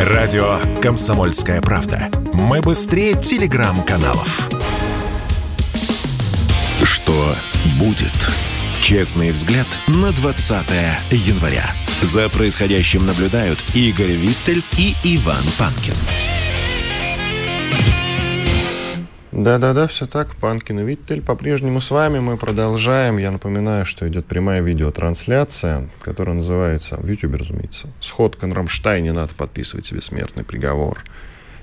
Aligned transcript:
Радио 0.00 0.58
«Комсомольская 0.82 1.60
правда». 1.60 2.10
Мы 2.32 2.60
быстрее 2.60 3.14
телеграм-каналов. 3.14 4.48
Что 6.82 7.36
будет? 7.78 8.12
Честный 8.80 9.30
взгляд 9.30 9.66
на 9.86 10.12
20 10.12 10.66
января. 11.10 11.64
За 12.02 12.28
происходящим 12.28 13.06
наблюдают 13.06 13.64
Игорь 13.74 14.12
Виттель 14.12 14.62
и 14.76 14.94
Иван 15.04 15.44
Панкин. 15.58 15.94
Да-да-да, 19.36 19.88
все 19.88 20.06
так. 20.06 20.36
Панкин 20.36 20.78
и 20.78 20.84
Виттель 20.84 21.20
по-прежнему 21.20 21.80
с 21.80 21.90
вами. 21.90 22.20
Мы 22.20 22.36
продолжаем. 22.36 23.18
Я 23.18 23.32
напоминаю, 23.32 23.84
что 23.84 24.08
идет 24.08 24.26
прямая 24.26 24.62
видеотрансляция, 24.62 25.88
которая 26.00 26.36
называется, 26.36 26.98
в 26.98 27.08
YouTube, 27.08 27.34
разумеется, 27.34 27.88
«Сходка 27.98 28.46
на 28.46 28.54
Рамштайне, 28.54 29.12
надо 29.12 29.34
подписывать 29.34 29.86
себе 29.86 30.02
смертный 30.02 30.44
приговор». 30.44 31.02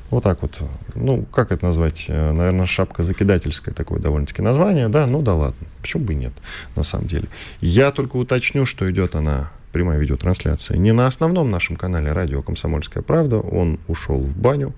Вот 0.10 0.26
так 0.26 0.42
вот. 0.42 0.60
Ну, 0.96 1.24
как 1.32 1.54
это 1.54 1.64
назвать? 1.64 2.08
Э, 2.10 2.34
Наверное, 2.34 2.66
шапка 2.66 3.04
закидательское 3.04 3.74
такое 3.74 4.02
довольно-таки 4.02 4.42
название. 4.42 4.90
Да, 4.90 5.08
ну 5.08 5.22
да 5.22 5.36
ладно. 5.36 5.66
Почему 5.82 6.04
бы 6.04 6.12
и 6.12 6.18
нет, 6.18 6.34
на 6.76 6.84
самом 6.84 7.08
деле. 7.08 7.30
Я 7.62 7.92
только 7.92 8.18
уточню, 8.18 8.66
что 8.66 8.92
идет 8.92 9.16
она 9.16 9.50
прямая 9.72 9.98
видеотрансляция 9.98 10.78
не 10.78 10.92
на 10.92 11.08
основном 11.08 11.50
нашем 11.50 11.78
канале 11.78 12.12
радио 12.12 12.42
«Комсомольская 12.42 13.02
правда». 13.02 13.40
Он 13.40 13.80
ушел 13.88 14.20
в 14.20 14.36
баню 14.36 14.74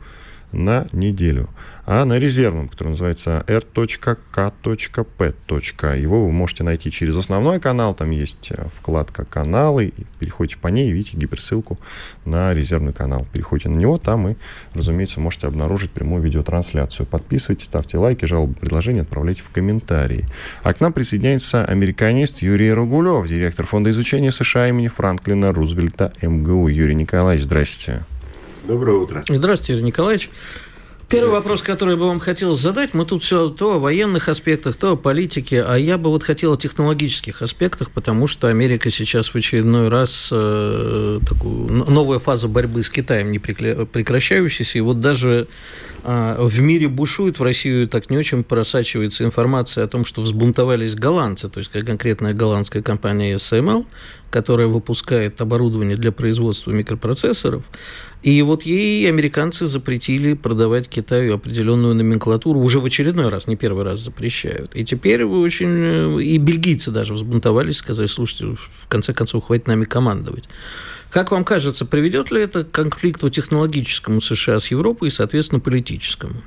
на 0.53 0.87
неделю, 0.91 1.49
а 1.85 2.05
на 2.05 2.17
резервном, 2.17 2.69
который 2.69 2.89
называется 2.89 3.43
r.k.p. 3.47 5.33
Его 5.99 6.25
вы 6.25 6.31
можете 6.31 6.63
найти 6.63 6.89
через 6.91 7.17
основной 7.17 7.59
канал, 7.59 7.93
там 7.93 8.11
есть 8.11 8.51
э, 8.51 8.67
вкладка 8.73 9.25
«Каналы», 9.25 9.91
переходите 10.19 10.57
по 10.57 10.69
ней, 10.69 10.91
видите 10.91 11.17
гиперссылку 11.17 11.77
на 12.23 12.53
резервный 12.53 12.93
канал. 12.93 13.27
Переходите 13.33 13.69
на 13.69 13.75
него, 13.75 13.97
там 13.97 14.29
и, 14.29 14.35
разумеется, 14.73 15.19
можете 15.19 15.47
обнаружить 15.47 15.91
прямую 15.91 16.23
видеотрансляцию. 16.23 17.05
Подписывайтесь, 17.05 17.65
ставьте 17.65 17.97
лайки, 17.97 18.25
жалобы, 18.25 18.53
предложения 18.53 19.01
отправляйте 19.01 19.41
в 19.41 19.49
комментарии. 19.49 20.25
А 20.63 20.73
к 20.73 20.79
нам 20.79 20.93
присоединяется 20.93 21.65
американист 21.65 22.41
Юрий 22.41 22.71
Рогулев, 22.71 23.27
директор 23.27 23.65
Фонда 23.65 23.91
изучения 23.91 24.31
США 24.31 24.69
имени 24.69 24.87
Франклина 24.87 25.51
Рузвельта 25.51 26.13
МГУ. 26.21 26.69
Юрий 26.69 26.95
Николаевич, 26.95 27.45
здрасте. 27.45 28.03
Доброе 28.63 28.97
утро. 28.97 29.23
Здравствуйте, 29.27 29.73
Юрий 29.73 29.85
Николаевич. 29.85 30.29
Первый 31.09 31.31
вопрос, 31.31 31.61
который 31.61 31.95
бы 31.95 32.07
вам 32.07 32.19
хотел 32.19 32.55
задать, 32.55 32.95
мы 32.95 33.05
тут 33.05 33.21
все 33.21 33.49
то 33.49 33.75
о 33.75 33.79
военных 33.79 34.29
аспектах, 34.29 34.75
то 34.77 34.93
о 34.93 34.95
политике, 34.95 35.61
а 35.61 35.75
я 35.75 35.99
бы 35.99 36.09
вот 36.09 36.23
хотел 36.23 36.53
о 36.53 36.57
технологических 36.57 37.43
аспектах, 37.43 37.91
потому 37.91 38.25
что 38.25 38.47
Америка 38.47 38.89
сейчас 38.89 39.27
в 39.27 39.35
очередной 39.35 39.89
раз 39.89 40.29
э, 40.31 41.19
такую 41.27 41.85
новая 41.87 42.17
фаза 42.17 42.47
борьбы 42.47 42.81
с 42.81 42.89
Китаем 42.89 43.31
не 43.31 43.37
прекращающаяся, 43.37 44.79
и 44.79 44.81
вот 44.81 45.01
даже 45.01 45.47
э, 46.03 46.35
в 46.39 46.59
мире 46.61 46.87
бушует, 46.87 47.39
в 47.39 47.43
Россию 47.43 47.87
так 47.87 48.09
не 48.09 48.17
очень 48.17 48.43
просачивается 48.43 49.23
информация 49.23 49.83
о 49.83 49.87
том, 49.87 50.05
что 50.05 50.21
взбунтовались 50.21 50.95
голландцы, 50.95 51.47
то 51.47 51.59
есть 51.59 51.69
конкретная 51.69 52.33
голландская 52.33 52.81
компания 52.81 53.35
SML, 53.35 53.85
которая 54.33 54.65
выпускает 54.65 55.39
оборудование 55.41 55.95
для 55.95 56.11
производства 56.11 56.71
микропроцессоров, 56.71 57.63
и 58.23 58.41
вот 58.41 58.63
ей 58.63 59.07
американцы 59.07 59.67
запретили 59.67 60.33
продавать 60.33 60.89
Китаю 60.89 61.35
определенную 61.35 61.93
номенклатуру, 61.93 62.59
уже 62.59 62.79
в 62.79 62.85
очередной 62.85 63.29
раз, 63.29 63.45
не 63.45 63.55
первый 63.55 63.83
раз 63.83 63.99
запрещают. 63.99 64.75
И 64.75 64.83
теперь 64.83 65.23
очень... 65.23 66.19
И 66.19 66.35
бельгийцы 66.39 66.89
даже 66.89 67.13
взбунтовались, 67.13 67.77
сказали, 67.77 68.07
слушайте, 68.07 68.57
в 68.81 68.87
конце 68.87 69.13
концов, 69.13 69.43
хватит 69.45 69.67
нами 69.67 69.83
командовать. 69.83 70.49
Как 71.11 71.29
вам 71.29 71.45
кажется, 71.45 71.85
приведет 71.85 72.31
ли 72.31 72.41
это 72.41 72.63
к 72.63 72.71
конфликту 72.71 73.29
технологическому 73.29 74.19
США 74.19 74.59
с 74.59 74.71
Европой 74.71 75.09
и, 75.09 75.11
соответственно, 75.11 75.59
политическому? 75.59 76.41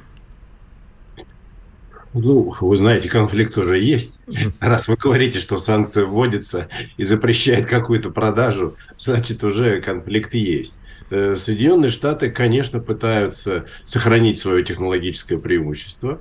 Ну, 2.18 2.54
вы 2.60 2.76
знаете, 2.76 3.10
конфликт 3.10 3.58
уже 3.58 3.78
есть. 3.78 4.20
Раз 4.58 4.88
вы 4.88 4.96
говорите, 4.96 5.38
что 5.38 5.58
санкции 5.58 6.02
вводятся 6.02 6.68
и 6.96 7.02
запрещает 7.02 7.66
какую-то 7.66 8.10
продажу, 8.10 8.74
значит, 8.96 9.44
уже 9.44 9.82
конфликт 9.82 10.32
есть. 10.32 10.80
Э, 11.10 11.36
Соединенные 11.36 11.90
Штаты, 11.90 12.30
конечно, 12.30 12.80
пытаются 12.80 13.66
сохранить 13.84 14.38
свое 14.38 14.64
технологическое 14.64 15.36
преимущество, 15.36 16.18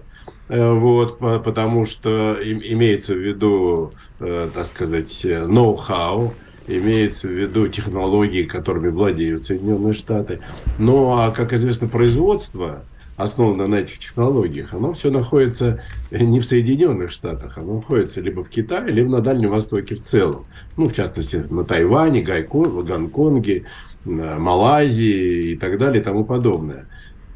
э, 0.49 0.73
вот, 0.73 1.17
потому 1.19 1.85
что 1.85 2.37
имеется 2.43 3.13
в 3.13 3.19
виду, 3.19 3.93
э, 4.19 4.49
так 4.53 4.67
сказать, 4.67 5.25
ноу-хау, 5.25 6.33
имеется 6.67 7.29
в 7.29 7.31
виду 7.31 7.69
технологии, 7.69 8.43
которыми 8.43 8.89
владеют 8.89 9.45
Соединенные 9.45 9.93
Штаты. 9.93 10.41
Ну, 10.77 11.11
а, 11.13 11.31
как 11.31 11.53
известно, 11.53 11.87
производство 11.87 12.83
основано 13.17 13.67
на 13.67 13.75
этих 13.75 13.97
технологиях, 13.99 14.73
оно 14.73 14.93
все 14.93 15.09
находится 15.09 15.81
не 16.11 16.39
в 16.39 16.45
Соединенных 16.45 17.11
Штатах, 17.11 17.57
оно 17.57 17.75
находится 17.75 18.21
либо 18.21 18.43
в 18.43 18.49
Китае, 18.49 18.91
либо 18.91 19.09
на 19.09 19.21
Дальнем 19.21 19.49
Востоке 19.49 19.95
в 19.95 20.01
целом. 20.01 20.45
Ну, 20.75 20.89
в 20.89 20.93
частности, 20.93 21.45
на 21.49 21.63
Тайване, 21.63 22.21
Гонконге, 22.21 23.65
Малайзии 24.03 25.51
и 25.51 25.55
так 25.55 25.77
далее 25.77 26.01
и 26.01 26.03
тому 26.03 26.25
подобное. 26.25 26.87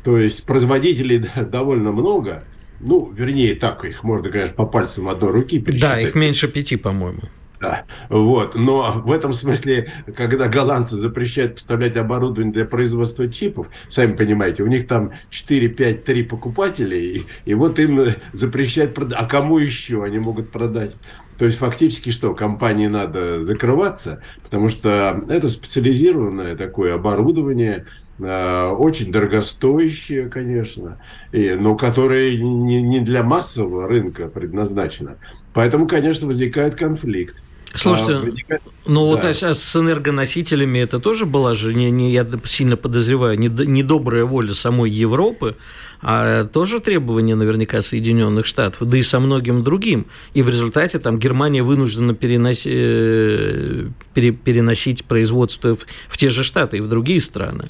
То 0.04 0.18
есть 0.18 0.44
производителей 0.44 1.26
довольно 1.52 1.92
много. 1.92 2.44
Ну, 2.80 3.12
вернее, 3.12 3.56
так 3.56 3.84
их 3.84 4.04
можно, 4.04 4.30
конечно, 4.30 4.56
по 4.56 4.66
пальцам 4.66 5.10
одной 5.10 5.32
руки 5.32 5.60
пересчитать. 5.60 5.92
Да, 5.92 6.02
их 6.02 6.16
меньше 6.16 6.48
пяти, 6.48 6.78
по-моему. 6.78 7.22
Да, 7.60 7.86
вот. 8.08 8.56
Но 8.56 9.02
в 9.04 9.12
этом 9.12 9.34
смысле, 9.34 9.92
когда 10.16 10.48
голландцы 10.48 10.96
запрещают 10.96 11.56
поставлять 11.56 11.98
оборудование 11.98 12.54
для 12.54 12.66
производства 12.66 13.28
чипов, 13.28 13.68
сами 13.90 14.16
понимаете, 14.16 14.64
у 14.64 14.68
них 14.68 14.88
там 14.88 15.12
4, 15.30 15.68
5, 15.68 16.04
3 16.06 16.24
покупателей, 16.24 17.18
и, 17.18 17.26
и 17.46 17.54
вот 17.54 17.80
им 17.80 18.16
запрещают 18.32 18.94
продать. 18.94 19.20
А 19.20 19.26
кому 19.26 19.58
еще 19.58 20.04
они 20.04 20.20
могут 20.20 20.52
продать? 20.52 20.96
То 21.38 21.46
есть 21.46 21.58
фактически 21.58 22.10
что, 22.12 22.34
компании 22.34 22.88
надо 22.88 23.42
закрываться, 23.42 24.22
потому 24.44 24.70
что 24.70 25.24
это 25.30 25.50
специализированное 25.50 26.56
такое 26.56 26.96
оборудование, 26.96 27.86
э, 28.20 28.68
очень 28.68 29.12
дорогостоящее, 29.12 30.28
конечно, 30.28 30.98
и, 31.32 31.56
но 31.60 31.76
которое 31.76 32.38
не, 32.38 32.82
не 32.82 33.00
для 33.00 33.24
массового 33.24 33.88
рынка 33.88 34.28
предназначено. 34.28 35.18
Поэтому, 35.54 35.88
конечно, 35.88 36.28
возникает 36.28 36.76
конфликт. 36.76 37.42
Слушайте, 37.74 38.14
а, 38.14 38.20
возникает... 38.20 38.62
ну 38.88 39.02
да. 39.02 39.08
вот 39.08 39.24
а, 39.24 39.50
а 39.50 39.54
с 39.54 39.76
энергоносителями 39.76 40.80
это 40.80 41.00
тоже 41.00 41.26
была 41.26 41.54
же, 41.54 41.74
не, 41.74 41.92
не, 41.92 42.12
я 42.12 42.28
сильно 42.46 42.78
подозреваю, 42.78 43.40
недобрая 43.40 44.26
воля 44.26 44.54
самой 44.54 44.90
Европы, 44.90 45.56
а 46.02 46.46
тоже 46.46 46.80
требования 46.80 47.36
наверняка 47.36 47.82
Соединенных 47.82 48.46
Штатов, 48.46 48.88
да 48.88 48.98
и 48.98 49.02
со 49.02 49.20
многим 49.20 49.64
другим. 49.64 50.08
И 50.34 50.42
в 50.42 50.50
результате 50.50 51.00
там 51.00 51.20
Германия 51.20 51.62
вынуждена 51.62 52.16
переносить, 52.16 52.72
э, 52.74 53.90
переносить 54.14 55.06
производство 55.06 55.76
в, 55.76 55.86
в 56.08 56.18
те 56.18 56.30
же 56.30 56.44
Штаты 56.44 56.78
и 56.78 56.82
в 56.82 56.88
другие 56.88 57.22
страны. 57.22 57.70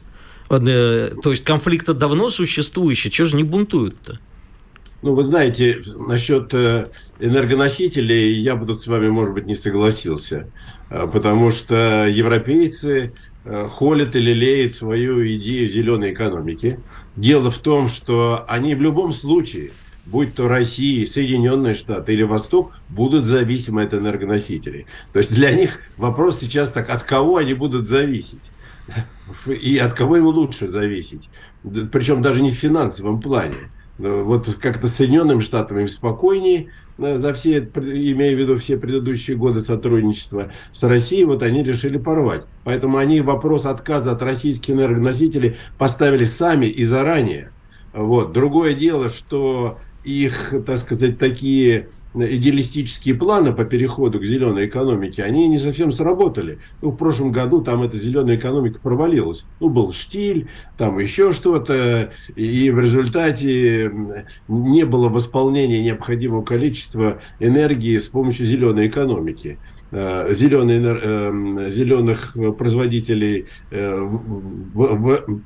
Э, 0.50 1.14
то 1.22 1.32
есть 1.32 1.44
конфликт 1.44 1.88
давно 1.88 2.30
существующий, 2.30 3.12
чего 3.12 3.28
же 3.28 3.36
не 3.36 3.44
бунтуют-то? 3.44 4.20
Ну, 5.02 5.16
вы 5.16 5.24
знаете, 5.24 5.82
насчет 5.96 6.54
э, 6.54 6.86
энергоносителей 7.20 8.34
я 8.34 8.56
бы 8.56 8.66
тут 8.66 8.82
с 8.82 8.88
вами, 8.88 9.08
может 9.10 9.34
быть, 9.34 9.46
не 9.46 9.56
согласился, 9.56 10.48
потому 10.90 11.52
что 11.52 12.06
европейцы 12.08 13.14
холят 13.70 14.16
и 14.16 14.20
лелеют 14.20 14.74
свою 14.74 15.26
идею 15.28 15.68
зеленой 15.70 16.14
экономики– 16.14 16.80
Дело 17.20 17.52
в 17.52 17.58
том, 17.58 17.90
что 17.90 18.46
они 18.48 18.76
в 18.76 18.82
любом 18.82 19.12
случае, 19.12 19.72
будь 20.06 20.36
то 20.36 20.48
Россия, 20.48 21.06
Соединенные 21.06 21.74
Штаты 21.76 22.14
или 22.14 22.24
Восток, 22.24 22.72
будут 22.88 23.26
зависимы 23.26 23.84
от 23.84 23.94
энергоносителей. 23.94 24.86
То 25.12 25.20
есть 25.20 25.34
для 25.34 25.52
них 25.52 25.82
вопрос 25.98 26.40
сейчас 26.40 26.72
так, 26.72 26.90
от 26.90 27.04
кого 27.04 27.36
они 27.36 27.54
будут 27.54 27.86
зависеть? 27.86 28.52
И 29.46 29.78
от 29.78 29.94
кого 29.94 30.16
им 30.16 30.28
лучше 30.28 30.70
зависеть? 30.70 31.30
Причем 31.92 32.22
даже 32.22 32.42
не 32.42 32.52
в 32.52 32.56
финансовом 32.56 33.20
плане. 33.20 33.70
Вот 34.00 34.56
как-то 34.60 34.88
с 34.88 34.96
Соединенными 34.96 35.42
Штатами 35.42 35.86
спокойнее, 35.86 36.70
Э, 37.02 37.18
за 37.18 37.34
все, 37.34 37.60
имея 37.60 38.36
в 38.36 38.40
виду 38.40 38.58
все 38.58 38.78
предыдущие 38.78 39.38
годы 39.38 39.60
сотрудничества 39.60 40.52
с 40.72 40.84
Россией, 40.84 41.26
вот 41.26 41.44
они 41.44 41.64
решили 41.64 41.98
порвать. 41.98 42.44
Поэтому 42.64 42.98
они 42.98 43.22
вопрос 43.22 43.66
отказа 43.66 44.12
от 44.12 44.22
российских 44.22 44.74
энергоносителей 44.74 45.58
поставили 45.78 46.26
сами 46.26 46.66
и 46.66 46.84
заранее. 46.84 47.52
Вот. 47.94 48.34
Другое 48.34 48.74
дело, 48.74 49.10
что 49.10 49.80
их, 50.04 50.54
так 50.66 50.78
сказать, 50.78 51.18
такие 51.18 51.90
идеалистические 52.14 53.16
планы 53.16 53.54
по 53.54 53.66
переходу 53.66 54.20
к 54.20 54.24
зеленой 54.24 54.68
экономике, 54.68 55.24
они 55.24 55.48
не 55.48 55.58
совсем 55.58 55.92
сработали. 55.92 56.60
Ну, 56.82 56.90
в 56.90 56.98
прошлом 56.98 57.32
году 57.32 57.62
там 57.62 57.84
эта 57.84 57.98
зеленая 57.98 58.36
экономика 58.38 58.80
провалилась. 58.82 59.46
Ну, 59.60 59.70
был 59.70 59.92
штиль, 59.92 60.48
там 60.78 60.98
еще 60.98 61.34
что-то, 61.34 62.12
и 62.36 62.72
в 62.72 62.80
результате 62.80 63.92
не 64.48 64.86
было 64.86 65.10
восполнения 65.10 65.84
необходимого 65.84 66.44
количества 66.44 67.22
энергии 67.40 67.98
с 67.98 68.08
помощью 68.08 68.46
зеленой 68.46 68.88
экономики 68.88 69.60
э, 69.92 70.34
зеленые, 70.34 70.82
э, 70.84 71.70
зеленых 71.70 72.36
производителей 72.58 73.46
э, 73.70 74.00
в, 74.00 74.22
в, 74.74 75.42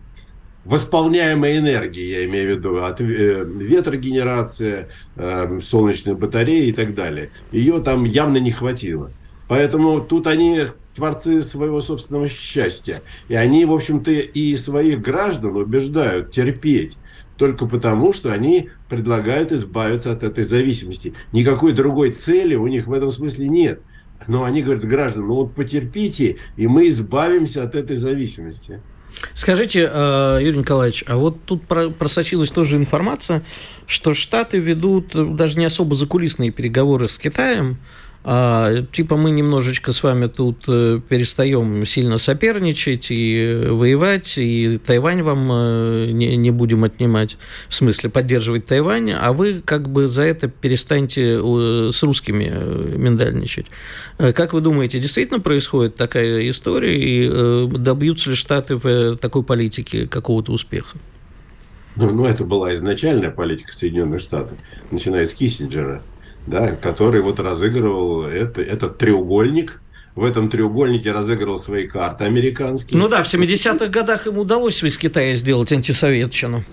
восполняемой 0.66 1.58
энергии, 1.58 2.06
я 2.06 2.26
имею 2.26 2.56
в 2.56 2.58
виду, 2.58 2.84
от 2.84 3.02
э, 3.02 3.44
ветрогенерация, 3.46 4.90
э, 5.16 5.60
солнечные 5.62 6.16
батареи 6.16 6.68
и 6.68 6.72
так 6.72 6.96
далее. 6.96 7.32
Ее 7.52 7.80
там 7.80 8.06
явно 8.06 8.38
не 8.38 8.52
хватило. 8.52 9.12
Поэтому 9.48 10.02
тут 10.02 10.28
они 10.28 10.68
творцы 10.96 11.42
своего 11.42 11.82
собственного 11.82 12.28
счастья. 12.28 13.04
И 13.28 13.36
они, 13.36 13.66
в 13.66 13.74
общем-то, 13.74 14.12
и 14.12 14.58
своих 14.58 15.02
граждан 15.02 15.56
убеждают 15.56 16.32
терпеть 16.32 16.98
только 17.36 17.66
потому, 17.66 18.14
что 18.14 18.32
они 18.32 18.70
предлагают 18.90 19.52
избавиться 19.52 20.12
от 20.12 20.24
этой 20.24 20.44
зависимости. 20.44 21.14
Никакой 21.32 21.74
другой 21.74 22.12
цели 22.12 22.56
у 22.56 22.68
них 22.68 22.88
в 22.88 22.94
этом 22.94 23.10
смысле 23.10 23.50
нет. 23.50 23.82
Но 24.28 24.44
они 24.44 24.62
говорят, 24.62 24.86
граждан, 24.86 25.28
ну 25.28 25.36
вот 25.36 25.54
потерпите, 25.54 26.38
и 26.56 26.68
мы 26.68 26.88
избавимся 26.88 27.64
от 27.64 27.76
этой 27.76 27.98
зависимости. 27.98 28.82
Скажите, 29.34 29.90
э, 29.92 30.40
Юрий 30.42 30.60
Николаевич, 30.60 31.04
а 31.08 31.18
вот 31.18 31.44
тут 31.46 31.64
просочилась 31.66 32.52
тоже 32.52 32.78
информация, 32.78 33.44
что 33.88 34.14
Штаты 34.14 34.60
ведут 34.60 35.36
даже 35.36 35.58
не 35.60 35.66
особо 35.66 35.96
закулисные 35.96 36.52
переговоры 36.52 37.08
с 37.08 37.18
Китаем, 37.18 37.78
а, 38.26 38.84
типа 38.94 39.18
мы 39.18 39.32
немножечко 39.32 39.92
с 39.92 40.02
вами 40.02 40.28
тут 40.28 40.64
э, 40.70 41.02
перестаем 41.10 41.86
сильно 41.86 42.18
соперничать 42.18 43.08
и 43.10 43.68
воевать, 43.70 44.38
и 44.38 44.78
Тайвань 44.78 45.24
вам 45.24 45.50
э, 45.52 46.06
не, 46.12 46.38
не 46.38 46.52
будем 46.52 46.86
отнимать, 46.86 47.38
в 47.68 47.76
смысле 47.76 48.10
поддерживать 48.10 48.66
Тайвань, 48.66 49.12
а 49.12 49.34
вы 49.34 49.62
как 49.66 49.90
бы 49.90 50.08
за 50.08 50.22
это 50.22 50.48
перестаньте 50.48 51.38
э, 51.44 51.90
с 51.92 52.02
русскими 52.02 52.46
миндальничать. 52.96 53.66
Как 54.18 54.54
вы 54.54 54.62
думаете, 54.62 55.00
действительно 55.00 55.42
происходит 55.42 55.98
такая 55.98 56.50
история, 56.50 56.98
и 56.98 57.68
добьются 57.78 58.30
ли 58.30 58.36
Штаты 58.38 58.78
в 58.78 59.18
такой 59.18 59.44
политике 59.44 60.08
какого-то 60.08 60.54
успеха? 60.54 60.98
Ну, 61.98 62.10
ну, 62.12 62.26
это 62.26 62.46
была 62.46 62.74
изначальная 62.74 63.32
политика 63.32 63.74
Соединенных 63.74 64.22
Штатов, 64.22 64.58
начиная 64.92 65.26
с 65.26 65.34
Киссинджера– 65.34 66.02
да, 66.48 66.76
который 66.76 67.22
вот 67.22 67.40
разыгрывал 67.40 68.24
это, 68.24 68.62
этот 68.62 68.98
треугольник. 68.98 69.82
В 70.16 70.24
этом 70.24 70.48
треугольнике 70.48 71.12
разыгрывал 71.12 71.58
свои 71.58 71.88
карты 71.88 72.26
американские. 72.26 73.00
Ну 73.00 73.08
да, 73.08 73.24
в 73.24 73.34
70-х 73.34 73.88
годах 73.88 74.28
ему 74.28 74.42
удалось 74.42 74.84
из 74.84 74.98
Китая 75.00 75.34
сделать 75.34 75.72
антисоветчину. 75.72 76.64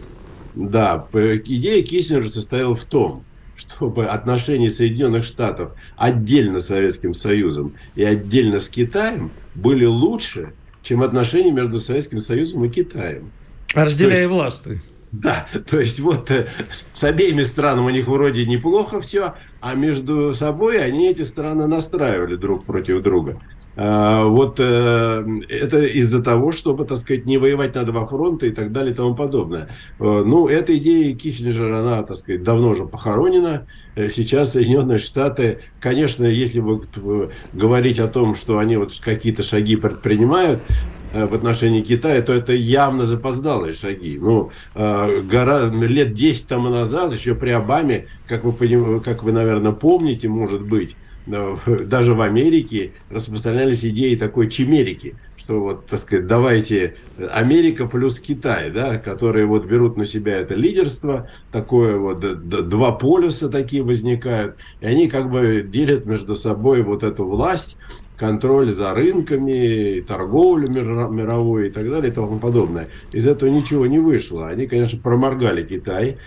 Да, 0.54 1.06
идея 1.12 1.82
Киссинджера 1.82 2.30
состояла 2.30 2.74
в 2.74 2.84
том, 2.84 3.24
чтобы 3.56 4.06
отношения 4.06 4.68
Соединенных 4.68 5.24
Штатов 5.24 5.72
отдельно 5.96 6.60
с 6.60 6.66
Советским 6.66 7.14
Союзом 7.14 7.74
и 7.94 8.04
отдельно 8.04 8.58
с 8.58 8.68
Китаем 8.68 9.30
были 9.54 9.86
лучше, 9.86 10.52
чем 10.82 11.02
отношения 11.02 11.52
между 11.52 11.78
Советским 11.78 12.18
Союзом 12.18 12.64
и 12.64 12.68
Китаем. 12.68 13.30
А 13.74 13.84
разделяя 13.84 14.18
есть, 14.18 14.28
власти. 14.30 14.80
Да, 15.12 15.46
то 15.68 15.80
есть 15.80 15.98
вот 16.00 16.30
э, 16.30 16.46
с 16.70 17.02
обеими 17.02 17.42
странами 17.42 17.86
у 17.86 17.90
них 17.90 18.06
вроде 18.06 18.46
неплохо 18.46 19.00
все, 19.00 19.34
а 19.60 19.74
между 19.74 20.34
собой 20.34 20.82
они 20.82 21.08
эти 21.08 21.22
страны 21.22 21.66
настраивали 21.66 22.36
друг 22.36 22.64
против 22.64 23.02
друга. 23.02 23.40
А, 23.76 24.24
вот 24.24 24.60
э, 24.60 25.24
это 25.48 25.82
из-за 25.82 26.22
того, 26.22 26.52
чтобы, 26.52 26.84
так 26.84 26.98
сказать, 26.98 27.24
не 27.24 27.38
воевать 27.38 27.74
на 27.74 27.82
два 27.84 28.06
фронта 28.06 28.46
и 28.46 28.50
так 28.50 28.72
далее 28.72 28.92
и 28.92 28.94
тому 28.94 29.16
подобное. 29.16 29.68
Э, 29.98 30.22
ну, 30.24 30.46
эта 30.48 30.76
идея 30.76 31.14
Киссинджера, 31.16 31.80
она, 31.80 32.02
так 32.02 32.16
сказать, 32.16 32.42
давно 32.44 32.70
уже 32.70 32.86
похоронена. 32.86 33.66
Сейчас 33.96 34.52
Соединенные 34.52 34.98
Штаты, 34.98 35.60
конечно, 35.80 36.24
если 36.24 36.60
вы 36.60 37.30
говорить 37.52 37.98
о 37.98 38.06
том, 38.06 38.34
что 38.34 38.58
они 38.58 38.76
вот 38.76 38.92
какие-то 39.00 39.42
шаги 39.42 39.76
предпринимают, 39.76 40.62
в 41.12 41.34
отношении 41.34 41.82
Китая, 41.82 42.22
то 42.22 42.32
это 42.32 42.52
явно 42.52 43.04
запоздалые 43.04 43.74
шаги. 43.74 44.18
Ну, 44.20 44.50
э, 44.74 45.22
гора, 45.22 45.66
лет 45.66 46.14
10 46.14 46.48
тому 46.48 46.68
назад, 46.68 47.12
еще 47.12 47.34
при 47.34 47.50
Обаме, 47.50 48.06
как 48.26 48.44
вы, 48.44 49.00
как 49.00 49.22
вы, 49.22 49.32
наверное, 49.32 49.72
помните, 49.72 50.28
может 50.28 50.62
быть, 50.62 50.96
э, 51.26 51.56
даже 51.86 52.14
в 52.14 52.20
Америке 52.20 52.92
распространялись 53.10 53.84
идеи 53.84 54.14
такой 54.14 54.48
чемерики, 54.48 55.16
что 55.36 55.60
вот, 55.60 55.86
так 55.86 55.98
сказать, 55.98 56.26
давайте 56.28 56.94
Америка 57.32 57.86
плюс 57.86 58.20
Китай, 58.20 58.70
да, 58.70 58.98
которые 58.98 59.46
вот 59.46 59.64
берут 59.64 59.96
на 59.96 60.04
себя 60.04 60.36
это 60.36 60.54
лидерство, 60.54 61.28
такое 61.50 61.98
вот, 61.98 62.20
два 62.20 62.92
полюса 62.92 63.48
такие 63.48 63.82
возникают, 63.82 64.56
и 64.80 64.86
они 64.86 65.08
как 65.08 65.28
бы 65.30 65.66
делят 65.66 66.06
между 66.06 66.36
собой 66.36 66.82
вот 66.82 67.02
эту 67.02 67.24
власть, 67.24 67.78
контроль 68.20 68.70
за 68.70 68.92
рынками, 68.92 70.04
торговлю 70.06 70.68
мировой 70.68 71.68
и 71.68 71.70
так 71.70 71.88
далее 71.88 72.12
и 72.12 72.14
тому 72.14 72.38
подобное. 72.38 72.88
Из 73.12 73.26
этого 73.26 73.48
ничего 73.48 73.86
не 73.86 73.98
вышло. 73.98 74.48
Они, 74.48 74.66
конечно, 74.66 75.00
проморгали 75.00 75.64
Китай, 75.64 76.18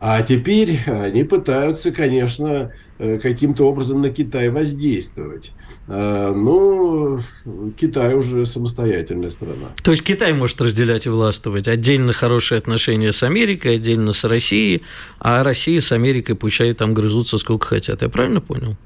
а 0.00 0.22
теперь 0.22 0.80
они 0.86 1.22
пытаются, 1.22 1.92
конечно, 1.92 2.72
э, 2.98 3.18
каким-то 3.18 3.68
образом 3.68 4.02
на 4.02 4.10
Китай 4.10 4.48
воздействовать. 4.50 5.52
Э, 5.86 6.32
но 6.34 7.20
Китай 7.78 8.14
уже 8.14 8.44
самостоятельная 8.44 9.30
страна. 9.30 9.68
То 9.84 9.92
есть 9.92 10.02
Китай 10.02 10.32
может 10.32 10.60
разделять 10.60 11.06
и 11.06 11.10
властвовать. 11.10 11.68
Отдельно 11.68 12.12
хорошие 12.12 12.58
отношения 12.58 13.12
с 13.12 13.22
Америкой, 13.22 13.76
отдельно 13.76 14.12
с 14.12 14.24
Россией, 14.24 14.82
а 15.20 15.44
Россия 15.44 15.80
с 15.80 15.92
Америкой 15.92 16.34
пущай 16.34 16.74
там 16.74 16.92
грызутся 16.92 17.38
сколько 17.38 17.68
хотят. 17.68 18.02
Я 18.02 18.08
правильно 18.08 18.40
понял? 18.40 18.76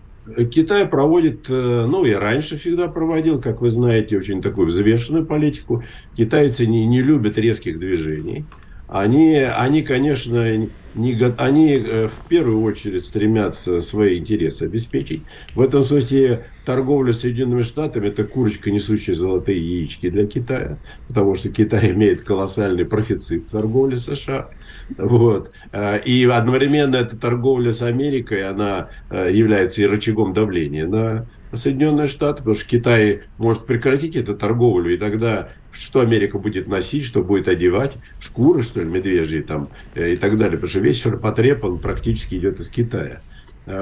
Китай 0.51 0.87
проводит, 0.87 1.47
э, 1.49 1.87
ну 1.89 2.05
и 2.05 2.13
раньше 2.13 2.59
всегда 2.59 2.89
проводил, 2.89 3.41
как 3.41 3.61
вы 3.61 3.71
знаете, 3.71 4.19
очень 4.19 4.43
такую 4.43 4.69
взвешенную 4.69 5.25
политику. 5.25 5.83
Китайцы 6.17 6.67
не, 6.67 6.87
не 6.87 7.01
любят 7.03 7.39
резких 7.39 7.79
движений. 7.79 8.45
Они, 8.87 9.37
они 9.37 9.83
конечно, 9.83 10.69
не, 10.95 11.35
они 11.39 11.75
э, 11.75 12.09
в 12.09 12.29
первую 12.29 12.63
очередь 12.63 13.05
стремятся 13.05 13.81
свои 13.81 14.19
интересы 14.19 14.65
обеспечить. 14.65 15.23
В 15.55 15.61
этом 15.61 15.83
смысле 15.83 16.47
торговля 16.71 17.13
с 17.13 17.23
Соединенными 17.23 17.63
Штатами– 17.63 18.07
это 18.07 18.23
курочка, 18.23 18.71
несущая 18.71 19.17
золотые 19.17 19.59
яички 19.59 20.09
для 20.09 20.25
Китая, 20.25 20.79
потому 21.09 21.35
что 21.35 21.49
Китай 21.49 21.91
имеет 21.91 22.23
колоссальный 22.23 22.85
профицит 22.85 23.49
в 23.49 23.51
торговле 23.51 23.97
США. 23.97 24.51
Вот. 24.97 25.51
Э, 25.73 26.01
и 26.01 26.25
одновременно 26.27 26.95
эта 26.95 27.17
торговля 27.17 27.73
с 27.73 27.83
Америкой, 27.83 28.47
она 28.47 28.89
э, 29.11 29.31
является 29.33 29.83
и 29.83 29.87
рычагом 29.87 30.33
давления 30.33 30.87
на 30.87 31.27
Соединенные 31.53 32.07
Штаты, 32.07 32.39
потому 32.39 32.55
что 32.55 32.69
Китай 32.69 33.23
может 33.39 33.67
прекратить 33.67 34.15
эту 34.15 34.37
торговлю, 34.37 34.95
и 34.95 34.97
тогда 34.97 35.49
что 35.73 36.01
Америка 36.01 36.39
будет 36.39 36.69
носить, 36.69 37.05
что 37.05 37.25
будет 37.25 37.49
одевать, 37.49 37.97
шкуры, 38.21 38.63
что 38.63 38.81
ли, 38.81 38.87
медвежьи 38.87 39.41
там 39.41 39.71
э, 39.97 40.13
и 40.13 40.17
так 40.17 40.39
далее, 40.39 40.53
потому 40.53 40.69
что 40.69 40.79
весь 40.79 41.03
ширпотреб, 41.03 41.65
он 41.65 41.81
практически 41.81 42.37
идет 42.37 42.61
из 42.61 42.69
Китая. 42.69 43.23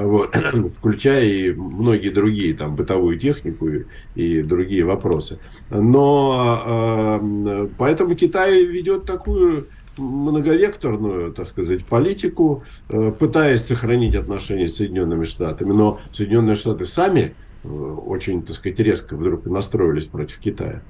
Вот, 0.00 0.34
включая 0.76 1.24
и 1.24 1.52
многие 1.52 2.10
другие, 2.10 2.54
там, 2.54 2.74
бытовую 2.74 3.18
технику 3.18 3.68
и, 3.68 3.84
и 4.14 4.42
другие 4.42 4.84
вопросы. 4.84 5.38
Но 5.70 7.20
э, 7.20 7.68
поэтому 7.78 8.14
Китай 8.14 8.64
ведет 8.64 9.04
такую 9.04 9.68
многовекторную, 9.98 11.32
так 11.32 11.48
сказать, 11.48 11.84
политику, 11.84 12.64
э, 12.88 13.12
пытаясь 13.18 13.64
сохранить 13.64 14.14
отношения 14.14 14.68
с 14.68 14.76
Соединенными 14.76 15.24
Штатами. 15.24 15.72
Но 15.72 16.00
Соединенные 16.12 16.56
Штаты 16.56 16.84
сами 16.84 17.34
э, 17.64 17.68
очень, 17.68 18.42
так 18.42 18.56
сказать, 18.56 18.78
резко 18.78 19.16
вдруг 19.16 19.46
настроились 19.46 20.06
против 20.06 20.38
Китая. 20.38 20.82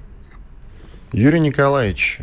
Юрий 1.11 1.39
Николаевич, 1.39 2.19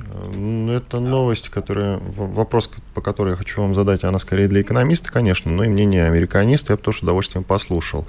это 0.68 1.00
новость, 1.00 1.48
которая, 1.48 1.98
вопрос, 1.98 2.70
по 2.94 3.00
которой 3.00 3.30
я 3.30 3.36
хочу 3.36 3.60
вам 3.60 3.74
задать, 3.74 4.04
она 4.04 4.20
скорее 4.20 4.46
для 4.46 4.60
экономиста, 4.60 5.10
конечно, 5.10 5.50
но 5.50 5.64
и 5.64 5.68
мнение 5.68 6.06
американиста 6.06 6.72
я 6.72 6.76
бы 6.76 6.82
тоже 6.82 6.98
с 6.98 7.02
удовольствием 7.02 7.42
послушал. 7.42 8.06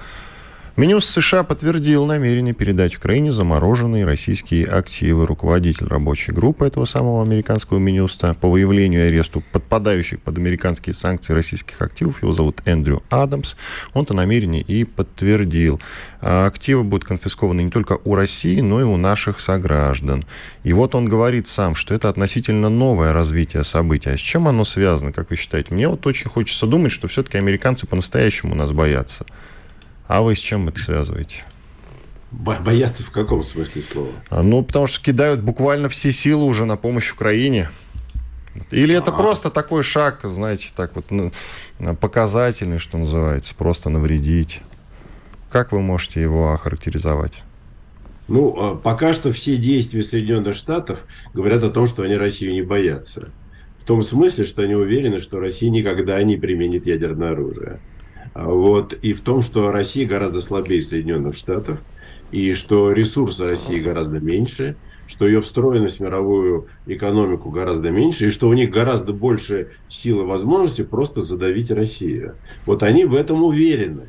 Минюс 0.77 1.07
США 1.07 1.41
подтвердил 1.41 2.05
намерение 2.05 2.53
передать 2.53 2.95
Украине 2.97 3.31
замороженные 3.31 4.05
российские 4.05 4.67
активы. 4.67 5.25
Руководитель 5.25 5.87
рабочей 5.87 6.31
группы 6.31 6.67
этого 6.67 6.85
самого 6.85 7.23
американского 7.23 7.79
Минюста 7.79 8.35
по 8.39 8.47
выявлению 8.47 9.03
и 9.03 9.07
аресту 9.07 9.43
подпадающих 9.51 10.21
под 10.21 10.37
американские 10.37 10.93
санкции 10.93 11.33
российских 11.33 11.81
активов, 11.81 12.21
его 12.21 12.31
зовут 12.31 12.61
Эндрю 12.65 13.01
Адамс, 13.09 13.55
он 13.95 14.03
это 14.03 14.13
намерение 14.13 14.61
и 14.61 14.83
подтвердил. 14.83 15.81
А 16.21 16.45
активы 16.45 16.83
будут 16.83 17.05
конфискованы 17.05 17.61
не 17.61 17.71
только 17.71 17.97
у 18.03 18.13
России, 18.13 18.59
но 18.59 18.79
и 18.79 18.83
у 18.83 18.97
наших 18.97 19.39
сограждан. 19.39 20.25
И 20.63 20.73
вот 20.73 20.93
он 20.93 21.05
говорит 21.05 21.47
сам, 21.47 21.73
что 21.73 21.95
это 21.95 22.07
относительно 22.07 22.69
новое 22.69 23.13
развитие 23.13 23.63
событий. 23.63 24.11
А 24.11 24.15
с 24.15 24.19
чем 24.19 24.47
оно 24.47 24.63
связано, 24.63 25.11
как 25.11 25.31
вы 25.31 25.37
считаете? 25.37 25.73
Мне 25.73 25.87
вот 25.87 26.05
очень 26.05 26.29
хочется 26.29 26.67
думать, 26.67 26.91
что 26.91 27.07
все-таки 27.07 27.39
американцы 27.39 27.87
по-настоящему 27.87 28.53
нас 28.53 28.71
боятся. 28.71 29.25
А 30.07 30.21
вы 30.21 30.35
с 30.35 30.39
чем 30.39 30.67
это 30.67 30.79
связываете? 30.79 31.43
Боятся 32.31 33.03
в 33.03 33.11
каком 33.11 33.43
смысле 33.43 33.81
слова? 33.81 34.11
А, 34.29 34.41
ну, 34.43 34.63
потому 34.63 34.87
что 34.87 35.03
кидают 35.03 35.41
буквально 35.41 35.89
все 35.89 36.11
силы 36.11 36.45
уже 36.45 36.65
на 36.65 36.77
помощь 36.77 37.11
Украине. 37.11 37.69
Или 38.71 38.95
это 38.95 39.11
А-а-а. 39.11 39.17
просто 39.17 39.49
такой 39.49 39.83
шаг, 39.83 40.21
знаете, 40.23 40.71
так 40.75 40.91
вот 40.95 41.05
показательный, 41.99 42.79
что 42.79 42.97
называется, 42.97 43.53
просто 43.55 43.89
навредить. 43.89 44.61
Как 45.51 45.71
вы 45.71 45.79
можете 45.79 46.21
его 46.21 46.51
охарактеризовать? 46.51 47.43
Ну, 48.27 48.53
а 48.57 48.75
пока 48.75 49.13
что 49.13 49.31
все 49.31 49.55
действия 49.55 50.03
Соединенных 50.03 50.55
Штатов 50.55 51.05
говорят 51.33 51.63
о 51.63 51.69
том, 51.69 51.87
что 51.87 52.03
они 52.03 52.15
Россию 52.15 52.51
не 52.51 52.61
боятся. 52.61 53.29
В 53.79 53.85
том 53.85 54.01
смысле, 54.01 54.43
что 54.43 54.63
они 54.63 54.75
уверены, 54.75 55.21
что 55.21 55.39
Россия 55.39 55.69
никогда 55.69 56.21
не 56.23 56.35
применит 56.35 56.85
ядерное 56.85 57.31
оружие. 57.31 57.79
Вот. 58.37 58.93
И 59.01 59.13
в 59.13 59.21
том, 59.21 59.41
что 59.41 59.71
Россия 59.71 60.07
гораздо 60.07 60.41
слабее 60.41 60.81
Соединенных 60.81 61.35
Штатов, 61.35 61.79
и 62.31 62.53
что 62.53 62.91
ресурсы 62.91 63.45
России 63.45 63.79
гораздо 63.79 64.19
меньше, 64.19 64.75
что 65.07 65.25
ее 65.25 65.41
встроенность 65.41 65.97
в 65.97 66.01
мировую 66.01 66.67
экономику 66.85 67.49
гораздо 67.49 67.89
меньше, 67.89 68.27
и 68.27 68.31
что 68.31 68.49
у 68.49 68.53
них 68.53 68.69
гораздо 68.69 69.13
больше 69.13 69.71
сил 69.87 70.21
и 70.21 70.25
возможностей 70.25 70.83
просто 70.83 71.21
задавить 71.21 71.71
Россию. 71.71 72.35
Вот 72.65 72.83
они 72.83 73.05
в 73.05 73.15
этом 73.15 73.43
уверены. 73.43 74.07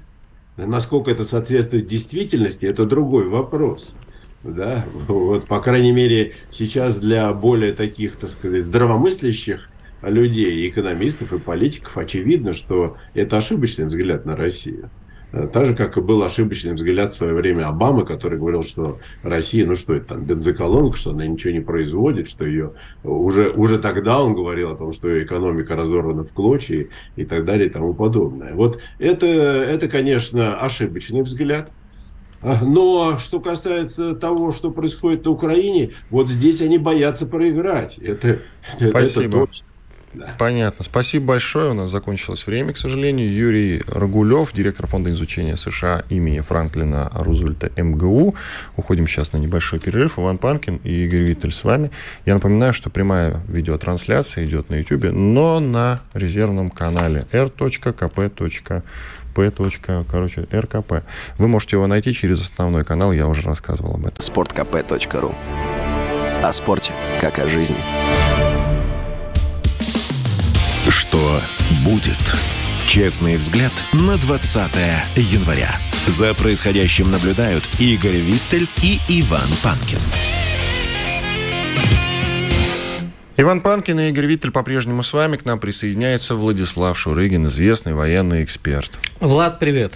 Насколько 0.57 1.13
это 1.13 1.25
соответствует 1.25 1.87
действительности, 1.87 2.67
это 2.67 2.85
другой 2.85 3.29
вопрос. 3.29 3.95
Да? 4.43 4.85
Вот, 5.07 5.47
по 5.47 5.61
крайней 5.61 5.93
мере, 5.93 6.35
сейчас 6.51 6.97
для 6.97 7.33
более 7.33 7.73
таких, 7.73 8.17
так 8.17 8.31
сказать, 8.31 8.65
здравомыслящих 8.65 9.71
людей, 10.03 10.69
экономистов, 10.69 11.33
и 11.33 11.39
политиков 11.39 11.97
очевидно, 11.97 12.53
что 12.53 12.97
это 13.15 13.39
ошибочный 13.39 13.87
взгляд 13.87 14.27
на 14.27 14.37
Россию. 14.37 14.91
Э, 15.33 15.49
так 15.53 15.67
же, 15.67 15.75
как 15.75 15.97
и 15.97 16.01
был 16.01 16.23
ошибочный 16.23 16.75
взгляд 16.75 17.13
в 17.13 17.17
свое 17.17 17.35
время 17.35 17.69
Обамы, 17.69 18.05
который 18.05 18.39
говорил, 18.39 18.63
что 18.63 18.99
Россия, 19.23 19.67
ну 19.67 19.75
что 19.75 19.95
это 19.95 20.09
там, 20.09 20.25
бензоколонка, 20.25 20.97
что 20.97 21.11
она 21.11 21.27
ничего 21.27 21.53
не 21.53 21.61
производит, 21.61 22.29
что 22.29 22.47
ее... 22.47 22.73
Уже, 23.05 23.51
уже 23.51 23.79
тогда 23.79 24.23
он 24.23 24.35
говорил 24.35 24.73
о 24.73 24.77
том, 24.77 24.93
что 24.93 25.09
ее 25.09 25.25
экономика 25.25 25.77
разорвана 25.77 26.25
в 26.25 26.33
клочья 26.33 26.89
и 27.17 27.25
так 27.25 27.45
далее 27.45 27.67
и 27.69 27.71
тому 27.71 27.95
подобное. 27.95 28.55
Вот 28.55 28.81
это, 28.99 29.27
это 29.27 29.89
конечно, 29.89 30.59
ошибочный 30.61 31.23
взгляд. 31.23 31.71
А, 32.41 32.65
но 32.65 33.19
что 33.19 33.41
касается 33.41 34.15
того, 34.15 34.53
что 34.53 34.71
происходит 34.71 35.25
на 35.25 35.33
Украине, 35.33 35.91
вот 36.09 36.29
здесь 36.29 36.63
они 36.63 36.79
боятся 36.79 37.27
проиграть. 37.27 37.99
Это, 37.99 38.39
Спасибо. 38.77 39.39
это 39.39 39.47
точно. 39.47 39.68
Да. 40.19 40.35
Понятно. 40.37 40.85
Спасибо 40.85 41.27
большое. 41.27 41.71
У 41.71 41.75
нас 41.75 41.91
закончилось 41.91 42.47
время, 42.47 42.73
к 42.73 42.79
сожалению. 42.79 43.33
Юрий 43.33 43.83
Рагулев, 43.87 44.53
директор 44.53 44.87
Фонда 44.89 45.11
изучения 45.13 45.57
США 45.57 46.05
имени 46.09 46.41
Франклина 46.41 47.11
Рузвельта 47.15 47.71
МГУ. 47.81 48.35
Уходим 48.77 49.07
сейчас 49.07 49.33
на 49.33 49.37
небольшой 49.37 49.79
перерыв. 49.79 50.19
Иван 50.19 50.39
Панкин 50.39 50.81
и 50.83 51.05
Игорь 51.05 51.21
Виттель 51.21 51.53
с 51.53 51.63
вами. 51.63 51.93
Я 52.27 52.35
напоминаю, 52.35 52.73
что 52.73 52.91
прямая 52.91 53.43
видеотрансляция 53.47 54.45
идет 54.45 54.71
на 54.71 54.77
YouTube, 54.77 55.13
но 55.13 55.61
на 55.61 56.01
резервном 56.15 56.71
канале 56.71 57.27
r.kp. 57.31 58.31
P. 59.35 59.53
Короче, 60.11 60.49
РКП. 60.53 61.05
Вы 61.39 61.47
можете 61.47 61.77
его 61.77 61.87
найти 61.87 62.13
через 62.13 62.41
основной 62.41 62.85
канал, 62.85 63.13
я 63.13 63.29
уже 63.29 63.43
рассказывал 63.43 63.95
об 63.95 64.07
этом. 64.07 64.19
sportkp.ru 64.19 65.35
О 66.43 66.53
спорте, 66.53 66.93
как 67.21 67.39
о 67.39 67.47
жизни. 67.47 67.77
Что 70.89 71.41
будет? 71.85 72.19
Честный 72.87 73.37
взгляд 73.37 73.73
на 73.93 74.17
20 74.17 74.71
января. 75.17 75.79
За 76.07 76.33
происходящим 76.35 77.11
наблюдают 77.11 77.69
Игорь 77.79 78.17
Виттель 78.17 78.67
и 78.83 78.99
Иван 79.09 79.49
Панкин. 79.63 79.99
Иван 83.37 83.61
Панкин 83.61 84.01
и 84.01 84.09
Игорь 84.09 84.27
Виттель 84.27 84.51
по-прежнему 84.51 85.03
с 85.03 85.13
вами. 85.13 85.37
К 85.37 85.45
нам 85.45 85.61
присоединяется 85.61 86.35
Владислав 86.35 86.99
Шурыгин, 86.99 87.47
известный 87.47 87.95
военный 87.95 88.43
эксперт. 88.43 88.99
Влад, 89.21 89.59
привет. 89.59 89.95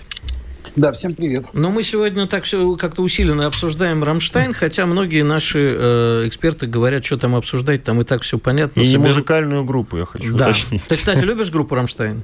Да, 0.74 0.92
всем 0.92 1.14
привет. 1.14 1.46
Но 1.52 1.70
мы 1.70 1.82
сегодня 1.82 2.26
так 2.26 2.44
все 2.44 2.76
как-то 2.76 3.02
усиленно 3.02 3.46
обсуждаем 3.46 4.02
Рамштайн, 4.02 4.54
хотя 4.54 4.86
многие 4.86 5.22
наши 5.22 5.76
э, 5.76 6.24
эксперты 6.26 6.66
говорят, 6.66 7.04
что 7.04 7.18
там 7.18 7.34
обсуждать, 7.34 7.84
там 7.84 8.00
и 8.00 8.04
так 8.04 8.22
все 8.22 8.38
понятно. 8.38 8.80
И 8.80 8.86
Собер... 8.86 9.00
не 9.00 9.06
музыкальную 9.08 9.64
группу, 9.64 9.98
я 9.98 10.06
хочу 10.06 10.34
да. 10.34 10.46
уточнить. 10.46 10.84
Ты, 10.84 10.94
кстати, 10.94 11.24
любишь 11.24 11.50
группу 11.50 11.74
Рамштайн? 11.74 12.22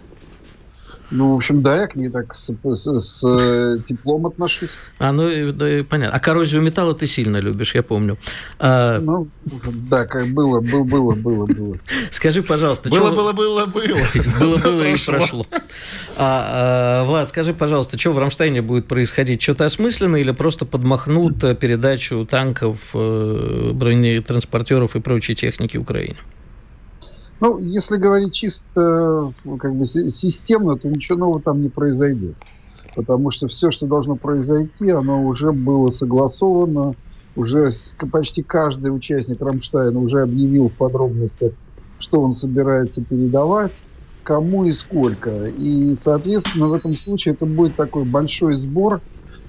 Ну, 1.10 1.32
в 1.32 1.36
общем, 1.36 1.62
да, 1.62 1.82
я 1.82 1.86
к 1.86 1.96
ней 1.96 2.10
так 2.10 2.34
с, 2.34 2.50
с, 2.50 3.00
с 3.00 3.24
э, 3.24 3.78
теплом 3.86 4.26
отношусь. 4.26 4.70
А, 4.98 5.10
ну, 5.12 5.52
да, 5.52 5.66
понятно. 5.88 6.14
А 6.14 6.20
коррозию 6.20 6.60
металла 6.60 6.94
ты 6.94 7.06
сильно 7.06 7.38
любишь, 7.38 7.74
я 7.74 7.82
помню. 7.82 8.18
А... 8.58 8.98
Ну, 8.98 9.28
да, 9.88 10.04
как 10.04 10.26
было, 10.28 10.60
было, 10.60 10.84
было, 10.84 11.14
было, 11.14 11.46
было. 11.46 11.76
Скажи, 12.10 12.42
пожалуйста... 12.42 12.90
Было, 12.90 13.10
было, 13.10 13.32
было, 13.32 13.66
было. 13.66 13.98
Было, 14.38 14.56
было 14.58 14.82
и 14.82 14.96
прошло. 14.98 15.46
А, 16.16 17.02
а, 17.02 17.04
Влад, 17.04 17.30
скажи, 17.30 17.54
пожалуйста, 17.54 17.98
что 17.98 18.12
в 18.12 18.18
Рамштайне 18.18 18.60
будет 18.60 18.86
происходить? 18.86 19.40
Что-то 19.40 19.64
осмысленное 19.64 20.20
или 20.20 20.32
просто 20.32 20.66
подмахнут 20.66 21.42
э, 21.42 21.54
передачу 21.54 22.26
танков, 22.26 22.90
э, 22.92 23.70
бронетранспортеров 23.72 24.94
и 24.94 25.00
прочей 25.00 25.34
техники 25.34 25.78
Украине? 25.78 26.16
Ну, 27.40 27.58
если 27.58 27.96
говорить 27.96 28.32
чисто 28.32 29.32
как 29.58 29.74
бы 29.74 29.84
системно, 29.84 30.76
то 30.76 30.88
ничего 30.88 31.18
нового 31.18 31.40
там 31.40 31.62
не 31.62 31.68
произойдет. 31.68 32.34
Потому 32.96 33.30
что 33.30 33.46
все, 33.46 33.70
что 33.70 33.86
должно 33.86 34.16
произойти, 34.16 34.90
оно 34.90 35.24
уже 35.24 35.52
было 35.52 35.90
согласовано, 35.90 36.94
уже 37.36 37.70
почти 38.10 38.42
каждый 38.42 38.88
участник 38.88 39.40
Рамштайна 39.40 40.00
уже 40.00 40.22
объявил 40.22 40.68
в 40.68 40.72
подробностях, 40.72 41.52
что 42.00 42.20
он 42.20 42.32
собирается 42.32 43.02
передавать, 43.02 43.74
кому 44.24 44.64
и 44.64 44.72
сколько. 44.72 45.46
И, 45.46 45.94
соответственно, 45.94 46.68
в 46.68 46.74
этом 46.74 46.94
случае 46.94 47.34
это 47.34 47.46
будет 47.46 47.76
такой 47.76 48.04
большой 48.04 48.56
сбор, 48.56 48.96
э, 48.96 49.00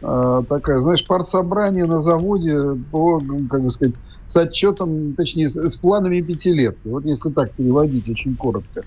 такая, 0.01 0.79
знаешь, 0.79 1.05
партсобрание 1.05 1.85
на 1.85 2.01
заводе 2.01 2.75
по, 2.91 3.19
как 3.49 3.61
бы 3.61 3.71
сказать, 3.71 3.95
с 4.23 4.35
отчетом, 4.37 5.13
точнее, 5.13 5.49
с, 5.49 5.75
планами 5.77 6.21
пятилетки. 6.21 6.87
Вот 6.87 7.05
если 7.05 7.29
так 7.31 7.51
переводить 7.51 8.09
очень 8.09 8.35
коротко. 8.35 8.83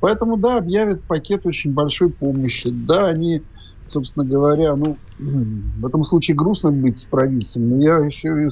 Поэтому, 0.00 0.36
да, 0.36 0.58
объявят 0.58 1.02
пакет 1.04 1.46
очень 1.46 1.72
большой 1.72 2.10
помощи. 2.10 2.70
Да, 2.70 3.06
они, 3.06 3.42
собственно 3.86 4.24
говоря, 4.24 4.76
ну, 4.76 4.96
в 5.18 5.86
этом 5.86 6.04
случае 6.04 6.36
грустно 6.36 6.70
быть 6.70 6.98
с 6.98 7.04
правительством, 7.04 7.70
но 7.70 7.82
я 7.82 7.98
еще 7.98 8.50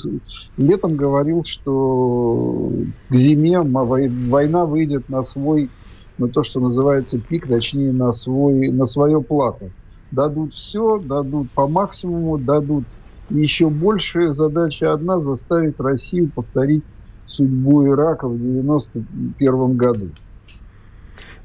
летом 0.56 0.96
говорил, 0.96 1.44
что 1.44 2.72
к 3.08 3.14
зиме 3.14 3.60
война 3.60 4.64
выйдет 4.64 5.08
на 5.08 5.22
свой, 5.22 5.70
на 6.18 6.28
то, 6.28 6.42
что 6.42 6.60
называется 6.60 7.18
пик, 7.18 7.46
точнее, 7.46 7.92
на, 7.92 8.12
свой, 8.12 8.70
на 8.70 8.86
свое 8.86 9.22
плато. 9.22 9.70
Дадут 10.10 10.52
все, 10.52 10.98
дадут 10.98 11.52
по 11.54 11.68
максимуму, 11.68 12.38
дадут 12.38 12.88
еще 13.28 13.70
большая 13.70 14.32
задача 14.32 14.92
одна– 14.92 15.20
заставить 15.22 15.78
Россию 15.78 16.32
повторить 16.34 16.90
судьбу 17.24 17.86
Ирака 17.86 18.26
в 18.26 18.34
1991 18.34 19.76
году. 19.76 20.10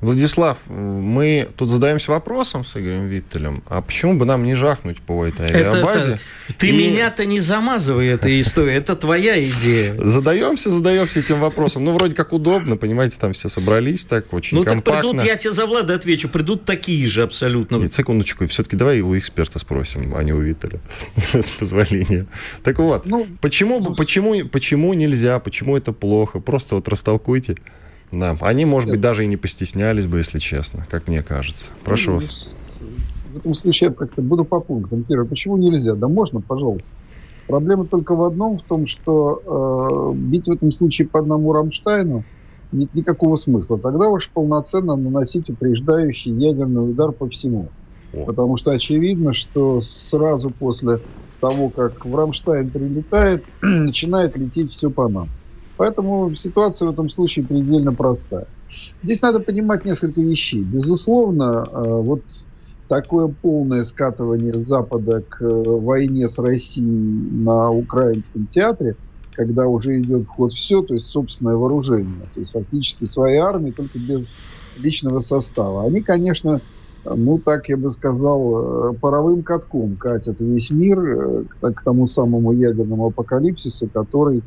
Владислав, 0.02 0.58
мы 0.68 1.48
тут 1.56 1.70
задаемся 1.70 2.12
вопросом 2.12 2.66
с 2.66 2.76
Игорем 2.76 3.08
Виттелем, 3.08 3.64
а 3.68 3.82
почему 3.82 4.18
бы 4.18 4.26
нам 4.26 4.44
не 4.44 4.54
жахнуть 4.54 5.00
по 5.02 5.26
этой 5.26 5.48
авиабазе? 5.48 6.12
Это, 6.12 6.20
это, 6.50 6.58
ты 6.58 6.68
и... 6.68 6.72
меня-то 6.72 7.26
не 7.26 7.40
замазывай 7.40 8.08
этой 8.08 8.42
историей, 8.42 8.78
это 8.78 8.96
твоя 8.96 9.40
идея. 9.40 9.96
Задаемся, 9.98 10.70
задаемся 10.70 11.20
этим 11.20 11.40
вопросом. 11.40 11.86
Ну, 11.86 11.94
вроде 11.94 12.14
как 12.14 12.34
удобно, 12.34 12.78
понимаете, 12.78 13.18
там 13.20 13.34
все 13.34 13.48
собрались 13.48 14.06
так, 14.06 14.34
очень 14.34 14.58
ну, 14.58 14.64
компактно. 14.64 15.02
Ну, 15.02 15.02
так 15.02 15.12
придут, 15.12 15.26
я 15.26 15.36
тебе 15.38 15.54
за 15.54 15.66
Влада 15.66 15.96
отвечу, 15.96 16.28
придут 16.30 16.66
такие 16.66 17.08
же 17.08 17.24
абсолютно. 17.24 17.78
Нет, 17.78 17.94
секундочку, 17.94 18.46
все-таки 18.48 18.76
давай 18.76 19.02
у 19.02 19.18
эксперта 19.18 19.60
спросим, 19.60 20.14
а 20.16 20.24
не 20.24 20.34
у 20.34 20.40
Виттеля, 20.40 20.80
с 21.34 21.50
позволения. 21.50 22.28
Так 22.64 22.80
вот, 22.80 23.06
ну, 23.06 23.28
почему, 23.42 23.80
ну, 23.80 23.96
почему, 23.96 24.46
почему 24.50 24.94
нельзя, 24.94 25.40
почему 25.40 25.78
это 25.78 25.94
плохо? 25.94 26.40
Просто 26.40 26.76
вот 26.76 26.88
растолкуйте. 26.90 27.56
Да, 28.12 28.38
они, 28.42 28.66
может 28.66 28.90
быть, 28.90 29.02
даже 29.02 29.24
и 29.24 29.28
не 29.28 29.38
постеснялись 29.38 30.08
бы, 30.08 30.20
если 30.20 30.40
честно, 30.40 30.86
как 30.90 31.08
мне 31.08 31.22
кажется. 31.22 31.72
Прошу 31.84 32.12
ну, 32.12 32.16
вас. 32.18 32.80
В 33.34 33.38
этом 33.38 33.54
случае 33.54 33.90
я 33.90 33.94
как-то 33.94 34.22
буду 34.22 34.46
по 34.46 34.60
пунктам. 34.60 35.04
Первое, 35.04 35.26
почему 35.26 35.58
нельзя? 35.58 35.96
Да 35.96 36.08
можно, 36.08 36.40
пожалуйста. 36.42 36.88
Проблема 37.48 37.86
только 37.86 38.16
в 38.16 38.24
одном, 38.24 38.58
в 38.58 38.64
том, 38.64 38.88
что 38.88 40.14
э, 40.14 40.18
бить 40.18 40.48
в 40.48 40.52
этом 40.52 40.72
случае 40.72 41.08
по 41.08 41.20
одному 41.20 41.54
Рамштайну 41.54 42.24
нет 42.72 42.94
никакого 42.94 43.36
смысла. 43.36 43.78
Тогда 43.78 44.10
уж 44.10 44.30
полноценно 44.30 44.96
наносить 44.96 45.50
упреждающий 45.50 46.32
ядерный 46.32 46.90
удар 46.90 47.12
по 47.12 47.30
всему. 47.30 47.70
О. 48.14 48.26
Потому 48.26 48.58
что 48.58 48.72
очевидно, 48.72 49.34
что 49.34 49.80
сразу 49.82 50.50
после 50.50 51.00
того, 51.40 51.70
как 51.70 52.06
в 52.06 52.16
Рамштайн 52.16 52.70
прилетает, 52.70 53.44
начинает 53.62 54.38
лететь 54.38 54.72
все 54.72 54.90
по 54.90 55.08
нам. 55.08 55.30
Поэтому 55.78 56.34
ситуация 56.36 56.88
в 56.88 56.92
этом 56.92 57.10
случае 57.10 57.46
предельно 57.46 57.94
простая. 57.94 58.48
Здесь 59.04 59.22
надо 59.22 59.40
понимать 59.40 59.86
несколько 59.86 60.22
вещей. 60.22 60.64
Безусловно, 60.64 61.68
э, 61.70 62.02
вот 62.02 62.22
такое 62.88 63.28
полное 63.28 63.84
скатывание 63.84 64.58
Запада 64.58 65.22
к 65.28 65.42
э, 65.42 65.48
войне 65.48 66.30
с 66.30 66.40
Россией 66.40 66.88
на 66.88 67.72
украинском 67.72 68.48
театре, 68.48 68.96
когда 69.34 69.68
уже 69.68 70.00
идет 70.00 70.24
в 70.24 70.28
ход 70.28 70.54
все, 70.54 70.82
то 70.82 70.94
есть 70.94 71.08
собственное 71.08 71.56
вооружение, 71.56 72.26
то 72.34 72.40
есть 72.40 72.52
фактически 72.52 73.04
своя 73.04 73.46
армия, 73.46 73.74
только 73.74 74.00
без 74.00 74.28
личного 74.78 75.20
состава. 75.20 75.86
Они, 75.86 76.02
конечно, 76.02 76.62
ну, 77.04 77.38
так 77.38 77.68
я 77.70 77.78
бы 77.78 77.90
сказал, 77.90 78.94
паровым 79.00 79.44
катком 79.44 79.96
катят 79.96 80.40
весь 80.40 80.72
мир 80.72 81.46
к 81.60 81.84
тому 81.84 82.08
самому 82.08 82.52
ядерному 82.52 83.08
апокалипсису, 83.08 83.88
который, 83.88 84.42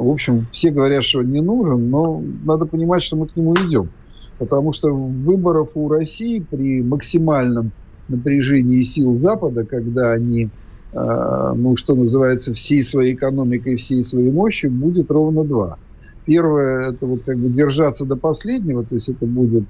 в 0.00 0.10
общем, 0.10 0.46
все 0.50 0.70
говорят, 0.70 1.04
что 1.04 1.22
не 1.22 1.42
нужен, 1.42 1.90
но 1.90 2.22
надо 2.44 2.64
понимать, 2.64 3.02
что 3.02 3.16
мы 3.16 3.28
к 3.28 3.36
нему 3.36 3.54
идем. 3.54 3.90
Потому 4.38 4.72
что 4.72 4.90
выборов 4.94 5.70
у 5.74 5.88
России 5.88 6.40
при 6.40 6.82
максимальном 6.82 7.72
напряжении 8.08 8.82
сил 8.82 9.14
Запада, 9.16 9.64
когда 9.64 10.12
они, 10.12 10.48
э, 10.92 11.52
ну, 11.54 11.76
что 11.76 11.94
называется, 11.94 12.54
всей 12.54 12.82
своей 12.82 13.14
экономикой, 13.14 13.76
всей 13.76 14.02
своей 14.02 14.32
мощью, 14.32 14.70
будет 14.70 15.10
ровно 15.10 15.44
два. 15.44 15.76
Первое, 16.24 16.90
это 16.90 17.04
вот 17.04 17.22
как 17.22 17.36
бы 17.36 17.50
держаться 17.50 18.06
до 18.06 18.16
последнего, 18.16 18.82
то 18.82 18.94
есть 18.94 19.10
это 19.10 19.26
будет, 19.26 19.64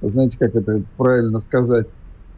знаете, 0.00 0.38
как 0.38 0.54
это 0.54 0.82
правильно 0.96 1.40
сказать, 1.40 1.88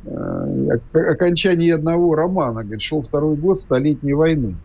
э, 0.07 0.79
окончание 0.95 1.75
одного 1.75 2.15
романа, 2.15 2.63
говорит, 2.63 2.81
шел 2.81 3.03
второй 3.03 3.37
год 3.37 3.59
Столетней 3.59 4.15
войны. 4.15 4.57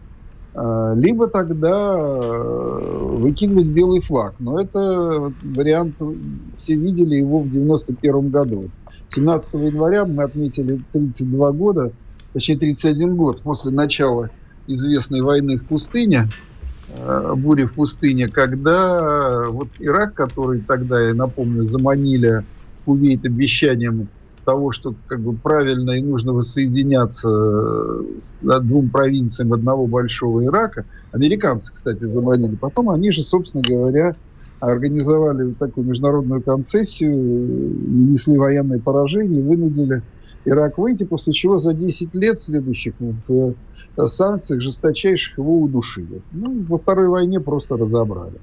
Э, 0.56 0.94
либо 0.98 1.28
тогда 1.28 1.96
э, 1.98 3.16
выкидывать 3.18 3.68
белый 3.68 4.02
флаг. 4.02 4.34
Но 4.40 4.60
это 4.60 5.32
вариант, 5.44 6.02
все 6.58 6.76
видели 6.76 7.16
его 7.16 7.42
в 7.42 7.50
91 7.50 8.30
году. 8.30 8.70
17 9.10 9.54
января 9.54 10.06
мы 10.06 10.24
отметили 10.24 10.82
32 10.92 11.52
года, 11.52 11.92
точнее 12.34 12.58
31 12.58 13.16
год 13.16 13.42
после 13.42 13.72
начала 13.72 14.30
известной 14.68 15.22
войны 15.22 15.58
в 15.58 15.66
пустыне, 15.66 16.30
э, 16.96 17.34
бури 17.36 17.66
в 17.66 17.74
пустыне, 17.74 18.28
когда 18.28 19.50
вот 19.50 19.68
Ирак, 19.80 20.16
который 20.16 20.62
тогда, 20.62 21.00
я 21.00 21.14
напомню, 21.14 21.64
заманили 21.64 22.44
Кувейт 22.86 23.24
обещанием 23.24 24.08
того, 24.46 24.72
что 24.72 24.96
как 25.08 25.20
бы 25.20 25.34
правильно 25.34 25.92
и 25.92 26.02
нужно 26.02 26.34
воссоединяться 26.34 27.30
с 28.18 28.34
двум 28.42 28.90
провинциям 28.90 29.54
одного 29.54 29.88
большого 29.88 30.44
Ирака, 30.46 30.86
американцы, 31.12 31.74
кстати, 31.74 32.04
заманили. 32.04 32.56
Потом 32.56 32.90
они 32.90 33.12
же, 33.12 33.24
собственно 33.24 33.64
говоря, 33.66 34.16
организовали 34.60 35.54
такую 35.54 35.88
международную 35.88 36.42
концессию, 36.42 37.18
нанесли 37.18 38.38
военные 38.38 38.80
поражения 38.80 39.42
вынудили 39.42 40.02
Ирак 40.46 40.78
выйти, 40.78 41.04
после 41.04 41.34
чего 41.34 41.58
за 41.58 41.74
10 41.74 42.16
лет 42.16 42.42
следующих 42.42 42.94
в 43.00 43.54
э, 43.98 44.08
санкциях 44.08 44.62
жесточайших 44.62 45.38
его 45.38 45.62
удушили. 45.62 46.22
Ну, 46.32 46.64
во 46.68 46.78
Второй 46.78 47.08
войне 47.08 47.40
просто 47.40 47.78
разобрали. 47.78 48.40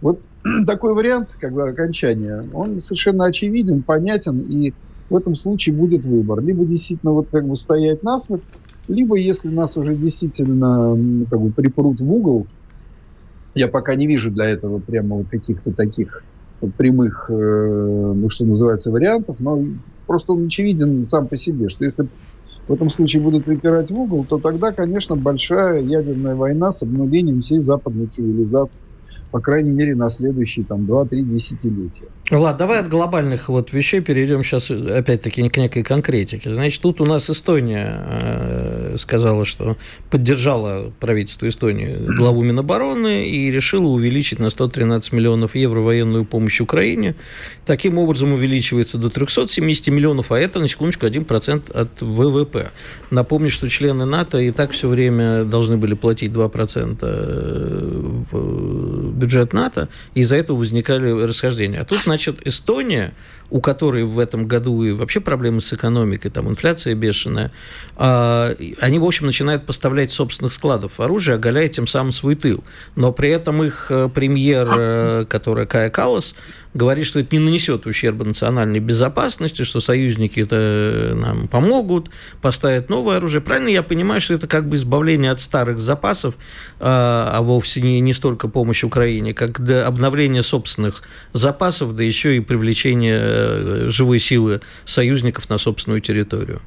Вот 0.00 0.26
такой 0.66 0.94
вариант, 0.94 1.36
как 1.40 1.52
бы 1.52 1.68
окончания, 1.68 2.44
он 2.52 2.78
совершенно 2.80 3.24
очевиден, 3.24 3.82
понятен, 3.82 4.38
и 4.38 4.72
в 5.10 5.16
этом 5.16 5.34
случае 5.34 5.74
будет 5.74 6.04
выбор. 6.04 6.42
Либо 6.42 6.64
действительно 6.64 7.12
вот 7.12 7.28
как 7.28 7.46
бы 7.46 7.56
стоять 7.56 8.02
насмерть, 8.02 8.42
либо 8.88 9.16
если 9.16 9.48
нас 9.48 9.76
уже 9.76 9.94
действительно 9.94 11.26
как 11.30 11.40
бы 11.40 11.50
припрут 11.50 12.00
в 12.00 12.10
угол, 12.10 12.46
я 13.54 13.68
пока 13.68 13.94
не 13.94 14.06
вижу 14.06 14.30
для 14.30 14.46
этого 14.46 14.78
прямо 14.78 15.16
вот 15.16 15.28
каких-то 15.28 15.72
таких 15.72 16.24
прямых, 16.76 17.26
э, 17.28 18.12
ну, 18.14 18.30
что 18.30 18.44
называется, 18.44 18.90
вариантов, 18.90 19.40
но 19.40 19.62
просто 20.06 20.32
он 20.32 20.46
очевиден 20.46 21.04
сам 21.04 21.26
по 21.26 21.36
себе, 21.36 21.68
что 21.68 21.84
если 21.84 22.06
в 22.68 22.72
этом 22.72 22.88
случае 22.90 23.22
будут 23.22 23.44
припирать 23.44 23.90
в 23.90 23.98
угол, 23.98 24.24
то 24.24 24.38
тогда, 24.38 24.72
конечно, 24.72 25.16
большая 25.16 25.82
ядерная 25.82 26.36
война 26.36 26.70
с 26.70 26.82
обнулением 26.82 27.40
всей 27.40 27.58
западной 27.58 28.06
цивилизации 28.06 28.84
по 29.32 29.40
крайней 29.40 29.70
мере, 29.70 29.94
на 29.96 30.10
следующие 30.10 30.64
там 30.66 30.82
2-3 30.82 31.22
десятилетия. 31.22 32.04
Влад, 32.30 32.58
давай 32.58 32.80
от 32.80 32.88
глобальных 32.88 33.48
вот 33.48 33.72
вещей 33.72 34.02
перейдем 34.02 34.44
сейчас 34.44 34.70
опять-таки 34.70 35.48
к 35.48 35.56
некой 35.56 35.82
конкретике. 35.82 36.52
Значит, 36.52 36.82
тут 36.82 37.00
у 37.00 37.06
нас 37.06 37.30
Эстония 37.30 38.04
э, 38.04 38.96
сказала, 38.98 39.46
что 39.46 39.78
поддержала 40.10 40.92
правительство 41.00 41.48
Эстонии 41.48 41.96
главу 42.16 42.42
Минобороны 42.42 43.26
и 43.26 43.50
решила 43.50 43.88
увеличить 43.88 44.38
на 44.38 44.50
113 44.50 45.12
миллионов 45.12 45.54
евро 45.54 45.80
военную 45.80 46.26
помощь 46.26 46.60
Украине. 46.60 47.14
Таким 47.64 47.96
образом 47.96 48.34
увеличивается 48.34 48.98
до 48.98 49.08
370 49.08 49.88
миллионов, 49.88 50.30
а 50.30 50.38
это, 50.38 50.58
на 50.60 50.68
секундочку, 50.68 51.06
1% 51.06 51.72
от 51.72 52.02
ВВП. 52.02 52.70
Напомню, 53.10 53.48
что 53.48 53.68
члены 53.70 54.04
НАТО 54.04 54.38
и 54.38 54.50
так 54.52 54.72
все 54.72 54.88
время 54.88 55.44
должны 55.44 55.78
были 55.78 55.94
платить 55.94 56.32
2% 56.32 56.98
э, 57.00 58.00
в 58.30 59.21
бюджет 59.22 59.52
НАТО, 59.52 59.88
и 60.14 60.20
из-за 60.20 60.36
этого 60.36 60.56
возникали 60.56 61.10
расхождения. 61.10 61.80
А 61.80 61.84
тут, 61.84 61.98
значит, 61.98 62.44
Эстония, 62.44 63.14
у 63.50 63.60
которой 63.60 64.04
в 64.04 64.18
этом 64.18 64.48
году 64.48 64.82
и 64.82 64.92
вообще 64.92 65.20
проблемы 65.20 65.60
с 65.60 65.72
экономикой, 65.72 66.30
там 66.30 66.48
инфляция 66.48 66.94
бешеная, 66.94 67.52
а, 67.96 68.54
они, 68.80 68.98
в 68.98 69.04
общем, 69.04 69.26
начинают 69.26 69.66
поставлять 69.66 70.10
собственных 70.10 70.52
складов 70.52 70.98
оружия, 71.00 71.36
оголяя 71.36 71.68
тем 71.68 71.86
самым 71.86 72.12
свой 72.12 72.34
тыл. 72.34 72.64
Но 72.96 73.12
при 73.12 73.28
этом 73.28 73.62
их 73.62 73.86
э, 73.90 74.08
премьер, 74.08 74.68
э, 74.76 75.24
которая 75.28 75.66
Кая 75.66 75.90
Калас, 75.90 76.34
говорит, 76.74 77.06
что 77.06 77.20
это 77.20 77.36
не 77.36 77.44
нанесет 77.44 77.86
ущерба 77.86 78.24
национальной 78.24 78.80
безопасности, 78.80 79.62
что 79.64 79.80
союзники 79.80 80.40
это 80.40 80.56
э, 80.56 81.14
нам 81.14 81.48
помогут, 81.48 82.10
поставят 82.40 82.88
новое 82.88 83.18
оружие. 83.18 83.42
Правильно 83.42 83.68
я 83.68 83.82
понимаю, 83.82 84.20
что 84.20 84.34
это 84.34 84.46
как 84.46 84.66
бы 84.66 84.76
избавление 84.76 85.30
от 85.30 85.40
старых 85.40 85.80
запасов, 85.80 86.36
а, 86.80 87.30
а 87.34 87.42
вовсе 87.42 87.82
не, 87.82 88.00
не 88.00 88.14
столько 88.14 88.48
помощь 88.48 88.82
Украине, 88.84 89.11
как 89.34 89.60
обновление 89.86 90.42
собственных 90.42 91.02
запасов, 91.32 91.94
да 91.94 92.02
еще 92.02 92.36
и 92.36 92.40
привлечение 92.40 93.18
э, 93.20 93.88
живой 93.88 94.18
силы 94.18 94.60
союзников 94.84 95.48
на 95.50 95.58
собственную 95.58 96.00
территорию. 96.00 96.60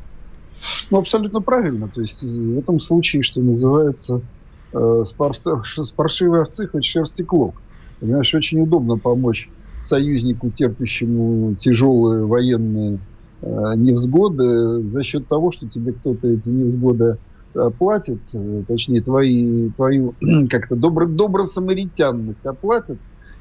Ну, 0.90 1.00
абсолютно 1.00 1.42
правильно. 1.42 1.88
То 1.88 2.02
есть 2.02 2.22
в 2.22 2.58
этом 2.58 2.80
случае, 2.80 3.24
что 3.24 3.42
называется, 3.42 4.22
э, 4.74 5.04
овцы 6.38 6.68
хоть 6.68 6.86
шерсти 6.86 7.24
клок. 7.24 7.56
Понимаешь, 8.00 8.34
очень 8.34 8.62
удобно 8.62 8.98
помочь 8.98 9.50
союзнику, 9.82 10.50
терпящему 10.50 11.56
тяжелые 11.56 12.26
военные 12.26 13.00
э, 13.42 13.74
невзгоды, 13.76 14.90
за 14.90 15.04
счет 15.04 15.28
того, 15.28 15.52
что 15.52 15.68
тебе 15.68 15.94
кто-то 15.94 16.28
эти 16.28 16.50
невзгоды 16.50 17.18
оплатит, 17.56 18.20
э, 18.34 18.64
точнее, 18.68 19.02
твои, 19.02 19.70
твою 19.72 20.14
как-то 20.50 20.76
добро, 20.76 21.06
добросамаритянность 21.06 22.46
оплатит, 22.46 22.98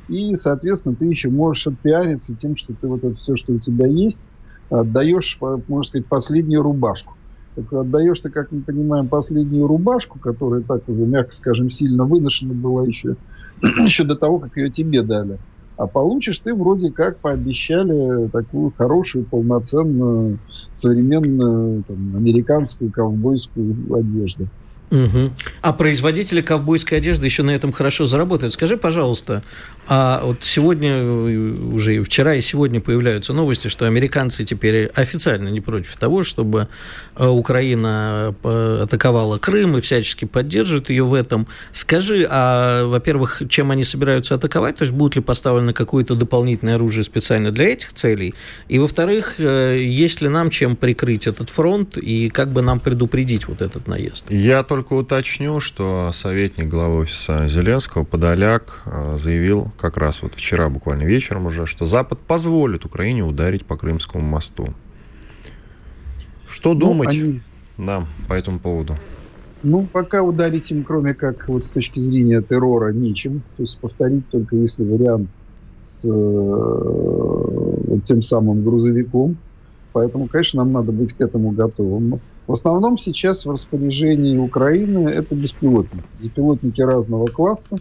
и, 0.09 0.35
соответственно, 0.35 0.97
ты 0.97 1.07
еще 1.07 1.31
можешь 1.31 1.67
отпиариться 1.67 2.37
тем, 2.37 2.57
что 2.57 2.75
ты 2.75 2.87
вот 2.87 3.05
это 3.05 3.15
все, 3.15 3.37
что 3.37 3.53
у 3.53 3.59
тебя 3.59 3.87
есть, 3.87 4.27
отдаешь, 4.71 5.39
можно 5.41 5.83
сказать, 5.83 6.07
последнюю 6.07 6.63
рубашку. 6.63 7.15
Так 7.55 7.73
отдаешь 7.73 8.21
ты, 8.21 8.31
как 8.31 8.51
мы 8.51 8.63
понимаем, 8.63 9.09
последнюю 9.09 9.67
рубашку, 9.67 10.19
которая 10.19 10.63
так 10.63 10.89
уже, 10.89 11.07
мягко 11.07 11.33
скажем, 11.33 11.71
сильно 11.71 12.05
выношена 12.05 12.53
была 12.53 12.85
еще, 12.85 13.17
еще 13.63 14.05
до 14.05 14.17
того, 14.17 14.39
как 14.39 14.57
ее 14.57 14.71
тебе 14.71 15.03
дали 15.03 15.39
а 15.77 15.87
получишь 15.87 16.39
ты 16.39 16.55
вроде 16.55 16.91
как 16.91 17.19
пообещали 17.19 18.29
такую 18.29 18.73
хорошую, 18.77 19.25
полноценную, 19.25 20.39
современную 20.73 21.83
там, 21.85 22.17
американскую 22.17 22.91
ковбойскую 22.93 23.75
одежду. 23.95 24.49
Угу. 24.91 25.33
А 25.63 25.73
производители 25.73 26.41
ковбойской 26.41 26.99
одежды 26.99 27.27
еще 27.27 27.43
на 27.43 27.51
этом 27.51 27.73
хорошо 27.73 28.05
заработают. 28.05 28.55
Скажи, 28.55 28.77
пожалуйста, 28.77 29.43
а 29.87 30.23
вот 30.25 30.39
сегодня, 30.43 31.05
уже 31.05 32.03
вчера 32.03 32.35
и 32.35 32.41
сегодня 32.41 32.81
появляются 32.81 33.33
новости, 33.33 33.69
что 33.69 33.87
американцы 33.87 34.45
теперь 34.45 34.87
официально 34.95 35.49
не 35.49 35.61
против 35.61 35.97
того, 35.97 36.23
чтобы 36.23 36.69
э, 37.17 37.27
Украина 37.27 38.35
э, 38.43 38.81
атаковала 38.85 39.39
Крым 39.39 39.77
и 39.77 39.81
всячески 39.81 40.25
поддерживают 40.25 40.89
ее 40.89 41.05
в 41.05 41.13
этом. 41.13 41.47
Скажи, 41.73 42.27
а, 42.31 42.87
во-первых, 42.87 43.43
чем 43.49 43.71
они 43.71 43.85
собираются 43.85 44.37
атаковать, 44.37 44.77
то 44.77 44.85
есть 44.85 44.95
будет 44.95 45.17
ли 45.17 45.23
поставлено 45.23 45.73
какое-то 45.75 46.15
дополнительное 46.15 46.77
оружие 46.77 47.05
специально 47.05 47.51
для 47.51 47.67
этих 47.67 47.93
целей? 47.93 48.35
И, 48.69 48.79
во-вторых, 48.79 49.35
э, 49.39 49.79
есть 49.83 50.23
ли 50.23 50.29
нам 50.29 50.49
чем 50.49 50.77
прикрыть 50.77 51.27
этот 51.27 51.51
фронт 51.51 51.99
и 51.99 52.31
как 52.31 52.53
бы 52.53 52.63
нам 52.63 52.81
предупредить 52.81 53.49
вот 53.49 53.61
этот 53.61 53.87
наезд? 53.87 54.25
Я 54.31 54.63
только 54.63 54.95
уточню, 54.95 55.61
что 55.61 56.11
советник 56.15 56.69
главы 56.69 57.01
офиса 57.01 57.47
Зеленского 57.49 58.05
Подоляк 58.05 58.83
э, 58.87 59.19
заявил 59.19 59.74
как 59.79 59.97
раз 59.97 60.23
вот 60.23 60.35
вчера 60.35 60.69
буквально 60.69 61.03
вечером 61.03 61.47
уже, 61.47 61.67
что 61.67 61.87
Запад 61.87 62.19
позволит 62.19 62.85
Украине 62.85 63.25
ударить 63.25 63.65
по 63.65 63.77
Крымскому 63.77 64.25
мосту. 64.25 64.69
Что 66.49 66.75
ну, 66.75 66.81
думать 66.81 67.09
они... 67.09 67.41
нам 67.77 68.07
по 68.29 68.35
этому 68.35 68.59
поводу? 68.59 68.97
Ну, 69.63 69.89
пока 69.91 70.23
ударить 70.23 70.71
им, 70.71 70.85
кроме 70.85 71.15
как 71.15 71.49
вот 71.49 71.65
с 71.65 71.71
точки 71.71 71.99
зрения 71.99 72.43
террора, 72.43 72.93
нечем. 72.93 73.43
То 73.57 73.63
есть 73.63 73.79
повторить 73.79 74.29
только 74.29 74.57
если 74.57 74.85
вариант 74.85 75.29
с 75.81 76.05
э, 76.05 76.11
вот 76.11 78.05
тем 78.05 78.23
самым 78.23 78.65
грузовиком. 78.65 79.37
Поэтому, 79.93 80.29
конечно, 80.29 80.63
нам 80.63 80.73
надо 80.73 80.93
быть 80.93 81.13
к 81.13 81.21
этому 81.21 81.53
готовым. 81.53 82.21
В 82.47 82.53
основном 82.53 82.99
сейчас 82.99 83.47
в 83.47 83.51
распоряжении 83.51 84.37
Украины 84.37 85.09
это 85.09 85.35
беспилотники. 85.35 86.05
Беспилотники 86.21 86.83
разного 86.83 87.27
класса, 87.27 87.79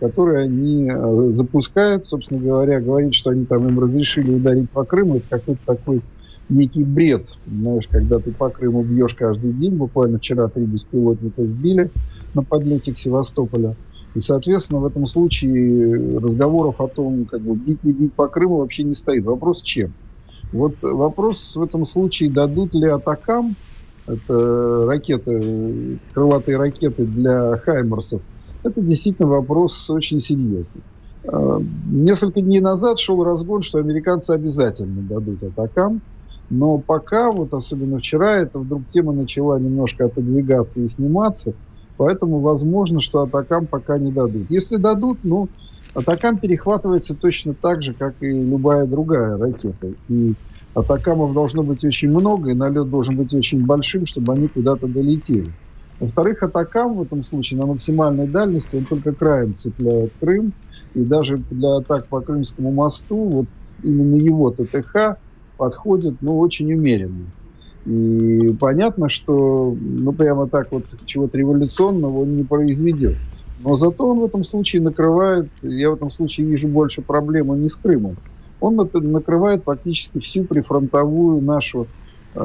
которые 0.00 0.44
они 0.44 0.88
э, 0.90 1.30
запускают, 1.30 2.06
собственно 2.06 2.40
говоря, 2.40 2.80
говорит, 2.80 3.14
что 3.14 3.30
они 3.30 3.44
там 3.44 3.66
им 3.68 3.80
разрешили 3.80 4.32
ударить 4.32 4.70
по 4.70 4.84
Крыму. 4.84 5.16
Это 5.16 5.26
какой-то 5.28 5.60
такой 5.66 6.02
некий 6.48 6.84
бред, 6.84 7.36
знаешь, 7.46 7.88
когда 7.90 8.18
ты 8.18 8.32
по 8.32 8.48
Крыму 8.48 8.82
бьешь 8.82 9.14
каждый 9.14 9.52
день. 9.52 9.76
Буквально 9.76 10.18
вчера 10.18 10.48
три 10.48 10.64
беспилотника 10.64 11.46
сбили 11.46 11.90
на 12.34 12.42
подлете 12.42 12.92
к 12.92 12.98
Севастополя. 12.98 13.76
И, 14.14 14.20
соответственно, 14.20 14.80
в 14.80 14.86
этом 14.86 15.06
случае 15.06 16.18
разговоров 16.18 16.80
о 16.80 16.88
том, 16.88 17.24
как 17.26 17.40
бы 17.40 17.54
бить, 17.54 17.82
не 17.84 17.92
бить 17.92 18.12
по 18.14 18.28
Крыму 18.28 18.58
вообще 18.58 18.84
не 18.84 18.94
стоит. 18.94 19.24
Вопрос 19.24 19.62
чем? 19.62 19.92
Вот 20.52 20.76
вопрос 20.80 21.56
в 21.56 21.62
этом 21.62 21.84
случае, 21.84 22.30
дадут 22.30 22.72
ли 22.74 22.88
атакам, 22.88 23.54
это 24.06 24.86
ракеты, 24.86 25.98
крылатые 26.14 26.56
ракеты 26.56 27.04
для 27.04 27.58
Хаймерсов, 27.58 28.22
это 28.68 28.80
действительно 28.80 29.28
вопрос 29.28 29.88
очень 29.90 30.20
серьезный. 30.20 30.82
А, 31.24 31.60
несколько 31.90 32.40
дней 32.40 32.60
назад 32.60 32.98
шел 32.98 33.24
разгон, 33.24 33.62
что 33.62 33.78
американцы 33.78 34.30
обязательно 34.30 35.02
дадут 35.02 35.42
атакам, 35.42 36.00
но 36.50 36.78
пока, 36.78 37.30
вот 37.30 37.52
особенно 37.52 37.98
вчера, 37.98 38.36
это 38.36 38.58
вдруг 38.58 38.86
тема 38.86 39.12
начала 39.12 39.58
немножко 39.58 40.06
отодвигаться 40.06 40.80
и 40.80 40.88
сниматься, 40.88 41.52
поэтому 41.96 42.40
возможно, 42.40 43.00
что 43.00 43.22
атакам 43.22 43.66
пока 43.66 43.98
не 43.98 44.12
дадут. 44.12 44.50
Если 44.50 44.76
дадут, 44.76 45.18
ну, 45.24 45.48
атакам 45.94 46.38
перехватывается 46.38 47.14
точно 47.14 47.54
так 47.54 47.82
же, 47.82 47.92
как 47.92 48.14
и 48.20 48.26
любая 48.26 48.86
другая 48.86 49.36
ракета. 49.36 49.92
И 50.08 50.34
атакамов 50.74 51.34
должно 51.34 51.62
быть 51.62 51.84
очень 51.84 52.08
много, 52.08 52.50
и 52.50 52.54
налет 52.54 52.88
должен 52.88 53.16
быть 53.16 53.34
очень 53.34 53.64
большим, 53.66 54.06
чтобы 54.06 54.32
они 54.32 54.48
куда-то 54.48 54.86
долетели. 54.86 55.52
Во-вторых, 56.00 56.42
атакам 56.42 56.94
в 56.94 57.02
этом 57.02 57.22
случае 57.22 57.58
на 57.60 57.66
максимальной 57.66 58.28
дальности 58.28 58.76
он 58.76 58.84
только 58.84 59.12
краем 59.12 59.54
цепляет 59.54 60.12
Крым, 60.20 60.52
и 60.94 61.00
даже 61.00 61.38
для 61.50 61.76
атак 61.76 62.06
по 62.06 62.20
Крымскому 62.20 62.70
мосту 62.70 63.16
вот 63.16 63.46
именно 63.82 64.16
его 64.16 64.50
ТТХ 64.50 65.16
подходит, 65.56 66.14
ну, 66.20 66.38
очень 66.38 66.72
умеренно. 66.72 67.26
И 67.84 68.54
понятно, 68.60 69.08
что, 69.08 69.76
ну, 69.80 70.12
прямо 70.12 70.48
так 70.48 70.70
вот 70.72 70.84
чего-то 71.04 71.38
революционного 71.38 72.20
он 72.22 72.36
не 72.36 72.44
произведет. 72.44 73.16
Но 73.64 73.74
зато 73.74 74.08
он 74.08 74.20
в 74.20 74.24
этом 74.24 74.44
случае 74.44 74.82
накрывает, 74.82 75.48
я 75.62 75.90
в 75.90 75.94
этом 75.94 76.10
случае 76.10 76.46
вижу 76.46 76.68
больше 76.68 77.02
проблемы 77.02 77.56
не 77.58 77.68
с 77.68 77.76
Крымом. 77.76 78.16
Он 78.60 78.76
накрывает 78.76 79.64
практически 79.64 80.18
всю 80.20 80.44
прифронтовую 80.44 81.40
нашу, 81.40 81.86
э, 82.34 82.38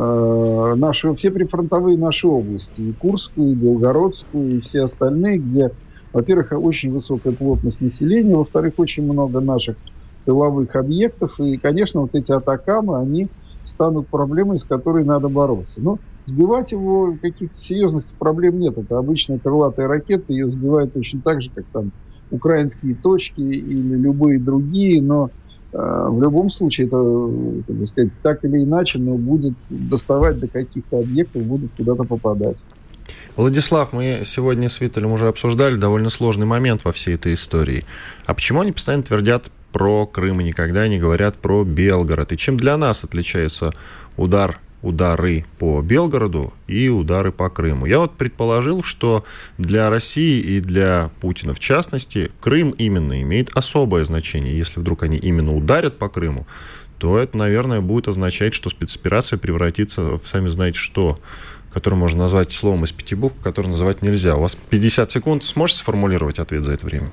нашу, 0.75 1.15
все 1.15 1.31
прифронтовые 1.31 1.97
наши 1.97 2.27
области, 2.27 2.81
и 2.81 2.93
Курскую, 2.93 3.51
и 3.51 3.55
Белгородскую, 3.55 4.57
и 4.57 4.61
все 4.61 4.83
остальные, 4.83 5.39
где, 5.39 5.71
во-первых, 6.11 6.51
очень 6.53 6.91
высокая 6.91 7.33
плотность 7.33 7.81
населения, 7.81 8.35
во-вторых, 8.35 8.73
очень 8.77 9.03
много 9.03 9.41
наших 9.41 9.77
тыловых 10.25 10.75
объектов. 10.75 11.39
И, 11.39 11.57
конечно, 11.57 12.01
вот 12.01 12.15
эти 12.15 12.31
атакамы, 12.31 12.99
они 12.99 13.27
станут 13.63 14.09
проблемой, 14.09 14.59
с 14.59 14.65
которой 14.65 15.03
надо 15.03 15.29
бороться. 15.29 15.81
Но 15.81 15.99
сбивать 16.25 16.71
его 16.71 17.17
каких-то 17.21 17.55
серьезных 17.55 18.05
проблем 18.17 18.59
нет. 18.59 18.77
Это 18.77 18.97
обычная 18.97 19.39
крылатая 19.39 19.87
ракета, 19.87 20.25
ее 20.27 20.49
сбивают 20.49 20.93
точно 20.93 21.21
так 21.23 21.41
же, 21.41 21.51
как 21.53 21.65
там 21.71 21.91
украинские 22.29 22.95
точки 22.95 23.41
или 23.41 23.95
любые 23.95 24.39
другие, 24.39 25.01
но 25.03 25.31
в 25.73 26.21
любом 26.21 26.49
случае 26.49 26.87
это, 26.87 27.67
как 27.67 27.87
сказать, 27.87 28.11
так 28.21 28.45
или 28.45 28.63
иначе, 28.63 28.99
но 28.99 29.15
будет 29.15 29.55
доставать 29.69 30.39
до 30.39 30.47
каких-то 30.47 30.99
объектов, 30.99 31.43
будут 31.43 31.71
куда-то 31.75 32.03
попадать. 32.03 32.63
Владислав, 33.35 33.93
мы 33.93 34.21
сегодня 34.23 34.69
с 34.69 34.79
Виталем 34.79 35.11
уже 35.11 35.27
обсуждали 35.27 35.75
довольно 35.75 36.11
сложный 36.11 36.45
момент 36.45 36.85
во 36.85 36.91
всей 36.91 37.15
этой 37.15 37.33
истории. 37.33 37.83
А 38.27 38.35
почему 38.35 38.61
они 38.61 38.71
постоянно 38.71 39.03
твердят 39.03 39.49
про 39.71 40.05
Крым 40.05 40.39
и 40.39 40.43
никогда 40.43 40.87
не 40.87 40.99
говорят 40.99 41.37
про 41.37 41.63
Белгород. 41.63 42.31
И 42.31 42.37
чем 42.37 42.57
для 42.57 42.77
нас 42.77 43.03
отличается 43.03 43.73
удар 44.15 44.59
удары 44.83 45.45
по 45.57 45.81
Белгороду 45.81 46.53
и 46.67 46.89
удары 46.89 47.31
по 47.31 47.49
Крыму. 47.49 47.87
Я 47.87 47.99
вот 47.99 48.15
предположил, 48.15 48.83
что 48.83 49.23
для 49.57 49.89
России 49.89 50.39
и 50.39 50.59
для 50.59 51.09
Путина 51.21 51.53
в 51.53 51.59
частности 51.59 52.29
Крым 52.41 52.71
именно 52.71 53.19
имеет 53.21 53.49
особое 53.55 54.05
значение. 54.05 54.55
Если 54.55 54.79
вдруг 54.79 55.01
они 55.03 55.17
именно 55.17 55.55
ударят 55.55 55.97
по 55.97 56.09
Крыму, 56.09 56.45
то 56.99 57.17
это, 57.17 57.37
наверное, 57.37 57.81
будет 57.81 58.07
означать, 58.07 58.53
что 58.53 58.69
спецоперация 58.69 59.39
превратится 59.39 60.17
в, 60.17 60.21
сами 60.25 60.47
знаете 60.47 60.77
что, 60.77 61.19
которое 61.73 61.95
можно 61.95 62.19
назвать 62.19 62.51
словом 62.51 62.83
из 62.83 62.91
пяти 62.91 63.15
букв, 63.15 63.41
которое 63.41 63.69
называть 63.69 64.01
нельзя. 64.01 64.35
У 64.35 64.41
вас 64.41 64.55
50 64.69 65.11
секунд. 65.11 65.43
Сможете 65.43 65.79
сформулировать 65.79 66.39
ответ 66.39 66.63
за 66.63 66.73
это 66.73 66.85
время? 66.85 67.11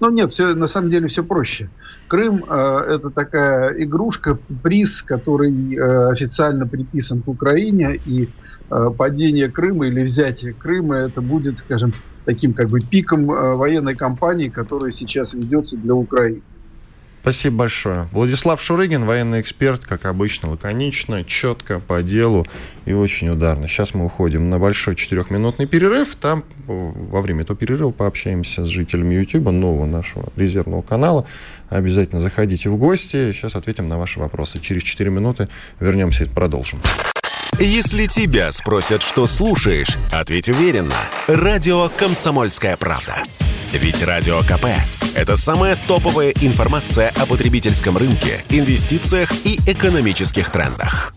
Ну 0.00 0.10
нет, 0.10 0.32
все, 0.32 0.54
на 0.54 0.66
самом 0.66 0.90
деле 0.90 1.08
все 1.08 1.22
проще. 1.22 1.70
Крым 2.08 2.44
э, 2.48 2.86
это 2.88 3.10
такая 3.10 3.70
игрушка, 3.82 4.38
приз, 4.62 5.02
который 5.02 5.76
э, 5.76 6.10
официально 6.10 6.66
приписан 6.66 7.22
к 7.22 7.28
Украине, 7.28 8.00
и 8.04 8.28
э, 8.70 8.86
падение 8.96 9.50
Крыма 9.50 9.86
или 9.86 10.02
взятие 10.02 10.52
Крыма 10.52 10.96
это 10.96 11.20
будет, 11.20 11.58
скажем, 11.58 11.92
таким 12.24 12.54
как 12.54 12.68
бы 12.68 12.80
пиком 12.80 13.30
э, 13.30 13.54
военной 13.54 13.94
кампании, 13.94 14.48
которая 14.48 14.90
сейчас 14.90 15.34
ведется 15.34 15.76
для 15.76 15.94
Украины. 15.94 16.42
Спасибо 17.24 17.56
большое. 17.56 18.06
Владислав 18.12 18.60
Шурыгин, 18.60 19.06
военный 19.06 19.40
эксперт, 19.40 19.82
как 19.86 20.04
обычно, 20.04 20.50
лаконично, 20.50 21.24
четко, 21.24 21.80
по 21.80 22.02
делу 22.02 22.46
и 22.84 22.92
очень 22.92 23.30
ударно. 23.30 23.66
Сейчас 23.66 23.94
мы 23.94 24.04
уходим 24.04 24.50
на 24.50 24.58
большой 24.58 24.94
четырехминутный 24.94 25.64
перерыв. 25.64 26.16
Там 26.16 26.44
во 26.66 27.22
время 27.22 27.40
этого 27.40 27.58
перерыва 27.58 27.92
пообщаемся 27.92 28.66
с 28.66 28.68
жителями 28.68 29.14
YouTube, 29.14 29.48
нового 29.48 29.86
нашего 29.86 30.30
резервного 30.36 30.82
канала. 30.82 31.26
Обязательно 31.70 32.20
заходите 32.20 32.68
в 32.68 32.76
гости. 32.76 33.32
Сейчас 33.32 33.56
ответим 33.56 33.88
на 33.88 33.98
ваши 33.98 34.20
вопросы. 34.20 34.60
Через 34.60 34.82
4 34.82 35.08
минуты 35.08 35.48
вернемся 35.80 36.24
и 36.24 36.28
продолжим. 36.28 36.80
Если 37.60 38.06
тебя 38.06 38.50
спросят, 38.50 39.02
что 39.02 39.26
слушаешь, 39.28 39.96
ответь 40.10 40.48
уверенно. 40.48 40.96
Радио 41.28 41.88
«Комсомольская 41.88 42.76
правда». 42.76 43.22
Ведь 43.72 44.02
Радио 44.02 44.40
КП– 44.42 44.66
это 45.14 45.36
самая 45.36 45.76
топовая 45.76 46.30
информация 46.40 47.12
о 47.16 47.26
потребительском 47.26 47.96
рынке, 47.96 48.44
инвестициях 48.48 49.32
и 49.44 49.60
экономических 49.66 50.50
трендах. 50.50 51.14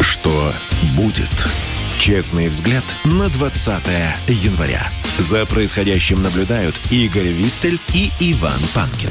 Что 0.00 0.52
будет? 0.96 1.30
Честный 1.98 2.48
взгляд 2.48 2.84
на 3.04 3.28
20 3.30 3.82
января. 4.28 4.82
За 5.18 5.46
происходящим 5.46 6.22
наблюдают 6.22 6.78
Игорь 6.90 7.28
Виттель 7.28 7.78
и 7.94 8.10
Иван 8.20 8.60
Панкин. 8.74 9.10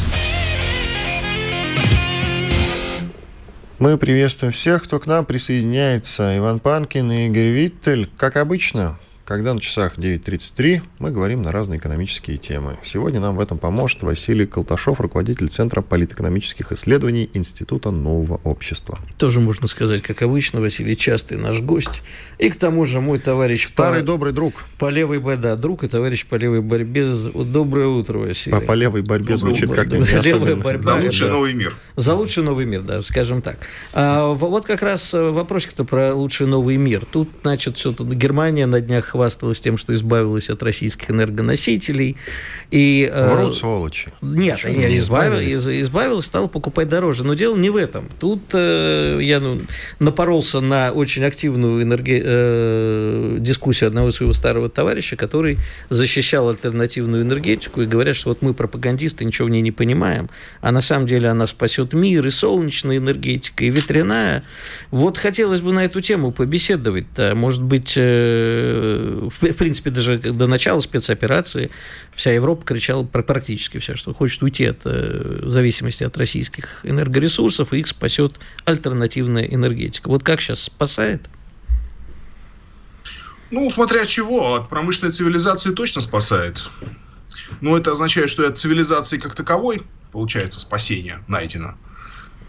Мы 3.79 3.97
приветствуем 3.97 4.53
всех, 4.53 4.83
кто 4.83 4.99
к 4.99 5.07
нам 5.07 5.25
присоединяется. 5.25 6.38
Иван 6.38 6.59
Панкин 6.59 7.12
и 7.12 7.25
Игорь 7.27 7.47
Виттель. 7.47 8.07
Как 8.17 8.38
обычно, 8.38 8.99
когда 9.25 9.53
на 9.53 9.62
часах 9.62 9.97
9.33 9.97 10.81
мы 10.99 11.12
говорим 11.12 11.41
на 11.41 11.51
разные 11.51 11.79
экономические 11.79 12.38
темы. 12.38 12.77
Сегодня 12.83 13.19
нам 13.19 13.38
в 13.38 13.39
этом 13.39 13.57
поможет 13.57 14.03
Василий 14.03 14.45
Колташов, 14.45 14.99
руководитель 14.99 15.47
Центра 15.47 15.81
политэкономических 15.81 16.71
исследований 16.73 17.29
Института 17.33 17.91
нового 17.91 18.41
общества. 18.43 18.99
Тоже 19.17 19.39
можно 19.39 19.67
сказать, 19.67 20.01
как 20.01 20.21
обычно, 20.21 20.59
Василий 20.59 20.97
частый 20.97 21.38
наш 21.38 21.62
гость. 21.62 22.01
И 22.38 22.49
к 22.49 22.55
тому 22.55 22.86
же 22.86 22.99
мой 22.99 23.19
товарищ... 23.19 23.65
Старый 23.65 24.01
по, 24.01 24.07
добрый 24.07 24.33
друг. 24.33 24.55
По 24.77 24.89
левой 24.89 25.19
борьбе, 25.19 25.41
да, 25.43 25.55
друг 25.55 25.83
и 25.83 25.88
товарищ 25.88 26.25
по 26.25 26.36
левой 26.36 26.62
борьбе. 26.62 27.13
Доброе 27.13 27.88
утро, 27.88 28.17
Василий. 28.17 28.55
По, 28.55 28.62
по 28.62 28.73
левой 28.73 29.03
борьбе 29.03 29.36
Доброе 29.36 29.38
звучит 29.38 29.73
как-то 29.73 29.97
не 29.97 30.03
особенно. 30.03 30.57
Борьба, 30.57 30.83
За 30.83 30.95
лучший 30.95 31.27
да. 31.27 31.33
новый 31.33 31.53
мир. 31.53 31.75
За 31.95 32.13
лучший 32.13 32.43
новый 32.43 32.65
мир, 32.65 32.81
да, 32.81 33.01
скажем 33.01 33.41
так. 33.41 33.57
А, 33.93 34.33
вот 34.33 34.65
как 34.65 34.81
раз 34.81 35.13
э, 35.13 35.29
вопросик-то 35.29 35.86
про 35.86 36.13
лучший 36.13 36.47
новый 36.47 36.75
мир. 36.75 37.05
Тут, 37.05 37.29
значит, 37.41 37.77
все 37.77 37.93
тут 37.93 38.09
Германия 38.09 38.65
на 38.65 38.81
днях 38.81 39.13
хвасталась 39.23 39.62
тем, 39.62 39.77
что 39.77 39.93
избавилась 39.93 40.49
от 40.49 40.62
российских 40.63 41.09
энергоносителей. 41.09 42.17
И, 42.71 43.09
э, 43.12 43.36
Врут, 43.36 43.55
сволочи. 43.55 44.09
Нет, 44.21 44.55
Почему 44.55 44.79
не 44.79 44.97
избавилась, 44.97 45.47
избавилась? 45.47 45.81
избавилась, 45.88 46.25
стала 46.25 46.47
покупать 46.47 46.89
дороже. 46.89 47.23
Но 47.23 47.33
дело 47.33 47.55
не 47.55 47.69
в 47.69 47.77
этом. 47.77 48.09
Тут 48.19 48.41
э, 48.53 49.19
я 49.21 49.39
ну, 49.39 49.62
напоролся 49.99 50.59
на 50.59 50.91
очень 50.91 51.23
активную 51.23 51.83
энерги... 51.83 52.21
э, 52.23 53.38
дискуссию 53.39 53.88
одного 53.88 54.12
своего 54.12 54.33
старого 54.33 54.69
товарища, 54.69 55.15
который 55.15 55.57
защищал 55.89 56.49
альтернативную 56.49 57.23
энергетику 57.23 57.81
и 57.81 57.86
говорят, 57.86 58.15
что 58.15 58.29
вот 58.29 58.41
мы 58.41 58.53
пропагандисты, 58.53 59.23
ничего 59.23 59.47
в 59.47 59.51
ней 59.51 59.62
не 59.62 59.71
понимаем, 59.71 60.29
а 60.62 60.71
на 60.71 60.81
самом 60.81 61.07
деле 61.07 61.29
она 61.29 61.47
спасет 61.47 61.93
мир, 61.93 62.25
и 62.27 62.29
солнечная 62.29 62.97
энергетика, 62.97 63.63
и 63.63 63.69
ветряная. 63.69 64.43
Вот 64.91 65.17
хотелось 65.17 65.62
бы 65.62 65.71
на 65.71 65.86
эту 65.86 66.01
тему 66.01 66.31
побеседовать. 66.31 67.05
-то. 67.15 67.36
Может 67.36 67.63
быть, 67.63 67.93
э, 67.95 69.02
в 69.03 69.53
принципе, 69.53 69.89
даже 69.89 70.17
до 70.17 70.47
начала 70.47 70.79
спецоперации 70.79 71.71
вся 72.13 72.31
Европа 72.31 72.65
кричала 72.65 73.03
практически 73.03 73.77
вся, 73.79 73.95
что 73.95 74.13
хочет 74.13 74.41
уйти 74.43 74.65
от 74.65 74.81
э, 74.85 75.41
зависимости 75.43 76.03
от 76.03 76.17
российских 76.17 76.81
энергоресурсов, 76.83 77.73
и 77.73 77.79
их 77.79 77.87
спасет 77.87 78.35
альтернативная 78.65 79.45
энергетика. 79.45 80.09
Вот 80.09 80.23
как 80.23 80.41
сейчас 80.41 80.61
спасает? 80.63 81.29
Ну, 83.51 83.69
смотря 83.69 84.05
чего, 84.05 84.55
от 84.55 84.69
промышленной 84.69 85.11
цивилизации 85.11 85.71
точно 85.73 86.01
спасает. 86.01 86.63
Но 87.61 87.77
это 87.77 87.91
означает, 87.91 88.29
что 88.29 88.47
от 88.47 88.57
цивилизации 88.57 89.17
как 89.17 89.35
таковой, 89.35 89.83
получается, 90.11 90.59
спасение 90.59 91.19
найдено. 91.27 91.75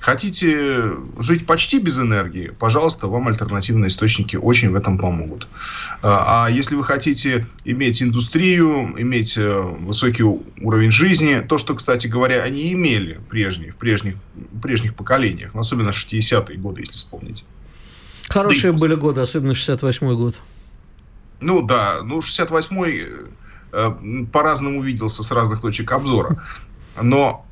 Хотите 0.01 0.93
жить 1.19 1.47
почти 1.47 1.79
без 1.79 1.99
энергии, 1.99 2.53
пожалуйста, 2.59 3.07
вам 3.09 3.29
альтернативные 3.29 3.89
источники 3.89 4.37
очень 4.37 4.71
в 4.71 4.75
этом 4.75 4.99
помогут. 4.99 5.49
А, 6.03 6.45
а 6.47 6.51
если 6.51 6.75
вы 6.75 6.85
хотите 6.85 7.47
иметь 7.65 8.03
индустрию, 8.03 8.95
иметь 8.99 9.39
э, 9.39 9.59
высокий 9.59 10.25
уровень 10.25 10.91
жизни, 10.91 11.43
то, 11.49 11.57
что, 11.57 11.75
кстати 11.75 12.07
говоря, 12.07 12.43
они 12.43 12.73
имели 12.75 13.19
прежние, 13.31 13.71
в 13.71 13.77
прежних, 13.77 14.17
прежних 14.63 14.95
поколениях, 14.95 15.53
особенно 15.55 15.89
60-е 15.89 16.59
годы, 16.59 16.83
если 16.83 16.97
вспомнить. 16.97 17.45
Хорошие 18.29 18.73
да 18.73 18.79
были 18.79 18.95
годы, 18.95 19.23
особенно 19.23 19.53
68-й 19.53 20.17
год. 20.17 20.37
Ну 21.41 21.63
да, 21.63 22.01
ну 22.03 22.19
68-й 22.19 23.09
э, 23.73 24.27
по-разному 24.33 24.83
виделся 24.83 25.23
с 25.23 25.31
разных 25.31 25.61
точек 25.61 25.93
обзора. 25.93 26.43
Но 27.01 27.47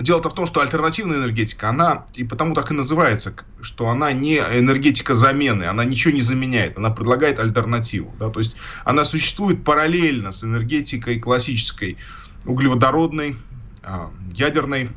Дело-то 0.00 0.30
в 0.30 0.34
том, 0.34 0.46
что 0.46 0.62
альтернативная 0.62 1.18
энергетика, 1.18 1.68
она 1.68 2.06
и 2.14 2.24
потому 2.24 2.54
так 2.54 2.70
и 2.70 2.74
называется, 2.74 3.34
что 3.60 3.88
она 3.88 4.12
не 4.12 4.38
энергетика 4.38 5.12
замены, 5.12 5.64
она 5.64 5.84
ничего 5.84 6.14
не 6.14 6.22
заменяет, 6.22 6.78
она 6.78 6.88
предлагает 6.88 7.38
альтернативу. 7.38 8.14
Да? 8.18 8.30
То 8.30 8.40
есть 8.40 8.56
она 8.84 9.04
существует 9.04 9.62
параллельно 9.62 10.32
с 10.32 10.42
энергетикой 10.42 11.20
классической, 11.20 11.98
углеводородной, 12.46 13.36
а, 13.82 14.10
ядерной. 14.32 14.88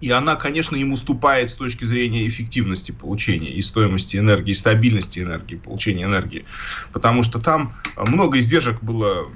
И 0.00 0.10
она, 0.10 0.36
конечно, 0.36 0.76
им 0.76 0.92
уступает 0.92 1.50
с 1.50 1.54
точки 1.54 1.84
зрения 1.84 2.28
эффективности 2.28 2.92
получения 2.92 3.50
и 3.50 3.60
стоимости 3.60 4.18
энергии, 4.18 4.52
и 4.52 4.54
стабильности 4.54 5.18
энергии, 5.20 5.56
получения 5.56 6.04
энергии. 6.04 6.44
Потому 6.92 7.24
что 7.24 7.40
там 7.40 7.74
много 7.96 8.38
издержек 8.38 8.82
было 8.82 9.28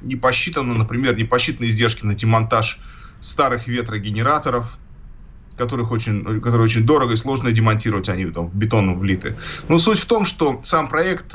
не 0.00 0.14
посчитано, 0.14 0.74
например, 0.74 1.16
не 1.16 1.24
посчитаны 1.24 1.66
издержки 1.66 2.04
на 2.04 2.14
демонтаж 2.14 2.78
старых 3.22 3.66
ветрогенераторов, 3.68 4.78
которых 5.56 5.90
очень, 5.92 6.40
которые 6.40 6.64
очень 6.64 6.84
дорого 6.84 7.14
и 7.14 7.16
сложно 7.16 7.52
демонтировать, 7.52 8.08
они 8.08 8.26
там 8.26 8.48
в 8.48 8.54
бетон 8.54 8.98
влиты. 8.98 9.36
Но 9.68 9.78
суть 9.78 9.98
в 9.98 10.06
том, 10.06 10.26
что 10.26 10.60
сам 10.62 10.88
проект 10.88 11.34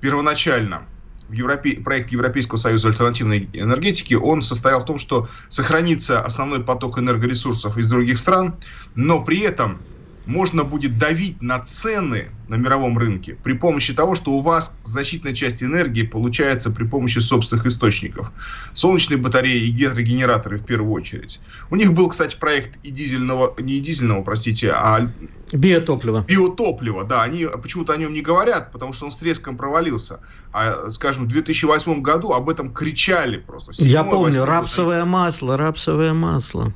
первоначально, 0.00 0.86
Европе... 1.30 1.72
проект 1.76 2.10
Европейского 2.10 2.56
союза 2.56 2.88
альтернативной 2.88 3.48
энергетики, 3.52 4.14
он 4.14 4.42
состоял 4.42 4.80
в 4.80 4.84
том, 4.84 4.98
что 4.98 5.28
сохранится 5.48 6.20
основной 6.20 6.62
поток 6.62 6.98
энергоресурсов 6.98 7.76
из 7.76 7.88
других 7.88 8.18
стран, 8.18 8.56
но 8.94 9.22
при 9.22 9.40
этом 9.40 9.78
можно 10.28 10.62
будет 10.62 10.98
давить 10.98 11.40
на 11.40 11.58
цены 11.58 12.28
на 12.48 12.56
мировом 12.56 12.98
рынке 12.98 13.36
при 13.42 13.54
помощи 13.54 13.94
того, 13.94 14.14
что 14.14 14.32
у 14.32 14.42
вас 14.42 14.76
значительная 14.84 15.34
часть 15.34 15.62
энергии 15.62 16.02
получается 16.02 16.70
при 16.70 16.84
помощи 16.84 17.18
собственных 17.18 17.66
источников. 17.66 18.30
Солнечные 18.74 19.16
батареи 19.16 19.66
и 19.66 19.70
гидрогенераторы 19.70 20.58
в 20.58 20.64
первую 20.66 20.92
очередь. 20.92 21.40
У 21.70 21.76
них 21.76 21.94
был, 21.94 22.10
кстати, 22.10 22.36
проект 22.38 22.78
и 22.82 22.90
дизельного, 22.90 23.54
не 23.58 23.80
дизельного, 23.80 24.22
простите, 24.22 24.70
а 24.70 25.10
Биотопливо. 25.50 26.26
Биотопливо, 26.28 27.04
да. 27.04 27.22
Они 27.22 27.46
почему-то 27.46 27.94
о 27.94 27.96
нем 27.96 28.12
не 28.12 28.20
говорят, 28.20 28.70
потому 28.70 28.92
что 28.92 29.06
он 29.06 29.10
с 29.10 29.16
треском 29.16 29.56
провалился. 29.56 30.20
А, 30.52 30.90
скажем, 30.90 31.24
в 31.24 31.28
2008 31.28 32.02
году 32.02 32.32
об 32.32 32.50
этом 32.50 32.70
кричали 32.70 33.38
просто. 33.38 33.72
7, 33.72 33.88
Я 33.88 34.04
помню, 34.04 34.44
рапсовое 34.44 35.06
масло, 35.06 35.56
рапсовое 35.56 36.12
масло. 36.12 36.74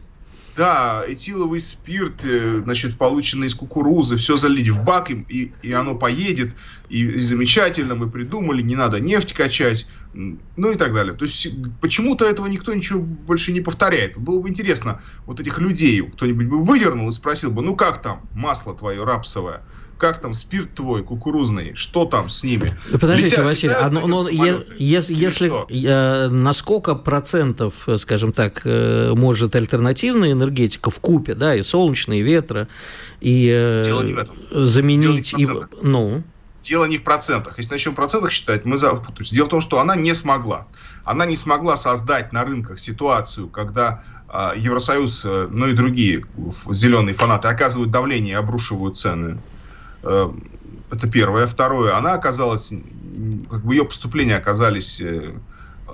Да, 0.54 1.02
этиловый 1.08 1.60
спирт, 1.60 2.26
э, 2.26 2.60
значит, 2.62 2.98
полученный 2.98 3.46
из 3.46 3.54
кукурузы, 3.54 4.16
все 4.16 4.36
залить 4.36 4.68
в 4.68 4.84
бак, 4.84 5.10
и, 5.10 5.52
и 5.62 5.72
оно 5.72 5.94
поедет, 5.94 6.52
и, 6.90 7.06
и 7.06 7.18
замечательно, 7.18 7.94
мы 7.94 8.10
придумали, 8.10 8.60
не 8.60 8.76
надо 8.76 9.00
нефть 9.00 9.32
качать, 9.32 9.86
ну 10.12 10.70
и 10.70 10.76
так 10.76 10.92
далее. 10.92 11.14
То 11.14 11.24
есть 11.24 11.48
почему-то 11.80 12.26
этого 12.26 12.46
никто 12.48 12.74
ничего 12.74 13.00
больше 13.00 13.50
не 13.52 13.62
повторяет. 13.62 14.18
Было 14.18 14.42
бы 14.42 14.50
интересно, 14.50 15.00
вот 15.24 15.40
этих 15.40 15.58
людей 15.58 16.02
кто-нибудь 16.02 16.46
бы 16.46 16.62
выдернул 16.62 17.08
и 17.08 17.12
спросил 17.12 17.50
бы, 17.50 17.62
ну 17.62 17.74
как 17.74 18.02
там 18.02 18.28
масло 18.34 18.74
твое 18.74 19.04
рапсовое? 19.04 19.62
Как 20.02 20.20
там 20.20 20.32
спирт 20.32 20.74
твой 20.74 21.04
кукурузный, 21.04 21.74
что 21.76 22.04
там 22.04 22.28
с 22.28 22.42
ними? 22.42 22.76
Подождите, 22.90 23.36
летят, 23.36 23.44
Василий, 23.44 23.72
летают, 23.72 23.96
а, 23.96 24.00
но, 24.00 24.06
но 24.08 24.28
е, 24.28 24.66
если, 24.76 25.14
если 25.14 25.48
э, 25.70 26.28
на 26.28 26.52
сколько 26.54 26.96
процентов, 26.96 27.86
скажем 27.98 28.32
так, 28.32 28.62
э, 28.64 29.12
может 29.16 29.54
альтернативная 29.54 30.32
энергетика 30.32 30.90
в 30.90 30.98
купе, 30.98 31.36
да, 31.36 31.54
и 31.54 31.62
солнечные, 31.62 32.18
и 32.18 32.24
ветра, 32.24 32.66
и 33.20 33.48
э, 33.54 34.24
заменить, 34.50 35.34
и, 35.38 35.46
ну, 35.80 36.24
Дело 36.64 36.84
не 36.86 36.96
в 36.96 37.04
процентах. 37.04 37.58
Если 37.58 37.72
начнем 37.72 37.92
в 37.92 37.96
процентах 37.96 38.30
считать, 38.32 38.64
мы 38.64 38.76
запутаемся. 38.76 39.34
Дело 39.34 39.46
в 39.46 39.50
том, 39.50 39.60
что 39.60 39.80
она 39.80 39.96
не 39.96 40.14
смогла. 40.14 40.66
Она 41.04 41.26
не 41.26 41.36
смогла 41.36 41.76
создать 41.76 42.32
на 42.32 42.44
рынках 42.44 42.78
ситуацию, 42.80 43.48
когда 43.48 44.02
э, 44.28 44.52
Евросоюз, 44.56 45.22
э, 45.24 45.48
ну 45.50 45.66
и 45.68 45.72
другие 45.72 46.24
зеленые 46.70 47.14
фанаты 47.14 47.46
оказывают 47.46 47.90
давление 47.92 48.32
и 48.32 48.36
обрушивают 48.36 48.96
цены 48.96 49.38
Э, 49.38 49.51
это 50.02 51.08
первое. 51.10 51.46
Второе, 51.46 51.96
она 51.96 52.14
оказалась, 52.14 52.72
как 53.50 53.64
бы 53.64 53.74
ее 53.74 53.84
поступления 53.84 54.36
оказались, 54.36 55.00
э, 55.00 55.32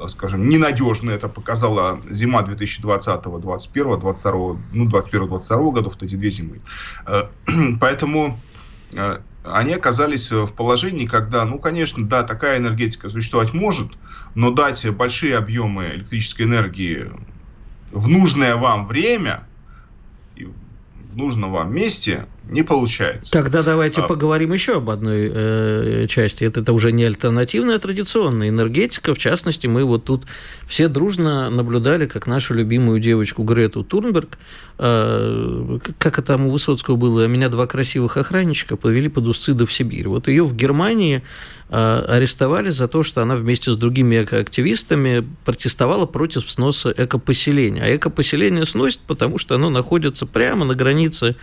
скажем, 0.08 0.48
ненадежны. 0.48 1.12
Это 1.12 1.28
показала 1.28 2.00
зима 2.10 2.42
2020, 2.42 3.22
2021, 3.22 4.00
2022, 4.00 4.32
ну, 4.72 4.86
2021, 4.86 5.28
2022 5.28 5.72
годов, 5.72 5.94
вот 5.94 6.02
эти 6.02 6.16
две 6.16 6.30
зимы. 6.30 6.60
Э, 7.06 7.28
поэтому 7.80 8.38
они 9.44 9.74
оказались 9.74 10.32
в 10.32 10.54
положении, 10.54 11.06
когда, 11.06 11.44
ну, 11.44 11.58
конечно, 11.58 12.06
да, 12.06 12.22
такая 12.22 12.58
энергетика 12.58 13.08
существовать 13.08 13.52
может, 13.52 13.92
но 14.34 14.50
дать 14.50 14.88
большие 14.90 15.36
объемы 15.36 15.94
электрической 15.94 16.46
энергии 16.46 17.10
в 17.90 18.08
нужное 18.08 18.56
вам 18.56 18.86
время, 18.86 19.46
в 20.36 21.16
нужном 21.16 21.52
вам 21.52 21.74
месте 21.74 22.26
не 22.50 22.62
получается. 22.62 23.32
Тогда 23.32 23.62
давайте 23.62 24.00
а... 24.00 24.04
поговорим 24.04 24.52
еще 24.52 24.76
об 24.76 24.90
одной 24.90 25.30
э, 25.32 26.06
части. 26.08 26.44
Это, 26.44 26.60
это 26.60 26.72
уже 26.72 26.92
не 26.92 27.04
альтернативная, 27.04 27.76
а 27.76 27.78
традиционная 27.78 28.48
энергетика. 28.48 29.14
В 29.14 29.18
частности, 29.18 29.66
мы 29.66 29.84
вот 29.84 30.04
тут 30.04 30.24
все 30.66 30.88
дружно 30.88 31.50
наблюдали, 31.50 32.06
как 32.06 32.26
нашу 32.26 32.54
любимую 32.54 33.00
девочку 33.00 33.42
Грету 33.42 33.84
Турнберг, 33.84 34.38
э, 34.78 35.78
как 35.98 36.18
это 36.18 36.28
там 36.28 36.46
у 36.46 36.50
Высоцкого 36.50 36.96
было, 36.96 37.26
меня 37.26 37.48
два 37.48 37.66
красивых 37.66 38.16
охранничка 38.16 38.76
повели 38.76 39.08
под 39.08 39.26
Усцида 39.26 39.66
в 39.66 39.72
Сибирь. 39.72 40.08
Вот 40.08 40.28
ее 40.28 40.44
в 40.44 40.54
Германии 40.54 41.22
э, 41.70 42.04
арестовали 42.08 42.70
за 42.70 42.86
то, 42.86 43.02
что 43.02 43.22
она 43.22 43.36
вместе 43.36 43.72
с 43.72 43.76
другими 43.76 44.22
экоактивистами 44.22 45.26
протестовала 45.44 46.06
против 46.06 46.48
сноса 46.50 46.94
экопоселения. 46.96 47.82
А 47.82 47.96
экопоселение 47.96 48.64
сносит, 48.66 49.00
потому 49.00 49.38
что 49.38 49.54
оно 49.54 49.70
находится 49.70 50.26
прямо 50.26 50.64
на 50.64 50.74
границе 50.74 51.36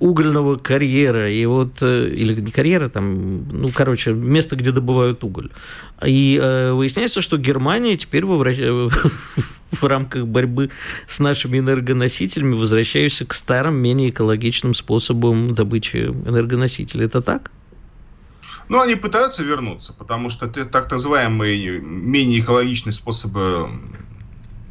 угольного 0.00 0.51
карьера, 0.56 1.30
и 1.30 1.44
вот, 1.46 1.78
э, 1.82 2.08
или 2.08 2.40
не 2.40 2.50
карьера, 2.50 2.88
там, 2.88 3.48
ну, 3.48 3.70
короче, 3.74 4.12
место, 4.12 4.56
где 4.56 4.72
добывают 4.72 5.24
уголь. 5.24 5.50
И 6.04 6.38
э, 6.42 6.72
выясняется, 6.72 7.20
что 7.22 7.38
Германия 7.38 7.96
теперь 7.96 8.24
в 9.72 9.84
рамках 9.84 10.26
борьбы 10.26 10.70
с 11.06 11.20
нашими 11.20 11.58
энергоносителями 11.58 12.54
возвращается 12.54 13.24
к 13.24 13.34
старым, 13.34 13.76
менее 13.76 14.10
экологичным 14.10 14.74
способам 14.74 15.54
добычи 15.54 15.96
энергоносителей. 15.96 17.06
Это 17.06 17.22
так? 17.22 17.50
Ну, 18.68 18.80
они 18.80 18.94
пытаются 18.94 19.42
вернуться, 19.42 19.92
потому 19.92 20.30
что 20.30 20.48
так 20.48 20.90
называемые 20.90 21.80
менее 21.80 22.40
экологичные 22.40 22.92
способы 22.92 23.70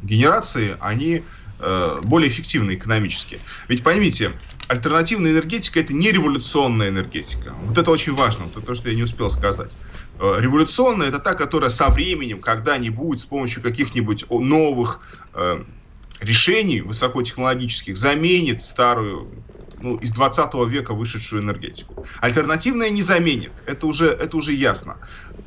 генерации, 0.02 0.76
они 0.80 1.22
э, 1.60 2.00
более 2.02 2.28
эффективны 2.28 2.74
экономически. 2.74 3.38
Ведь 3.68 3.82
поймите, 3.82 4.32
альтернативная 4.72 5.32
энергетика 5.32 5.80
это 5.80 5.92
не 5.92 6.10
революционная 6.10 6.88
энергетика. 6.88 7.54
Вот 7.64 7.76
это 7.76 7.90
очень 7.90 8.14
важно, 8.14 8.44
вот 8.44 8.56
это 8.56 8.66
то, 8.66 8.74
что 8.74 8.88
я 8.88 8.96
не 8.96 9.02
успел 9.02 9.28
сказать. 9.28 9.70
Э, 10.18 10.36
революционная 10.38 11.08
это 11.08 11.18
та, 11.18 11.34
которая 11.34 11.68
со 11.68 11.90
временем 11.90 12.40
когда-нибудь 12.40 13.20
с 13.20 13.26
помощью 13.26 13.62
каких-нибудь 13.62 14.24
новых 14.30 15.00
э, 15.34 15.62
решений 16.20 16.80
высокотехнологических 16.80 17.98
заменит 17.98 18.62
старую 18.62 19.28
ну, 19.82 19.96
из 19.96 20.12
20 20.12 20.54
века 20.68 20.94
вышедшую 20.94 21.42
энергетику. 21.42 22.06
Альтернативная 22.20 22.90
не 22.90 23.02
заменит, 23.02 23.52
это 23.66 23.86
уже, 23.86 24.06
это 24.06 24.36
уже 24.36 24.52
ясно. 24.52 24.96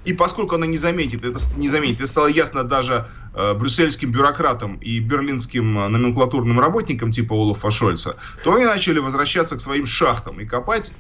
И 0.03 0.13
поскольку 0.13 0.55
она 0.55 0.67
не 0.67 0.77
заметит, 0.77 1.23
это 1.23 1.39
не 1.57 1.69
заметит, 1.69 1.97
это 2.01 2.07
стало 2.07 2.27
ясно 2.27 2.63
даже 2.63 3.07
э, 3.33 3.53
брюссельским 3.53 4.11
бюрократам 4.11 4.75
и 4.75 4.99
берлинским 4.99 5.79
э, 5.79 5.87
номенклатурным 5.87 6.59
работникам 6.59 7.11
типа 7.11 7.33
Олафа 7.33 7.71
Шольца, 7.71 8.15
то 8.43 8.53
они 8.53 8.65
начали 8.65 8.99
возвращаться 8.99 9.55
к 9.55 9.61
своим 9.61 9.85
шахтам 9.85 10.39
и 10.39 10.45
копать, 10.45 10.91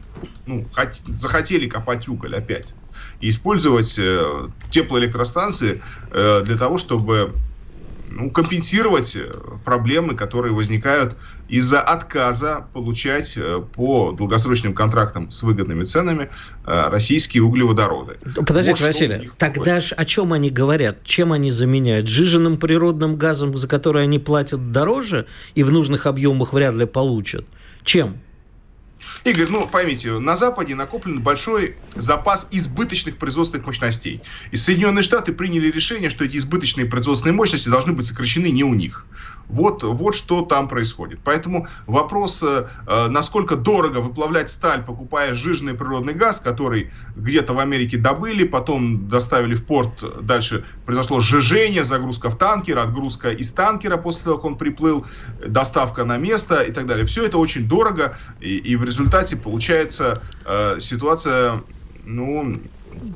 ну, 0.45 0.65
хот- 0.73 1.01
захотели 1.07 1.67
копать 1.67 2.07
уголь 2.07 2.35
опять. 2.35 2.73
И 3.19 3.29
использовать 3.29 3.95
э, 3.99 4.47
теплоэлектростанции 4.71 5.81
э, 6.11 6.41
для 6.43 6.57
того, 6.57 6.77
чтобы 6.77 7.33
ну, 8.15 8.31
компенсировать 8.31 9.15
э, 9.15 9.25
проблемы, 9.65 10.15
которые 10.15 10.53
возникают 10.53 11.17
из-за 11.49 11.81
отказа 11.81 12.65
получать 12.73 13.33
э, 13.35 13.61
по 13.73 14.13
долгосрочным 14.13 14.73
контрактам 14.73 15.29
с 15.29 15.43
выгодными 15.43 15.83
ценами 15.83 16.29
э, 16.65 16.87
российские 16.89 17.43
углеводороды. 17.43 18.17
Подождите, 18.47 18.83
вот 18.83 18.87
Василий, 18.87 19.29
тогда 19.37 19.81
ж 19.81 19.91
о 19.91 20.05
чем 20.05 20.31
они 20.31 20.49
говорят? 20.49 21.03
Чем 21.03 21.33
они 21.33 21.51
заменяют? 21.51 22.07
Жиженным 22.07 22.57
природным 22.57 23.17
газом, 23.17 23.55
за 23.57 23.67
который 23.67 24.03
они 24.03 24.17
платят 24.17 24.71
дороже 24.71 25.27
и 25.53 25.63
в 25.63 25.71
нужных 25.71 26.05
объемах 26.05 26.53
вряд 26.53 26.73
ли 26.75 26.85
получат? 26.85 27.45
Чем? 27.83 28.15
Игорь, 29.23 29.47
ну 29.49 29.67
поймите, 29.67 30.19
на 30.19 30.35
Западе 30.35 30.75
накоплен 30.75 31.21
большой 31.21 31.77
запас 31.95 32.47
избыточных 32.51 33.17
производственных 33.17 33.67
мощностей. 33.67 34.23
И 34.51 34.57
Соединенные 34.57 35.03
Штаты 35.03 35.33
приняли 35.33 35.71
решение, 35.71 36.09
что 36.09 36.25
эти 36.25 36.37
избыточные 36.37 36.85
производственные 36.85 37.35
мощности 37.35 37.69
должны 37.69 37.93
быть 37.93 38.05
сокращены 38.05 38.51
не 38.51 38.63
у 38.63 38.73
них. 38.73 39.07
Вот, 39.47 39.83
вот 39.83 40.15
что 40.15 40.41
там 40.41 40.67
происходит. 40.67 41.19
Поэтому 41.23 41.67
вопрос, 41.87 42.43
э, 42.43 42.65
насколько 43.09 43.55
дорого 43.55 43.99
выплавлять 43.99 44.49
сталь, 44.49 44.83
покупая 44.83 45.33
жирный 45.35 45.73
природный 45.73 46.13
газ, 46.13 46.39
который 46.39 46.91
где-то 47.15 47.53
в 47.53 47.59
Америке 47.59 47.97
добыли, 47.97 48.43
потом 48.43 49.07
доставили 49.07 49.55
в 49.55 49.65
порт, 49.65 50.03
дальше 50.25 50.65
произошло 50.85 51.19
сжижение, 51.19 51.83
загрузка 51.83 52.29
в 52.29 52.37
танкер, 52.37 52.79
отгрузка 52.79 53.29
из 53.29 53.51
танкера 53.51 53.97
после 53.97 54.23
того, 54.23 54.35
как 54.37 54.45
он 54.45 54.57
приплыл, 54.57 55.05
доставка 55.45 56.05
на 56.05 56.17
место 56.17 56.61
и 56.61 56.71
так 56.71 56.85
далее. 56.85 57.05
Все 57.05 57.25
это 57.25 57.37
очень 57.37 57.67
дорого, 57.67 58.15
и, 58.39 58.57
и 58.57 58.75
в 58.75 58.83
результате 58.83 59.37
получается 59.37 60.21
э, 60.45 60.77
ситуация, 60.79 61.63
ну, 62.05 62.57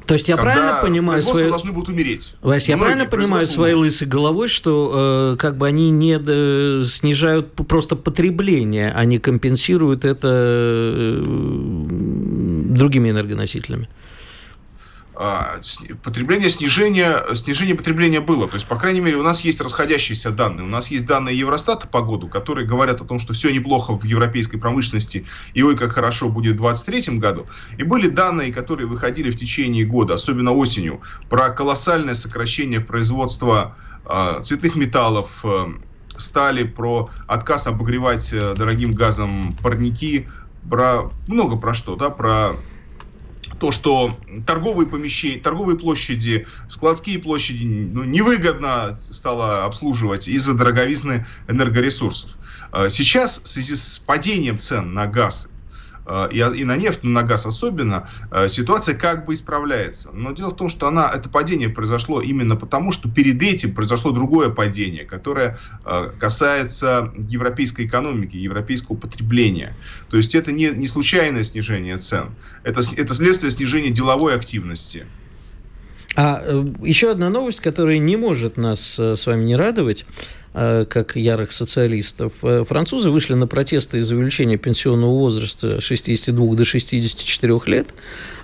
то 0.06 0.14
есть 0.14 0.28
я 0.28 0.38
правильно 0.38 0.80
понимаю 0.82 1.20
свои... 1.20 1.50
должны 1.50 1.72
будут 1.72 1.90
умереть. 1.90 2.34
Вась, 2.42 2.68
я 2.68 2.78
правильно 2.78 3.06
понимаю 3.06 3.48
своей 3.48 3.76
лысой 3.76 4.08
головой, 4.08 4.48
что 4.48 5.34
э, 5.34 5.38
как 5.38 5.58
бы 5.58 5.68
они 5.68 5.90
не 5.92 6.20
э, 6.20 6.84
снижают 6.86 7.54
просто 7.54 7.96
потребление, 7.96 8.92
они 8.92 9.20
компенсируют 9.20 10.06
это 10.06 10.28
э, 10.32 11.24
другими 11.26 13.10
энергоносителями? 13.12 13.88
А, 15.22 15.60
потребление, 16.02 16.48
снижение, 16.48 17.26
снижение 17.34 17.76
потребления 17.76 18.22
было. 18.22 18.48
То 18.48 18.54
есть, 18.54 18.66
по 18.66 18.78
крайней 18.78 19.02
мере, 19.02 19.18
у 19.18 19.22
нас 19.22 19.42
есть 19.42 19.60
расходящиеся 19.60 20.32
данные. 20.32 20.64
У 20.64 20.70
нас 20.70 20.92
есть 20.92 21.06
данные 21.06 21.38
Евростата 21.38 21.90
по 21.90 22.02
году, 22.02 22.30
которые 22.30 22.66
говорят 22.66 23.02
о 23.02 23.04
том, 23.04 23.20
что 23.20 23.34
все 23.34 23.52
неплохо 23.52 23.98
в 23.98 24.06
европейской 24.06 24.56
промышленности, 24.56 25.26
и 25.54 25.62
ой, 25.62 25.76
как 25.76 25.92
хорошо 25.92 26.30
будет 26.30 26.56
в 26.56 26.60
2023 26.60 27.18
году. 27.18 27.46
И 27.78 27.84
были 27.84 28.08
данные, 28.08 28.54
которые 28.54 28.88
выходили 28.88 29.30
в 29.30 29.38
течение 29.38 29.86
года, 29.86 30.14
особенно 30.14 30.54
осенью, 30.54 31.02
про 31.30 31.50
колоссальное 31.50 32.14
сокращение 32.14 32.80
производства 32.80 33.76
э, 34.06 34.40
цветных 34.42 34.78
металлов, 34.78 35.44
э, 35.44 35.66
стали, 36.16 36.64
про 36.64 37.10
отказ 37.28 37.68
обогревать 37.68 38.32
э, 38.32 38.54
дорогим 38.56 38.94
газом 38.94 39.58
парники, 39.62 40.30
про 40.70 41.12
много 41.28 41.58
про 41.58 41.74
что, 41.74 41.98
да, 41.98 42.10
про 42.10 42.56
то, 43.60 43.72
что 43.72 44.18
торговые 44.46 44.88
помещения, 44.88 45.40
торговые 45.40 45.78
площади, 45.78 46.48
складские 46.68 47.20
площади 47.20 47.66
ну, 47.66 48.04
невыгодно 48.04 49.00
стало 49.10 49.66
обслуживать 49.66 50.28
из-за 50.28 50.54
дороговизны 50.54 51.26
энергоресурсов. 51.48 52.38
А 52.72 52.90
сейчас 52.90 53.42
в 53.42 53.48
связи 53.48 53.76
с 53.76 54.00
падением 54.00 54.60
цен 54.60 54.94
на 54.94 55.08
газ 55.08 55.50
и, 56.32 56.38
и 56.38 56.64
на 56.64 56.76
нефть, 56.76 57.04
на 57.04 57.24
газ 57.24 57.46
особенно, 57.46 58.10
э, 58.32 58.48
ситуация 58.50 58.96
как 58.96 59.26
бы 59.26 59.34
исправляется. 59.34 60.10
Но 60.14 60.32
дело 60.32 60.50
в 60.50 60.56
том, 60.56 60.70
что 60.70 60.88
она, 60.88 61.12
это 61.14 61.30
падение 61.30 61.70
произошло 61.70 62.22
именно 62.22 62.56
потому, 62.56 62.92
что 62.92 63.10
перед 63.10 63.42
этим 63.42 63.76
произошло 63.76 64.12
другое 64.12 64.50
падение, 64.50 65.06
которое 65.06 65.58
э, 65.86 66.12
касается 66.20 67.14
европейской 67.30 67.86
экономики, 67.86 68.36
европейского 68.38 68.96
потребления. 68.96 69.76
То 70.10 70.18
есть 70.18 70.34
это 70.34 70.52
не, 70.52 70.68
не 70.68 70.88
случайное 70.88 71.44
снижение 71.44 71.98
цен, 71.98 72.30
это, 72.64 72.82
это 72.98 73.14
следствие 73.14 73.52
снижения 73.52 73.90
деловой 73.90 74.36
активности. 74.36 75.06
А 76.16 76.44
еще 76.82 77.12
одна 77.12 77.30
новость, 77.30 77.60
которая 77.60 78.00
не 78.00 78.18
может 78.18 78.58
нас 78.58 79.00
с 79.00 79.26
вами 79.28 79.46
не 79.46 79.56
радовать. 79.56 80.06
Э, 80.62 80.86
как 80.86 81.16
ярых 81.16 81.54
социалистов. 81.54 82.34
Э, 82.44 82.66
французы 82.68 83.12
вышли 83.12 83.34
на 83.34 83.48
протесты 83.48 84.00
из-за 84.00 84.16
увеличения 84.16 84.58
пенсионного 84.58 85.12
возраста 85.12 85.80
62 85.80 86.56
до 86.56 86.66
64 86.66 87.60
лет. 87.68 87.88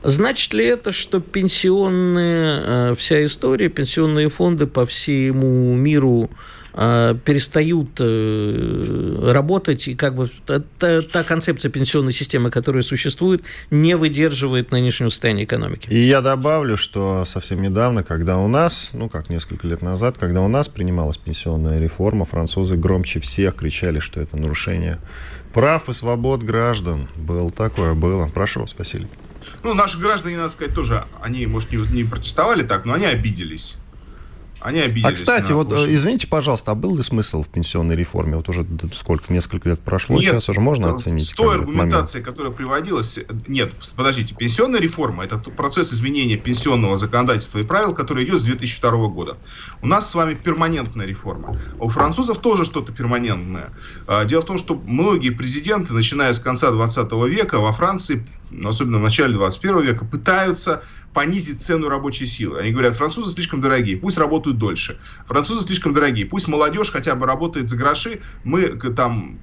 Значит 0.02 0.54
ли 0.54 0.64
это, 0.64 0.94
что 0.94 1.20
пенсионная 1.20 2.62
э, 2.92 2.96
вся 2.98 3.26
история, 3.26 3.68
пенсионные 3.68 4.30
фонды 4.30 4.66
по 4.66 4.86
всему 4.86 5.76
миру 5.76 6.30
перестают 6.74 8.02
работать, 9.26 9.88
и 9.88 9.96
как 9.96 10.14
бы 10.14 10.30
та, 10.46 10.62
та, 10.78 11.02
та 11.02 11.24
концепция 11.24 11.72
пенсионной 11.72 12.12
системы, 12.12 12.52
которая 12.52 12.84
существует, 12.84 13.44
не 13.72 13.96
выдерживает 13.96 14.72
нынешнего 14.72 15.08
состояния 15.08 15.46
экономики. 15.46 15.88
И 15.88 15.98
я 15.98 16.20
добавлю, 16.20 16.76
что 16.76 17.24
совсем 17.24 17.62
недавно, 17.62 18.04
когда 18.04 18.40
у 18.40 18.50
нас, 18.50 18.90
ну 18.92 19.08
как 19.08 19.30
несколько 19.30 19.66
лет 19.70 19.82
назад, 19.82 20.18
когда 20.18 20.42
у 20.42 20.50
нас 20.50 20.68
принималась 20.68 21.16
пенсионная 21.16 21.80
реформа, 21.80 22.05
французы 22.26 22.78
громче 22.78 23.20
всех 23.20 23.56
кричали, 23.56 24.00
что 24.00 24.22
это 24.22 24.38
нарушение 24.38 25.00
прав 25.54 25.90
и 25.90 25.94
свобод 25.94 26.44
граждан. 26.44 27.08
Было 27.16 27.50
такое, 27.50 27.94
было. 27.94 28.28
Прошу 28.28 28.62
вас, 28.62 28.76
Василий. 28.78 29.08
Ну, 29.64 29.74
наши 29.74 29.98
граждане, 29.98 30.38
надо 30.38 30.50
сказать, 30.50 30.76
тоже, 30.76 31.06
они, 31.22 31.48
может, 31.48 31.72
не, 31.72 31.78
не 31.78 32.04
протестовали 32.04 32.64
так, 32.64 32.86
но 32.86 32.94
они 32.94 33.06
обиделись. 33.06 33.78
Они 34.66 34.80
обиделись. 34.80 35.06
А, 35.06 35.12
кстати, 35.12 35.52
вот, 35.52 35.72
э, 35.72 35.94
извините, 35.94 36.26
пожалуйста, 36.26 36.72
а 36.72 36.76
был 36.76 36.98
ли 36.98 37.04
смысл 37.04 37.44
в 37.44 37.50
пенсионной 37.50 37.96
реформе? 37.96 38.36
Вот 38.36 38.50
уже 38.50 38.66
сколько, 38.94 39.32
несколько 39.32 39.70
лет 39.70 39.80
прошло, 39.80 40.16
нет, 40.16 40.26
сейчас 40.26 40.50
уже 40.50 40.60
можно 40.60 40.92
оценить? 40.92 41.28
С 41.28 41.34
той 41.34 41.58
аргументацией, 41.58 42.24
которая 42.24 42.52
приводилась... 42.52 43.20
Нет, 43.48 43.72
подождите, 43.96 44.34
пенсионная 44.34 44.80
реформа– 44.80 45.24
это 45.26 45.38
процесс 45.38 45.94
изменения 45.94 46.36
пенсионного 46.36 46.96
законодательства 46.96 47.60
и 47.60 47.64
правил, 47.64 47.94
который 47.94 48.26
идет 48.26 48.42
с 48.42 48.46
2002 48.46 49.08
года. 49.10 49.38
У 49.84 49.88
нас 49.88 50.10
с 50.10 50.16
вами 50.16 50.34
перманентная 50.34 51.06
реформа. 51.06 51.56
А 51.80 51.84
у 51.84 51.90
французов 51.90 52.40
тоже 52.40 52.66
что-то 52.66 52.92
перманентное. 52.92 53.72
А, 54.08 54.26
дело 54.26 54.42
в 54.42 54.46
том, 54.46 54.58
что 54.58 54.82
многие 54.84 55.30
президенты, 55.30 55.94
начиная 55.94 56.34
с 56.34 56.40
конца 56.40 56.72
20 56.72 57.12
века, 57.30 57.60
во 57.60 57.72
Франции 57.72 58.26
особенно 58.64 59.00
в 59.00 59.02
начале 59.02 59.34
21 59.34 59.82
века, 59.82 60.06
пытаются 60.06 60.84
понизить 61.14 61.62
цену 61.62 61.90
рабочей 61.90 62.26
силы. 62.26 62.60
Они 62.60 62.72
говорят, 62.72 62.96
французы 62.96 63.32
слишком 63.32 63.62
дорогие, 63.62 63.98
пусть 63.98 64.18
работают 64.18 64.55
дольше. 64.58 64.98
Французы 65.26 65.66
слишком 65.66 65.94
дорогие, 65.94 66.26
пусть 66.26 66.48
молодежь 66.48 66.92
хотя 66.92 67.16
бы 67.16 67.26
работает 67.26 67.70
за 67.70 67.78
гроши, 67.78 68.22
мы 68.44 68.68
там 68.68 69.40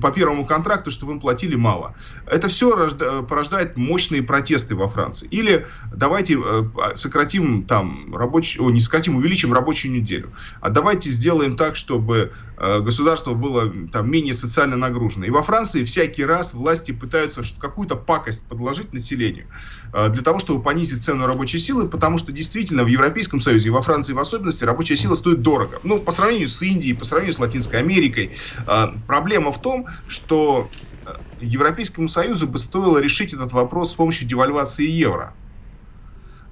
по 0.00 0.10
первому 0.10 0.46
контракту, 0.46 0.90
чтобы 0.90 1.12
им 1.12 1.20
платили 1.20 1.56
мало. 1.56 1.94
Это 2.26 2.48
все 2.48 2.88
порождает 3.28 3.76
мощные 3.76 4.22
протесты 4.22 4.74
во 4.74 4.88
Франции. 4.88 5.28
Или 5.30 5.66
давайте 5.92 6.38
э, 6.38 6.64
сократим 6.94 7.64
там 7.64 8.14
рабочий, 8.14 8.60
о, 8.60 8.70
не 8.70 8.80
сократим, 8.80 9.16
увеличим 9.16 9.52
рабочую 9.52 9.92
неделю. 9.92 10.30
А 10.60 10.70
давайте 10.70 11.10
сделаем 11.10 11.56
так, 11.56 11.76
чтобы 11.76 12.32
э, 12.58 12.80
государство 12.80 13.34
было 13.34 13.72
там 13.92 14.10
менее 14.10 14.34
социально 14.34 14.76
нагружено. 14.76 15.26
И 15.26 15.30
во 15.30 15.42
Франции 15.42 15.84
всякий 15.84 16.24
раз 16.24 16.54
власти 16.54 16.92
пытаются 16.92 17.42
какую-то 17.58 17.96
пакость 17.96 18.44
подложить 18.46 18.92
населению 18.92 19.46
э, 19.92 20.08
для 20.10 20.22
того, 20.22 20.38
чтобы 20.38 20.62
понизить 20.62 21.02
цену 21.02 21.26
рабочей 21.26 21.58
силы, 21.58 21.88
потому 21.88 22.18
что 22.18 22.32
действительно 22.32 22.84
в 22.84 22.88
Европейском 22.88 23.40
Союзе 23.40 23.68
и 23.68 23.70
во 23.70 23.80
Франции 23.80 24.12
в 24.12 24.18
особенности 24.18 24.64
рабочая 24.64 24.96
сила 24.96 25.14
стоит 25.14 25.42
дорого. 25.42 25.80
Ну, 25.82 25.98
по 25.98 26.12
сравнению 26.12 26.48
с 26.48 26.62
Индией, 26.62 26.94
по 26.94 27.04
сравнению 27.04 27.34
с 27.34 27.38
Латинской 27.38 27.80
Америкой. 27.80 28.32
Проблема 29.06 29.52
в 29.52 29.60
том, 29.60 29.71
том, 29.72 29.86
что 30.06 30.68
э, 31.06 31.14
Европейскому 31.40 32.08
Союзу 32.08 32.46
бы 32.46 32.58
стоило 32.58 32.98
решить 32.98 33.32
этот 33.32 33.52
вопрос 33.52 33.90
с 33.90 33.94
помощью 33.94 34.28
девальвации 34.28 34.86
евро. 34.86 35.32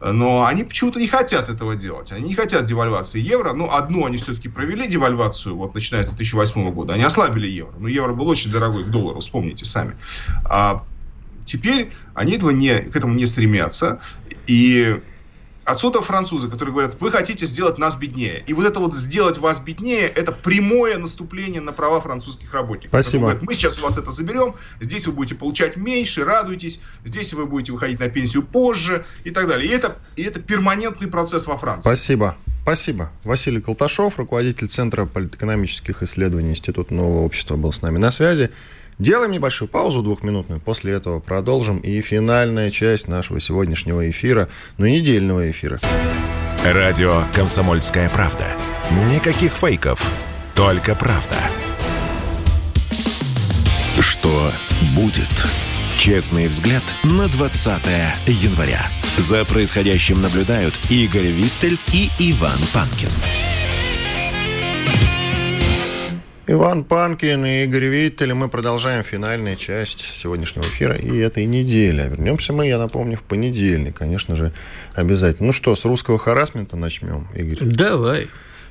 Но 0.01 0.47
они 0.47 0.65
почему-то 0.65 0.99
не 0.99 1.09
хотят 1.09 1.51
этого 1.51 1.77
делать. 1.77 2.11
Они 2.11 2.29
не 2.29 2.35
хотят 2.35 2.65
девальвации 2.65 3.21
евро. 3.21 3.53
Ну, 3.53 3.71
одну 3.71 4.07
они 4.07 4.17
все-таки 4.17 4.49
провели 4.49 4.89
девальвацию, 4.89 5.55
вот 5.57 5.75
начиная 5.75 6.03
с 6.03 6.07
2008 6.07 6.71
года. 6.73 6.95
Они 6.95 7.05
ослабили 7.05 7.47
евро. 7.47 7.75
Но 7.79 7.87
евро 7.87 8.15
был 8.15 8.27
очень 8.29 8.51
дорогой 8.51 8.85
к 8.85 8.89
доллару, 8.89 9.21
вспомните 9.21 9.67
сами. 9.67 9.97
А 10.47 10.85
теперь 11.45 11.93
они 12.15 12.37
этого 12.37 12.49
не, 12.49 12.79
к 12.79 12.97
этому 12.97 13.13
не 13.13 13.27
стремятся. 13.27 14.01
И 14.47 15.03
Отсюда 15.71 16.01
французы, 16.01 16.49
которые 16.49 16.73
говорят, 16.73 16.97
вы 17.01 17.13
хотите 17.13 17.47
сделать 17.47 17.79
нас 17.79 17.95
беднее. 17.97 18.43
И 18.47 18.53
вот 18.53 18.67
это 18.67 18.81
вот 18.81 18.95
сделать 18.95 19.39
вас 19.39 19.61
беднее, 19.61 20.09
это 20.09 20.33
прямое 20.33 20.99
наступление 20.99 21.61
на 21.61 21.73
права 21.73 22.01
французских 22.01 22.53
работников. 22.53 22.91
Спасибо. 23.01 23.23
Говорят, 23.23 23.43
мы 23.43 23.55
сейчас 23.55 23.79
у 23.79 23.83
вас 23.83 23.97
это 23.97 24.11
заберем, 24.11 24.57
здесь 24.81 25.07
вы 25.07 25.13
будете 25.13 25.37
получать 25.37 25.77
меньше, 25.77 26.25
радуйтесь, 26.25 26.81
здесь 27.05 27.33
вы 27.35 27.47
будете 27.47 27.71
выходить 27.71 28.01
на 28.01 28.09
пенсию 28.09 28.43
позже 28.43 29.05
и 29.23 29.31
так 29.31 29.47
далее. 29.47 29.71
И 29.71 29.73
это, 29.73 29.97
и 30.17 30.23
это 30.23 30.41
перманентный 30.41 31.09
процесс 31.09 31.47
во 31.47 31.57
Франции. 31.57 31.89
Спасибо. 31.89 32.37
Спасибо. 32.63 33.11
Василий 33.25 33.61
Колташов, 33.61 34.19
руководитель 34.19 34.69
Центра 34.69 35.07
политэкономических 35.07 36.03
исследований 36.03 36.51
Института 36.51 36.93
нового 36.93 37.23
общества, 37.23 37.57
был 37.57 37.73
с 37.73 37.81
нами 37.81 37.99
на 37.99 38.11
связи. 38.11 38.51
Делаем 39.01 39.31
небольшую 39.31 39.67
паузу 39.67 40.03
двухминутную, 40.03 40.61
после 40.61 40.93
этого 40.93 41.21
продолжим. 41.21 41.79
И 41.79 42.03
финальная 42.03 42.71
часть 42.71 43.09
нашего 43.09 43.41
сегодняшнего 43.41 44.09
эфира, 44.11 44.51
ну 44.77 44.87
недельного 44.87 45.51
эфира. 45.51 45.81
Радио 46.63 47.25
«Комсомольская 47.35 48.11
правда». 48.11 48.45
Никаких 49.11 49.53
фейков, 49.53 50.13
только 50.55 50.95
правда. 50.95 51.37
Что 53.99 54.53
будет? 54.95 55.31
Честный 55.97 56.47
взгляд 56.47 56.83
на 57.03 57.27
20 57.29 57.83
января. 58.27 58.87
За 59.17 59.47
происходящим 59.47 60.21
наблюдают 60.21 60.79
Игорь 60.91 61.29
Виттель 61.29 61.79
и 61.95 62.11
Иван 62.19 62.59
Панкин. 62.75 63.09
Иван 66.47 66.85
Панкин 66.85 67.45
и 67.45 67.65
Игорь 67.65 67.87
Виттель. 67.87 68.33
Мы 68.33 68.49
продолжаем 68.49 69.05
финальную 69.05 69.57
часть 69.57 70.01
сегодняшнего 70.01 70.65
эфира 70.65 70.97
и 70.97 71.19
этой 71.19 71.45
недели. 71.45 72.09
Вернемся 72.09 72.53
мы, 72.53 72.67
я 72.67 72.79
напомню, 72.79 73.17
в 73.17 73.23
понедельник, 73.23 73.97
конечно 73.97 74.35
же, 74.35 74.53
обязательно. 74.95 75.49
Ну 75.49 75.53
что, 75.53 75.77
с 75.77 75.85
русского 75.85 76.19
харасмента 76.19 76.77
начнем, 76.77 77.29
Игорь? 77.35 77.59
Давай. 77.61 78.29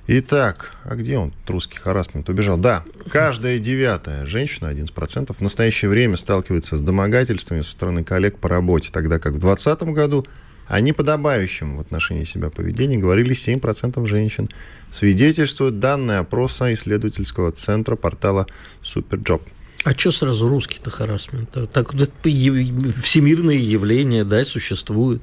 Итак, 0.07 0.73
а 0.83 0.95
где 0.95 1.19
он, 1.19 1.31
русский 1.47 1.77
харасмент, 1.77 2.27
убежал? 2.29 2.57
Да, 2.57 2.83
каждая 3.11 3.59
девятая 3.59 4.25
женщина, 4.25 4.73
11%, 4.73 5.31
в 5.31 5.41
настоящее 5.41 5.89
время 5.89 6.17
сталкивается 6.17 6.77
с 6.77 6.81
домогательствами 6.81 7.61
со 7.61 7.69
стороны 7.69 8.03
коллег 8.03 8.39
по 8.39 8.49
работе, 8.49 8.89
тогда 8.91 9.19
как 9.19 9.33
в 9.33 9.39
2020 9.39 9.83
году 9.93 10.25
о 10.69 10.81
неподобающем 10.81 11.77
в 11.77 11.79
отношении 11.81 12.23
себя 12.23 12.51
поведении 12.51 12.95
говорили 12.95 13.31
7% 13.33 14.05
женщин. 14.05 14.47
Свидетельствуют 14.91 15.79
данные 15.79 16.19
опроса 16.19 16.71
исследовательского 16.73 17.51
центра 17.51 17.95
портала 17.95 18.45
Superjob. 18.83 19.41
А 19.85 19.97
что 19.97 20.11
сразу 20.11 20.49
русский-то 20.49 20.91
харасмент? 20.91 21.51
Так 21.71 21.93
это 21.93 22.11
всемирное 22.21 23.55
явление, 23.55 24.25
да, 24.25 24.43
существует. 24.43 25.21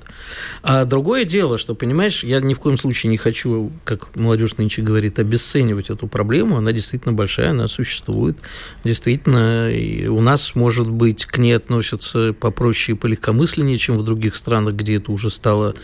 А 0.63 0.87
другое 0.87 1.27
дело, 1.27 1.59
что, 1.59 1.75
понимаешь, 1.75 2.25
я 2.25 2.41
ни 2.41 2.55
в 2.55 2.61
коем 2.61 2.79
случае 2.79 3.11
не 3.11 3.19
хочу, 3.19 3.71
как 3.85 4.17
молодежь 4.17 4.57
нынче 4.57 4.81
говорит, 4.81 5.19
обесценивать 5.19 5.91
эту 5.91 6.07
проблему. 6.07 6.57
Она 6.57 6.73
действительно 6.73 7.13
большая, 7.13 7.51
она 7.51 7.69
существует. 7.69 8.39
Действительно, 8.83 9.71
у 10.11 10.23
нас, 10.23 10.55
может 10.55 10.89
быть, 10.89 11.27
к 11.27 11.37
ней 11.37 11.53
относятся 11.53 12.33
попроще 12.33 12.97
и 12.97 12.99
полегкомысленнее, 12.99 13.77
чем 13.77 13.99
в 13.99 14.05
других 14.05 14.37
странах, 14.37 14.75
где 14.75 14.97
это 14.97 15.13
уже 15.13 15.31
стало 15.31 15.75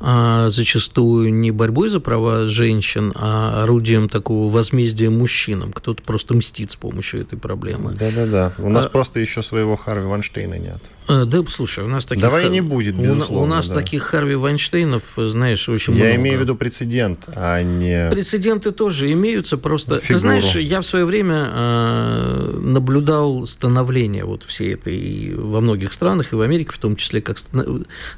зачастую 0.00 1.32
не 1.34 1.50
борьбой 1.50 1.88
за 1.88 2.00
права 2.00 2.46
женщин, 2.46 3.12
а 3.14 3.64
орудием 3.64 4.08
такого 4.08 4.50
возмездия 4.50 5.10
мужчинам. 5.10 5.72
Кто-то 5.72 6.02
просто 6.02 6.34
мстит 6.34 6.70
с 6.70 6.76
помощью 6.76 7.22
этой 7.22 7.38
проблемы. 7.38 7.92
Да-да-да. 7.92 8.52
У 8.58 8.68
нас 8.68 8.86
а... 8.86 8.88
просто 8.88 9.20
еще 9.20 9.42
своего 9.42 9.76
Харви 9.76 10.06
Ванштейна 10.06 10.58
нет. 10.58 10.90
А, 11.08 11.24
да, 11.24 11.42
слушай, 11.48 11.84
у 11.84 11.88
нас 11.88 12.04
таких... 12.04 12.22
Давай 12.22 12.48
не 12.50 12.60
будет, 12.60 12.94
безусловно. 12.94 13.38
У, 13.38 13.42
у 13.42 13.46
нас 13.46 13.68
да. 13.68 13.76
таких 13.76 14.02
Харви 14.02 14.34
Вайнштейнов, 14.34 15.02
знаешь, 15.16 15.68
очень 15.68 15.94
я 15.94 15.98
много. 15.98 16.10
Я 16.10 16.16
имею 16.16 16.38
в 16.38 16.42
виду 16.42 16.54
прецедент, 16.54 17.28
а 17.34 17.62
не... 17.62 18.10
Прецеденты 18.10 18.72
тоже 18.72 19.10
имеются, 19.12 19.56
просто... 19.56 20.00
Фигуру. 20.00 20.06
Ты 20.06 20.18
знаешь, 20.18 20.54
я 20.56 20.82
в 20.82 20.86
свое 20.86 21.06
время 21.06 21.50
э, 21.50 22.60
наблюдал 22.60 23.46
становление 23.46 24.24
вот 24.24 24.44
всей 24.44 24.74
этой 24.74 25.34
во 25.34 25.60
многих 25.62 25.94
странах, 25.94 26.32
и 26.32 26.36
в 26.36 26.42
Америке 26.42 26.72
в 26.72 26.78
том 26.78 26.94
числе, 26.94 27.22
как 27.22 27.38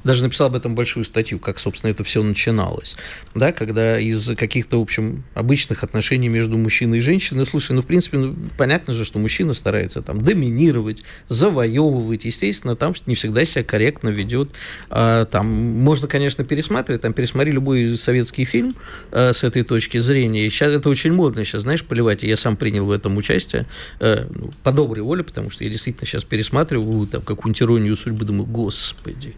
даже 0.02 0.24
написал 0.24 0.48
об 0.48 0.56
этом 0.56 0.74
большую 0.74 1.04
статью, 1.04 1.38
как, 1.38 1.60
собственно, 1.60 1.92
это 1.92 2.02
все 2.02 2.22
начиналось. 2.22 2.96
Да, 3.36 3.52
когда 3.52 4.00
из 4.00 4.34
каких-то, 4.36 4.78
в 4.78 4.82
общем, 4.82 5.22
обычных 5.34 5.84
отношений 5.84 6.28
между 6.28 6.58
мужчиной 6.58 6.98
и 6.98 7.00
женщиной, 7.00 7.46
слушай, 7.46 7.72
ну, 7.72 7.82
в 7.82 7.86
принципе, 7.86 8.18
ну, 8.18 8.36
понятно 8.58 8.94
же, 8.94 9.04
что 9.04 9.20
мужчина 9.20 9.54
старается 9.54 10.02
там 10.02 10.20
доминировать, 10.20 11.04
завоевывать, 11.28 12.24
естественно, 12.24 12.74
там 12.80 12.94
не 13.06 13.14
всегда 13.14 13.44
себя 13.44 13.62
корректно 13.62 14.08
ведет. 14.08 14.50
А, 14.88 15.26
там 15.26 15.46
можно, 15.46 16.08
конечно, 16.08 16.42
пересматривать, 16.42 17.02
там 17.02 17.12
пересмотри 17.12 17.52
любой 17.52 17.96
советский 17.96 18.44
фильм 18.44 18.74
а, 19.12 19.32
с 19.32 19.44
этой 19.44 19.62
точки 19.62 19.98
зрения. 19.98 20.48
Сейчас 20.50 20.72
это 20.72 20.88
очень 20.88 21.12
модно 21.12 21.44
сейчас, 21.44 21.62
знаешь, 21.62 21.84
поливать. 21.84 22.22
Я 22.22 22.36
сам 22.36 22.56
принял 22.56 22.86
в 22.86 22.90
этом 22.90 23.16
участие 23.16 23.66
а, 24.00 24.26
по 24.64 24.72
доброй 24.72 25.02
воле, 25.02 25.22
потому 25.22 25.50
что 25.50 25.62
я 25.62 25.70
действительно 25.70 26.06
сейчас 26.06 26.24
пересматриваю 26.24 27.06
там 27.06 27.20
какую-нибудь 27.22 27.62
иронию 27.62 27.96
судьбы, 27.96 28.24
думаю, 28.24 28.46
господи, 28.46 29.34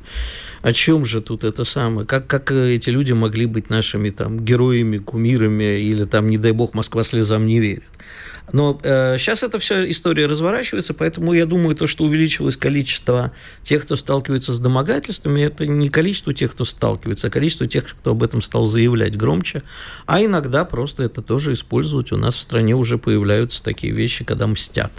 о 0.62 0.72
чем 0.72 1.04
же 1.04 1.20
тут 1.20 1.44
это 1.44 1.64
самое? 1.64 2.06
Как, 2.06 2.26
как 2.28 2.52
эти 2.52 2.90
люди 2.90 3.12
могли 3.12 3.46
быть 3.46 3.68
нашими 3.68 4.10
там 4.10 4.38
героями, 4.38 4.98
кумирами 4.98 5.80
или 5.80 6.04
там, 6.04 6.30
не 6.30 6.38
дай 6.38 6.52
бог, 6.52 6.74
Москва 6.74 7.02
слезам 7.02 7.46
не 7.46 7.58
верит? 7.58 7.82
Но 8.50 8.78
э, 8.82 9.16
сейчас 9.18 9.42
эта 9.42 9.58
вся 9.58 9.88
история 9.90 10.26
разворачивается, 10.26 10.94
поэтому 10.94 11.32
я 11.32 11.46
думаю, 11.46 11.76
то, 11.76 11.86
что 11.86 12.04
увеличилось 12.04 12.56
количество 12.56 13.32
тех, 13.62 13.84
кто 13.84 13.96
сталкивается 13.96 14.52
с 14.52 14.58
домогательствами, 14.58 15.42
это 15.42 15.66
не 15.66 15.88
количество 15.88 16.34
тех, 16.34 16.52
кто 16.52 16.64
сталкивается, 16.64 17.28
а 17.28 17.30
количество 17.30 17.66
тех, 17.66 17.86
кто 17.88 18.10
об 18.10 18.22
этом 18.22 18.42
стал 18.42 18.66
заявлять 18.66 19.16
громче. 19.16 19.62
А 20.06 20.22
иногда 20.22 20.64
просто 20.64 21.04
это 21.04 21.22
тоже 21.22 21.52
использовать. 21.52 22.12
У 22.12 22.16
нас 22.16 22.34
в 22.34 22.40
стране 22.40 22.74
уже 22.74 22.98
появляются 22.98 23.62
такие 23.62 23.92
вещи, 23.92 24.24
когда 24.24 24.46
мстят. 24.46 24.92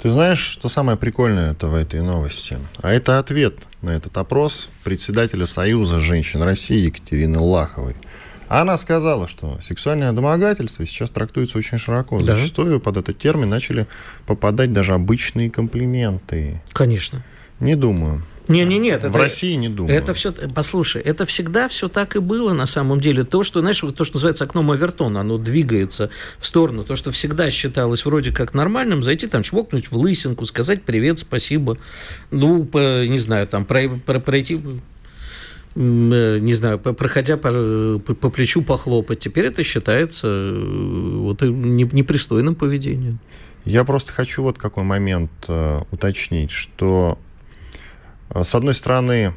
Ты 0.00 0.10
знаешь, 0.10 0.40
что 0.40 0.68
самое 0.68 0.98
прикольное 0.98 1.52
это 1.52 1.68
в 1.68 1.76
этой 1.76 2.00
новости? 2.00 2.58
А 2.80 2.92
это 2.92 3.20
ответ 3.20 3.54
на 3.82 3.92
этот 3.92 4.16
опрос 4.16 4.68
председателя 4.82 5.46
Союза 5.46 6.00
женщин 6.00 6.42
России 6.42 6.86
Екатерины 6.86 7.38
Лаховой– 7.38 7.94
она 8.60 8.76
сказала, 8.76 9.28
что 9.28 9.58
сексуальное 9.60 10.12
домогательство 10.12 10.84
сейчас 10.84 11.10
трактуется 11.10 11.58
очень 11.58 11.78
широко. 11.78 12.18
Да. 12.18 12.36
Зачастую 12.36 12.80
под 12.80 12.98
этот 12.98 13.18
термин 13.18 13.48
начали 13.48 13.86
попадать 14.26 14.72
даже 14.72 14.92
обычные 14.92 15.50
комплименты. 15.50 16.60
Конечно. 16.72 17.24
Не 17.60 17.76
думаю. 17.76 18.22
Не, 18.48 18.64
не, 18.64 18.78
нет. 18.78 19.02
В 19.02 19.06
это, 19.06 19.18
России 19.18 19.54
не 19.54 19.68
думаю. 19.68 19.96
Это 19.96 20.14
все, 20.14 20.32
послушай, 20.32 21.00
это 21.00 21.24
всегда 21.26 21.68
все 21.68 21.88
так 21.88 22.16
и 22.16 22.18
было 22.18 22.52
на 22.52 22.66
самом 22.66 23.00
деле. 23.00 23.24
То, 23.24 23.44
что, 23.44 23.60
знаешь, 23.60 23.78
то, 23.78 24.04
что 24.04 24.16
называется 24.16 24.44
окном 24.44 24.70
Авертона, 24.72 25.20
оно 25.20 25.38
двигается 25.38 26.10
в 26.38 26.46
сторону. 26.46 26.82
То, 26.82 26.96
что 26.96 27.12
всегда 27.12 27.50
считалось 27.50 28.04
вроде 28.04 28.32
как 28.32 28.52
нормальным, 28.52 29.02
зайти 29.04 29.28
там 29.28 29.44
чмокнуть 29.44 29.92
в 29.92 29.96
лысинку, 29.96 30.44
сказать 30.44 30.82
привет, 30.82 31.20
спасибо. 31.20 31.78
Ну, 32.32 32.64
по, 32.64 33.06
не 33.06 33.20
знаю, 33.20 33.46
там 33.46 33.64
пройти 33.64 34.56
Э, 34.56 34.78
не 35.74 36.54
знаю, 36.54 36.78
проходя 36.78 37.36
по, 37.36 37.98
по, 37.98 38.30
плечу 38.30 38.62
похлопать. 38.62 39.20
Теперь 39.20 39.46
это 39.46 39.62
считается 39.62 40.26
э, 40.26 41.16
вот, 41.18 41.42
непристойным 41.42 42.54
поведением. 42.54 43.18
Я 43.64 43.84
просто 43.84 44.12
хочу 44.12 44.42
вот 44.42 44.58
какой 44.58 44.84
момент 44.84 45.30
э, 45.48 45.80
уточнить, 45.90 46.50
что 46.50 47.18
э, 48.30 48.42
с 48.42 48.54
одной 48.54 48.74
стороны, 48.74 49.32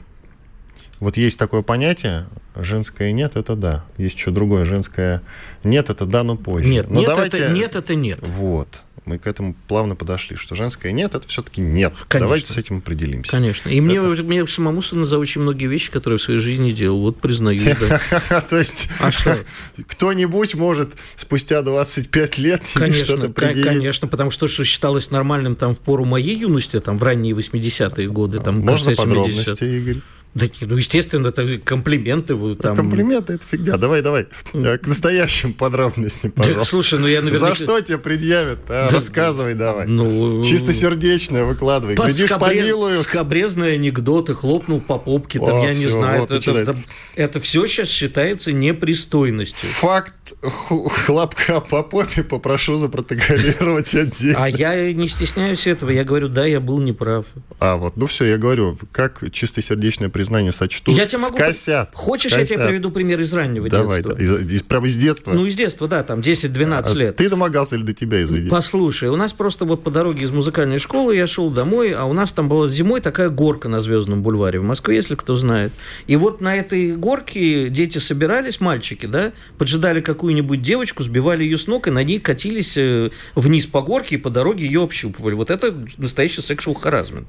вот 0.99 1.15
есть 1.15 1.39
такое 1.39 1.61
понятие, 1.61 2.25
женское 2.55 3.11
нет, 3.11 3.37
это 3.37 3.55
да. 3.55 3.85
Есть 3.97 4.17
еще 4.17 4.31
другое, 4.31 4.65
женское 4.65 5.21
нет, 5.63 5.89
это 5.89 6.05
да, 6.05 6.23
но 6.23 6.35
позже. 6.35 6.67
Нет, 6.67 6.89
но 6.89 6.99
нет, 6.99 7.09
давайте... 7.09 7.37
это, 7.37 7.53
нет, 7.53 7.75
это 7.75 7.95
нет. 7.95 8.19
Вот 8.21 8.83
мы 9.05 9.17
к 9.17 9.27
этому 9.27 9.55
плавно 9.67 9.95
подошли, 9.95 10.35
что 10.35 10.55
женское 10.55 10.91
нет, 10.91 11.15
это 11.15 11.27
все-таки 11.27 11.61
нет. 11.61 11.93
Конечно. 12.07 12.19
Давайте 12.19 12.53
с 12.53 12.57
этим 12.57 12.79
определимся. 12.79 13.31
Конечно. 13.31 13.69
И 13.69 13.79
мне, 13.81 13.97
это... 13.97 14.23
мне 14.23 14.47
самому 14.47 14.81
стыдно 14.81 15.05
за 15.05 15.17
очень 15.17 15.41
многие 15.41 15.67
вещи, 15.67 15.91
которые 15.91 16.15
я 16.15 16.17
в 16.19 16.21
своей 16.21 16.39
жизни 16.39 16.71
делал. 16.71 17.01
Вот 17.01 17.21
признаю. 17.21 17.75
То 18.49 18.57
есть 18.57 18.89
а 18.99 19.11
что? 19.11 19.37
кто-нибудь 19.87 20.55
может 20.55 20.93
спустя 21.15 21.61
25 21.61 22.37
лет 22.37 22.63
тебе 22.65 22.93
что-то 22.93 23.29
предъявить? 23.29 23.65
Конечно, 23.65 24.07
потому 24.07 24.31
что 24.31 24.47
что 24.47 24.63
считалось 24.63 25.11
нормальным 25.11 25.55
там 25.55 25.75
в 25.75 25.79
пору 25.79 26.05
моей 26.05 26.35
юности, 26.35 26.79
там 26.79 26.97
в 26.97 27.03
ранние 27.03 27.33
80-е 27.33 28.09
годы, 28.09 28.39
там 28.39 28.59
Можно 28.59 28.95
подробности, 28.95 29.63
Игорь? 29.63 29.97
Да, 30.35 30.47
ну, 30.61 30.75
естественно, 30.75 31.29
это 31.29 31.57
комплименты. 31.59 32.35
Там... 32.57 32.75
Комплименты– 32.75 33.33
это 33.35 33.47
фигня. 33.47 33.77
Давай, 33.77 34.01
давай. 34.01 34.27
К 34.51 34.85
настоящим 34.85 35.53
подробностям, 35.53 36.31
пожалуйста. 36.31 36.59
Да, 36.59 36.65
слушай, 36.65 36.99
ну 36.99 37.07
я 37.07 37.21
наверняка... 37.21 37.55
За 37.55 37.55
что 37.55 37.79
тебе 37.79 37.97
предъявят? 37.97 38.59
А, 38.67 38.89
да, 38.89 38.93
Рассказывай 38.93 39.53
давай. 39.53 39.87
Ну... 39.87 40.43
Чистосердечное 40.43 41.45
выкладывай. 41.45 41.95
Глядишь, 41.95 42.29
скобре... 42.29 42.61
помилуют. 42.61 43.01
Скобрезные 43.03 43.75
анекдоты, 43.75 44.33
хлопнул 44.33 44.81
по 44.81 44.97
попке, 44.97 45.39
там, 45.39 45.61
О, 45.61 45.65
я 45.65 45.73
все, 45.73 45.85
не 45.85 45.89
знаю. 45.89 46.19
Вот, 46.19 46.31
это, 46.31 46.51
это, 46.51 46.75
это 47.15 47.39
все 47.39 47.65
сейчас 47.65 47.87
считается 47.87 48.51
непристойностью. 48.51 49.69
Факт 49.69 50.33
хлопка 50.41 51.61
по 51.61 51.81
попе 51.81 52.23
попрошу 52.23 52.75
запротоколировать 52.75 53.95
отдельно. 53.95 54.43
А 54.43 54.49
я 54.49 54.91
не 54.91 55.07
стесняюсь 55.07 55.65
этого. 55.65 55.91
Я 55.91 56.03
говорю, 56.03 56.27
да, 56.27 56.45
я 56.45 56.59
был 56.59 56.81
неправ. 56.81 57.25
А, 57.61 57.77
вот, 57.77 57.95
ну 57.95 58.05
все, 58.05 58.25
я 58.25 58.37
говорю, 58.37 58.77
как 58.91 59.23
чистосердечное 59.31 60.09
признание 60.09 60.24
признание 60.25 60.51
сочтут, 60.51 60.95
я 60.95 61.05
тебе 61.05 61.19
могу... 61.19 61.37
скосят. 61.37 61.89
Хочешь, 61.93 62.31
скосят. 62.31 62.49
я 62.49 62.55
тебе 62.55 62.67
приведу 62.67 62.89
пример 62.89 63.21
из 63.21 63.31
раннего 63.33 63.69
Давай, 63.69 63.97
детства? 63.97 64.15
Да. 64.15 64.23
Из, 64.23 64.53
из, 64.53 64.63
прямо 64.63 64.87
из 64.87 64.97
детства? 64.97 65.33
Ну, 65.33 65.45
из 65.45 65.55
детства, 65.55 65.87
да, 65.87 66.03
там 66.03 66.19
10-12 66.19 66.83
а, 66.83 66.93
лет. 66.95 67.15
Ты 67.15 67.29
домогался 67.29 67.75
или 67.75 67.83
до 67.83 67.93
тебя 67.93 68.23
извини? 68.23 68.49
Послушай, 68.49 69.09
у 69.09 69.15
нас 69.15 69.33
просто 69.33 69.65
вот 69.65 69.83
по 69.83 69.91
дороге 69.91 70.23
из 70.23 70.31
музыкальной 70.31 70.79
школы 70.79 71.15
я 71.15 71.27
шел 71.27 71.51
домой, 71.51 71.91
а 71.93 72.05
у 72.05 72.13
нас 72.13 72.31
там 72.31 72.49
была 72.49 72.67
зимой 72.67 73.01
такая 73.01 73.29
горка 73.29 73.69
на 73.69 73.79
Звездном 73.81 74.23
бульваре 74.23 74.59
в 74.59 74.63
Москве, 74.63 74.95
если 74.95 75.15
кто 75.15 75.35
знает. 75.35 75.71
И 76.07 76.15
вот 76.15 76.41
на 76.41 76.55
этой 76.55 76.95
горке 76.95 77.69
дети 77.69 77.99
собирались, 77.99 78.59
мальчики, 78.59 79.05
да, 79.05 79.31
поджидали 79.57 80.01
какую-нибудь 80.01 80.61
девочку, 80.61 81.03
сбивали 81.03 81.43
ее 81.43 81.57
с 81.57 81.67
ног, 81.67 81.87
и 81.87 81.91
на 81.91 82.03
ней 82.03 82.19
катились 82.19 82.77
э, 82.77 83.11
вниз 83.35 83.67
по 83.67 83.81
горке 83.81 84.15
и 84.15 84.17
по 84.17 84.29
дороге 84.31 84.65
ее 84.65 84.83
общупывали. 84.83 85.35
Вот 85.35 85.51
это 85.51 85.75
настоящий 85.97 86.41
sexual 86.41 86.75
harassment. 86.81 87.25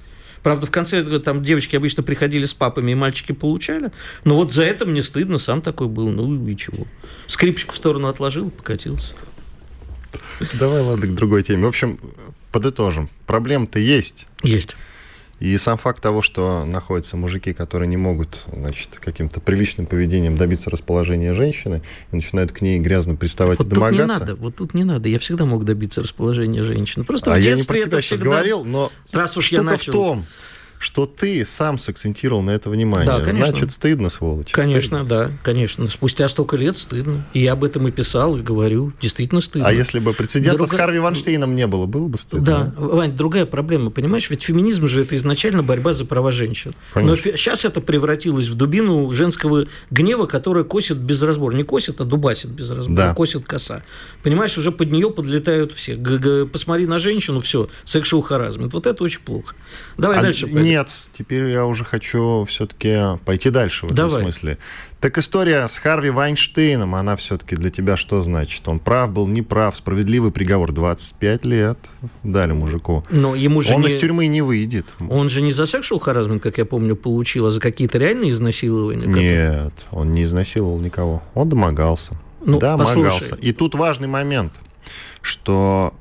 Правда, 0.46 0.64
в 0.64 0.70
конце 0.70 1.02
там 1.18 1.42
девочки 1.42 1.74
обычно 1.74 2.04
приходили 2.04 2.44
с 2.44 2.54
папами, 2.54 2.92
и 2.92 2.94
мальчики 2.94 3.32
получали. 3.32 3.90
Но 4.22 4.36
вот 4.36 4.52
за 4.52 4.62
это 4.62 4.86
мне 4.86 5.02
стыдно, 5.02 5.40
сам 5.40 5.60
такой 5.60 5.88
был. 5.88 6.08
Ну 6.08 6.46
и 6.46 6.56
чего. 6.56 6.86
Скрипочку 7.26 7.72
в 7.72 7.76
сторону 7.76 8.06
отложил, 8.06 8.50
покатился. 8.50 9.14
Давай, 10.52 10.82
ладно, 10.82 11.08
к 11.08 11.14
другой 11.16 11.42
теме. 11.42 11.64
В 11.64 11.68
общем, 11.68 11.98
подытожим. 12.52 13.10
Проблем-то 13.26 13.80
есть. 13.80 14.28
Есть. 14.44 14.76
И 15.38 15.54
сам 15.58 15.76
факт 15.76 16.02
того, 16.02 16.22
что 16.22 16.64
находятся 16.64 17.16
мужики, 17.16 17.52
которые 17.52 17.88
не 17.88 17.98
могут, 17.98 18.44
значит, 18.50 18.98
каким-то 18.98 19.40
приличным 19.40 19.86
поведением 19.86 20.36
добиться 20.36 20.70
расположения 20.70 21.34
женщины 21.34 21.82
и 22.10 22.16
начинают 22.16 22.52
к 22.52 22.62
ней 22.62 22.78
грязно 22.78 23.16
приставать 23.16 23.58
вот 23.58 23.66
и 23.66 23.70
домогаться. 23.70 24.02
Тут 24.02 24.08
не 24.08 24.18
надо, 24.20 24.34
вот 24.36 24.56
тут 24.56 24.74
не 24.74 24.84
надо. 24.84 25.08
Я 25.10 25.18
всегда 25.18 25.44
мог 25.44 25.64
добиться 25.64 26.02
расположения 26.02 26.64
женщины. 26.64 27.04
Просто 27.04 27.32
а 27.32 27.36
в 27.36 27.38
я 27.38 27.50
не 27.50 27.56
детстве 27.56 27.82
про 27.82 27.86
тебя 27.86 27.98
это 27.98 28.02
сейчас 28.02 28.18
всегда... 28.18 28.30
говорил, 28.30 28.64
но 28.64 28.90
Раз 29.12 29.36
уж 29.36 29.52
я 29.52 29.62
начал... 29.62 29.92
в 29.92 29.96
том, 29.96 30.26
что 30.78 31.06
ты 31.06 31.44
сам 31.44 31.78
сакцентировал 31.78 32.42
на 32.42 32.50
это 32.50 32.68
внимание. 32.70 33.06
Да, 33.06 33.20
конечно. 33.20 33.46
Значит, 33.46 33.72
стыдно, 33.72 34.08
сволочь. 34.10 34.52
Конечно, 34.52 34.98
стыдно. 34.98 35.04
да, 35.28 35.32
конечно. 35.42 35.88
Спустя 35.88 36.28
столько 36.28 36.56
лет 36.56 36.76
стыдно. 36.76 37.24
И 37.32 37.40
я 37.40 37.52
об 37.52 37.64
этом 37.64 37.88
и 37.88 37.90
писал, 37.90 38.36
и 38.36 38.42
говорю. 38.42 38.92
Действительно 39.00 39.40
стыдно. 39.40 39.66
А 39.68 39.72
если 39.72 39.98
бы 40.00 40.12
прецедента 40.12 40.58
Друга- 40.58 40.70
с 40.72 40.74
Харви 40.76 40.98
Ванштейном 40.98 41.54
не 41.54 41.66
было, 41.66 41.86
было 41.86 42.08
бы 42.08 42.18
стыдно? 42.18 42.44
Да, 42.44 42.74
Вань, 42.76 43.16
другая 43.16 43.46
проблема, 43.46 43.90
понимаешь? 43.90 44.28
Ведь 44.30 44.42
феминизм 44.42 44.86
же 44.86 45.02
это 45.02 45.16
изначально 45.16 45.62
борьба 45.62 45.94
за 45.94 46.04
права 46.04 46.30
женщин. 46.30 46.74
Конечно. 46.92 47.30
Но 47.30 47.36
сейчас 47.36 47.64
это 47.64 47.80
превратилось 47.80 48.48
в 48.48 48.54
дубину 48.54 49.10
женского 49.12 49.66
гнева, 49.90 50.26
которая 50.26 50.64
косит 50.64 50.98
без 50.98 51.22
разбора. 51.22 51.54
Не 51.56 51.62
косит, 51.62 52.00
а 52.00 52.04
дубасит 52.04 52.50
без 52.50 52.70
разбора. 52.70 52.96
Да. 52.96 53.14
Косит 53.14 53.46
коса. 53.46 53.82
Понимаешь, 54.22 54.56
уже 54.58 54.72
под 54.72 54.92
нее 54.92 55.10
подлетают 55.10 55.72
все. 55.72 55.96
Г- 55.96 56.18
г- 56.18 56.46
Посмотри 56.46 56.86
на 56.86 56.98
женщину, 56.98 57.40
все, 57.40 57.68
sexual 57.84 58.22
harassment. 58.28 58.70
Вот 58.72 58.86
это 58.86 59.02
очень 59.02 59.20
плохо. 59.20 59.54
Давай 59.96 60.18
А 60.18 60.22
дальше. 60.22 60.46
пойдем. 60.46 60.65
Нет, 60.66 60.90
теперь 61.12 61.44
я 61.44 61.66
уже 61.66 61.84
хочу 61.84 62.44
все-таки 62.44 63.18
пойти 63.24 63.50
дальше 63.50 63.86
в 63.86 63.92
этом 63.92 64.08
Давай. 64.08 64.22
смысле. 64.22 64.58
Так 65.00 65.18
история 65.18 65.66
с 65.68 65.78
Харви 65.78 66.10
Вайнштейном, 66.10 66.94
она 66.94 67.16
все-таки 67.16 67.54
для 67.54 67.70
тебя 67.70 67.96
что 67.96 68.22
значит? 68.22 68.66
Он 68.66 68.78
прав 68.78 69.12
был, 69.12 69.26
не 69.26 69.42
прав, 69.42 69.76
справедливый 69.76 70.32
приговор 70.32 70.72
25 70.72 71.46
лет 71.46 71.78
дали 72.22 72.52
мужику. 72.52 73.04
Но 73.10 73.34
ему 73.34 73.60
же 73.60 73.74
Он 73.74 73.82
не... 73.82 73.88
из 73.88 73.96
тюрьмы 73.96 74.26
не 74.26 74.42
выйдет. 74.42 74.94
Он 75.08 75.28
же 75.28 75.42
не 75.42 75.52
за 75.52 75.64
sexual 75.64 76.02
harassment, 76.04 76.40
как 76.40 76.58
я 76.58 76.64
помню, 76.64 76.96
получил, 76.96 77.46
а 77.46 77.50
за 77.50 77.60
какие-то 77.60 77.98
реальные 77.98 78.30
изнасилования. 78.30 79.06
Нет, 79.06 79.86
он 79.90 80.12
не 80.12 80.24
изнасиловал 80.24 80.78
никого. 80.80 81.22
Он 81.34 81.48
домогался. 81.48 82.18
Ну, 82.44 82.58
домогался. 82.58 82.94
послушай. 82.94 83.38
И 83.42 83.52
тут 83.52 83.74
важный 83.74 84.08
момент, 84.08 84.54
что 85.20 85.94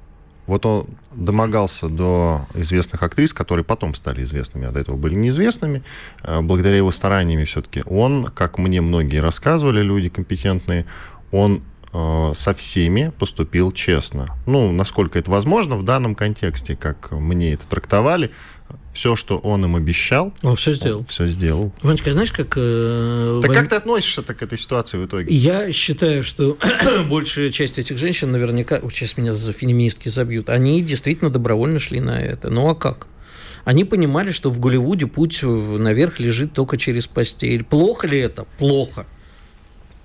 вот 0.47 0.65
он 0.65 0.87
домогался 1.11 1.87
до 1.87 2.45
известных 2.53 3.03
актрис, 3.03 3.33
которые 3.33 3.63
потом 3.63 3.93
стали 3.93 4.23
известными, 4.23 4.67
а 4.67 4.71
до 4.71 4.79
этого 4.79 4.95
были 4.95 5.15
неизвестными, 5.15 5.83
э, 6.23 6.41
благодаря 6.41 6.77
его 6.77 6.91
стараниями 6.91 7.45
все-таки. 7.45 7.83
Он, 7.85 8.25
как 8.25 8.57
мне 8.57 8.81
многие 8.81 9.21
рассказывали, 9.21 9.81
люди 9.81 10.09
компетентные, 10.09 10.85
он 11.31 11.63
э, 11.93 12.31
со 12.35 12.53
всеми 12.53 13.11
поступил 13.17 13.71
честно. 13.71 14.35
Ну, 14.45 14.71
насколько 14.71 15.17
это 15.17 15.31
возможно 15.31 15.77
в 15.77 15.83
данном 15.83 16.15
контексте, 16.15 16.75
как 16.75 17.11
мне 17.11 17.53
это 17.53 17.67
трактовали, 17.67 18.31
все, 18.95 19.15
что 19.17 19.37
он 19.37 19.65
им 19.65 19.75
обещал, 19.75 20.33
Он 20.41 20.55
все 20.55 20.71
сделал. 20.71 21.05
все 21.05 21.27
сделал. 21.27 21.73
Ванечка, 21.83 22.13
знаешь, 22.13 22.31
как... 22.31 22.53
э, 22.55 23.39
Так 23.41 23.49
Вань- 23.49 23.59
как 23.59 23.69
ты 23.69 23.75
относишься 23.75 24.21
к 24.23 24.41
этой 24.41 24.57
ситуации 24.57 24.97
в 24.97 25.05
итоге? 25.05 25.35
Я 25.35 25.69
считаю, 25.73 26.23
что 26.23 26.57
большая 27.09 27.49
часть 27.49 27.77
этих 27.77 27.97
женщин 27.97 28.31
наверняка, 28.31 28.79
вот 28.81 28.93
сейчас 28.93 29.17
меня 29.17 29.33
за 29.33 29.51
феминистки 29.51 30.07
забьют, 30.07 30.49
они 30.49 30.81
действительно 30.81 31.29
добровольно 31.29 31.77
шли 31.77 31.99
на 31.99 32.21
это. 32.21 32.49
Ну 32.49 32.69
а 32.69 32.73
как? 32.75 33.07
Они 33.65 33.83
понимали, 33.83 34.31
что 34.31 34.49
в 34.49 34.59
Голливуде 34.59 35.07
путь 35.07 35.41
наверх 35.43 36.19
лежит 36.19 36.53
только 36.53 36.77
через 36.77 37.07
постель. 37.07 37.63
Плохо 37.63 38.07
ли 38.07 38.19
это? 38.19 38.45
Плохо. 38.59 39.05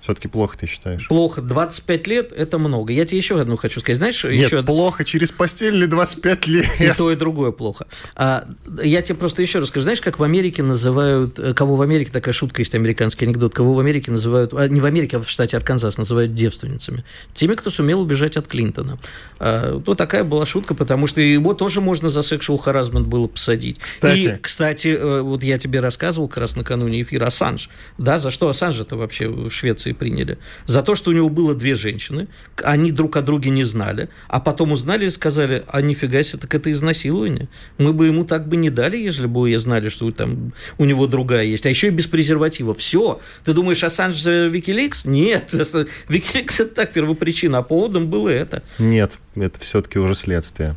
Все-таки 0.01 0.27
плохо 0.27 0.57
ты 0.57 0.65
считаешь? 0.67 1.07
Плохо. 1.07 1.41
25 1.41 2.07
лет– 2.07 2.31
это 2.35 2.57
много. 2.57 2.91
Я 2.91 3.05
тебе 3.05 3.17
еще 3.17 3.39
одну 3.39 3.55
хочу 3.55 3.79
сказать. 3.79 3.97
Знаешь, 3.97 4.23
Нет, 4.23 4.33
еще 4.47 4.63
плохо 4.63 5.05
через 5.05 5.31
постель 5.31 5.75
или 5.75 5.85
25 5.85 6.47
И 6.47 6.51
лет? 6.51 6.97
то, 6.97 7.11
и 7.11 7.15
другое 7.15 7.51
плохо. 7.51 7.85
А, 8.15 8.47
я 8.83 9.01
тебе 9.03 9.15
просто 9.15 9.41
еще 9.43 9.59
расскажу. 9.59 9.83
Знаешь, 9.83 10.01
как 10.01 10.17
в 10.19 10.23
Америке 10.23 10.63
называют... 10.63 11.37
э, 11.39 11.53
Кого 11.53 11.75
в 11.75 11.81
Америке, 11.83 12.09
такая 12.11 12.33
шутка 12.33 12.61
есть, 12.61 12.73
американский 12.73 13.25
анекдот, 13.25 13.53
кого 13.53 13.73
в 13.75 13.79
Америке 13.79 14.11
называют... 14.11 14.53
а, 14.53 14.67
не 14.67 14.81
в 14.81 14.85
Америке, 14.85 15.17
а 15.17 15.19
в 15.21 15.29
штате 15.29 15.55
Арканзас 15.57 15.97
называют 15.99 16.33
девственницами. 16.33 17.03
Теми, 17.35 17.53
кто 17.53 17.69
сумел 17.69 18.01
убежать 18.01 18.37
от 18.37 18.47
Клинтона. 18.47 18.97
А, 19.39 19.79
то 19.81 19.93
такая 19.93 20.23
была 20.23 20.45
шутка, 20.47 20.73
потому 20.73 21.05
что 21.05 21.21
его 21.21 21.53
тоже 21.53 21.79
можно 21.79 22.09
за 22.09 22.21
sexual 22.21 22.59
harassment 22.63 23.03
было 23.03 23.27
посадить. 23.27 23.77
Кстати. 23.79 24.17
И, 24.19 24.35
кстати, 24.41 24.87
э, 24.87 25.21
вот 25.21 25.43
я 25.43 25.59
тебе 25.59 25.79
рассказывал 25.79 26.27
как 26.27 26.39
раз 26.39 26.55
накануне 26.55 27.03
эфира 27.03 27.27
Ассанж. 27.27 27.69
Да, 27.99 28.17
за 28.17 28.31
что 28.31 28.49
Ассанжа-то 28.49 28.95
вообще 28.95 29.27
в 29.27 29.51
Швеции 29.51 29.90
приняли? 29.93 30.37
За 30.65 30.83
то, 30.83 30.95
что 30.95 31.11
у 31.11 31.13
него 31.13 31.29
было 31.29 31.55
две 31.55 31.75
женщины, 31.75 32.27
они 32.63 32.91
друг 32.91 33.17
о 33.17 33.21
друге 33.21 33.49
не 33.49 33.63
знали, 33.63 34.09
а 34.27 34.39
потом 34.39 34.71
узнали 34.71 35.07
и 35.07 35.09
сказали, 35.09 35.63
а 35.67 35.81
нифига 35.81 36.23
себе, 36.23 36.39
так 36.39 36.53
это 36.55 36.71
изнасилование. 36.71 37.47
Мы 37.77 37.93
бы 37.93 38.07
ему 38.07 38.23
так 38.23 38.47
бы 38.47 38.55
не 38.55 38.69
дали, 38.69 38.97
если 38.97 39.27
бы 39.27 39.49
я 39.49 39.59
знали, 39.59 39.89
что 39.89 40.11
там 40.11 40.53
у 40.77 40.85
него 40.85 41.07
другая 41.07 41.45
есть. 41.45 41.65
А 41.65 41.69
еще 41.69 41.87
и 41.87 41.91
без 41.91 42.07
презерватива. 42.07 42.73
Все. 42.73 43.19
Ты 43.45 43.53
думаешь, 43.53 43.83
Ассанж 43.83 44.21
за 44.21 44.47
Викиликс? 44.47 45.05
Нет. 45.05 45.53
Викиликс 46.09 46.59
это 46.59 46.75
так 46.75 46.93
первопричина, 46.93 47.59
а 47.59 47.63
поводом 47.63 48.09
было 48.09 48.29
это. 48.29 48.63
Нет, 48.79 49.19
это 49.35 49.59
все-таки 49.59 49.99
уже 49.99 50.15
следствие. 50.15 50.75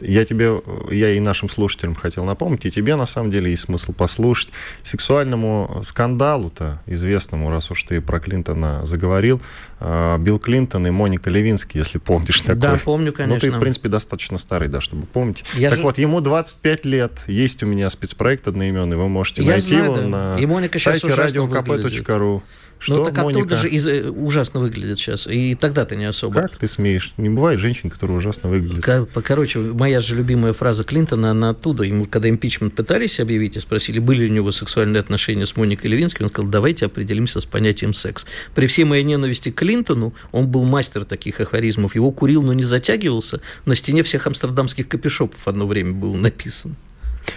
Я 0.00 0.24
тебе, 0.24 0.60
я 0.90 1.10
и 1.10 1.20
нашим 1.20 1.48
слушателям 1.48 1.94
хотел 1.94 2.24
напомнить, 2.24 2.66
и 2.66 2.70
тебе 2.70 2.96
на 2.96 3.06
самом 3.06 3.30
деле 3.30 3.50
есть 3.50 3.64
смысл 3.64 3.92
послушать. 3.92 4.50
Сексуальному 4.82 5.80
скандалу-то, 5.82 6.80
известному, 6.86 7.50
раз 7.50 7.70
уж 7.70 7.82
ты 7.84 8.00
про 8.00 8.20
Клинтона 8.20 8.84
заговорил, 8.84 9.40
э, 9.80 10.16
Билл 10.18 10.38
Клинтон 10.38 10.86
и 10.86 10.90
Моника 10.90 11.30
Левинский, 11.30 11.78
если 11.78 11.98
помнишь 11.98 12.40
такой. 12.40 12.56
Да, 12.56 12.76
помню, 12.84 13.06
Ну, 13.06 13.12
ты, 13.12 13.16
конечно. 13.18 13.56
в 13.58 13.60
принципе, 13.60 13.88
достаточно 13.88 14.38
старый, 14.38 14.68
да, 14.68 14.80
чтобы 14.80 15.06
помнить. 15.06 15.44
Я 15.54 15.70
так 15.70 15.78
же- 15.78 15.82
вот, 15.84 15.98
ему 15.98 16.20
25 16.20 16.84
лет. 16.84 17.24
Есть 17.28 17.62
у 17.62 17.66
меня 17.66 17.88
спецпроект 17.90 18.46
одноименный, 18.48 18.96
вы 18.96 19.08
можете 19.08 19.42
Я 19.42 19.52
найти 19.52 19.68
знаю, 19.76 19.84
его 19.84 19.96
да. 19.96 20.06
на 20.06 20.36
И 20.38 20.46
Моника 20.46 20.78
сайте 20.78 21.06
radiokp.ru. 21.08 22.42
Что, 22.84 22.96
ну, 22.96 23.04
так 23.06 23.16
Моника? 23.16 23.38
оттуда 23.40 23.56
же 23.56 23.70
из- 23.70 23.86
э, 23.86 24.10
ужасно 24.10 24.60
выглядит 24.60 24.98
сейчас. 24.98 25.26
И 25.26 25.54
тогда-то 25.54 25.96
не 25.96 26.04
особо. 26.04 26.34
Как 26.34 26.56
ты 26.58 26.68
смеешь? 26.68 27.14
Не 27.16 27.30
бывает 27.30 27.58
женщин, 27.58 27.88
которые 27.88 28.18
ужасно 28.18 28.50
выглядят. 28.50 28.84
Короче, 29.24 29.58
моя 29.60 30.00
же 30.00 30.14
любимая 30.14 30.52
фраза 30.52 30.84
Клинтона, 30.84 31.30
она 31.30 31.50
оттуда. 31.50 31.84
Ему, 31.84 32.04
когда 32.04 32.28
импичмент 32.28 32.74
пытались 32.74 33.20
объявить 33.20 33.56
и 33.56 33.60
спросили, 33.60 34.00
были 34.00 34.24
ли 34.24 34.30
у 34.30 34.32
него 34.34 34.52
сексуальные 34.52 35.00
отношения 35.00 35.46
с 35.46 35.56
Моникой 35.56 35.90
Левински, 35.90 36.22
он 36.22 36.28
сказал, 36.28 36.50
давайте 36.50 36.84
определимся 36.84 37.40
с 37.40 37.46
понятием 37.46 37.94
секс. 37.94 38.26
При 38.54 38.66
всей 38.66 38.84
моей 38.84 39.02
ненависти 39.02 39.50
к 39.50 39.54
Клинтону, 39.54 40.12
он 40.30 40.48
был 40.48 40.64
мастер 40.64 41.04
таких 41.06 41.40
афоризмов. 41.40 41.94
Его 41.94 42.12
курил, 42.12 42.42
но 42.42 42.52
не 42.52 42.64
затягивался. 42.64 43.40
На 43.64 43.74
стене 43.74 44.02
всех 44.02 44.26
амстердамских 44.26 44.88
копишопов 44.88 45.48
одно 45.48 45.66
время 45.66 45.92
было 45.94 46.14
написано. 46.16 46.74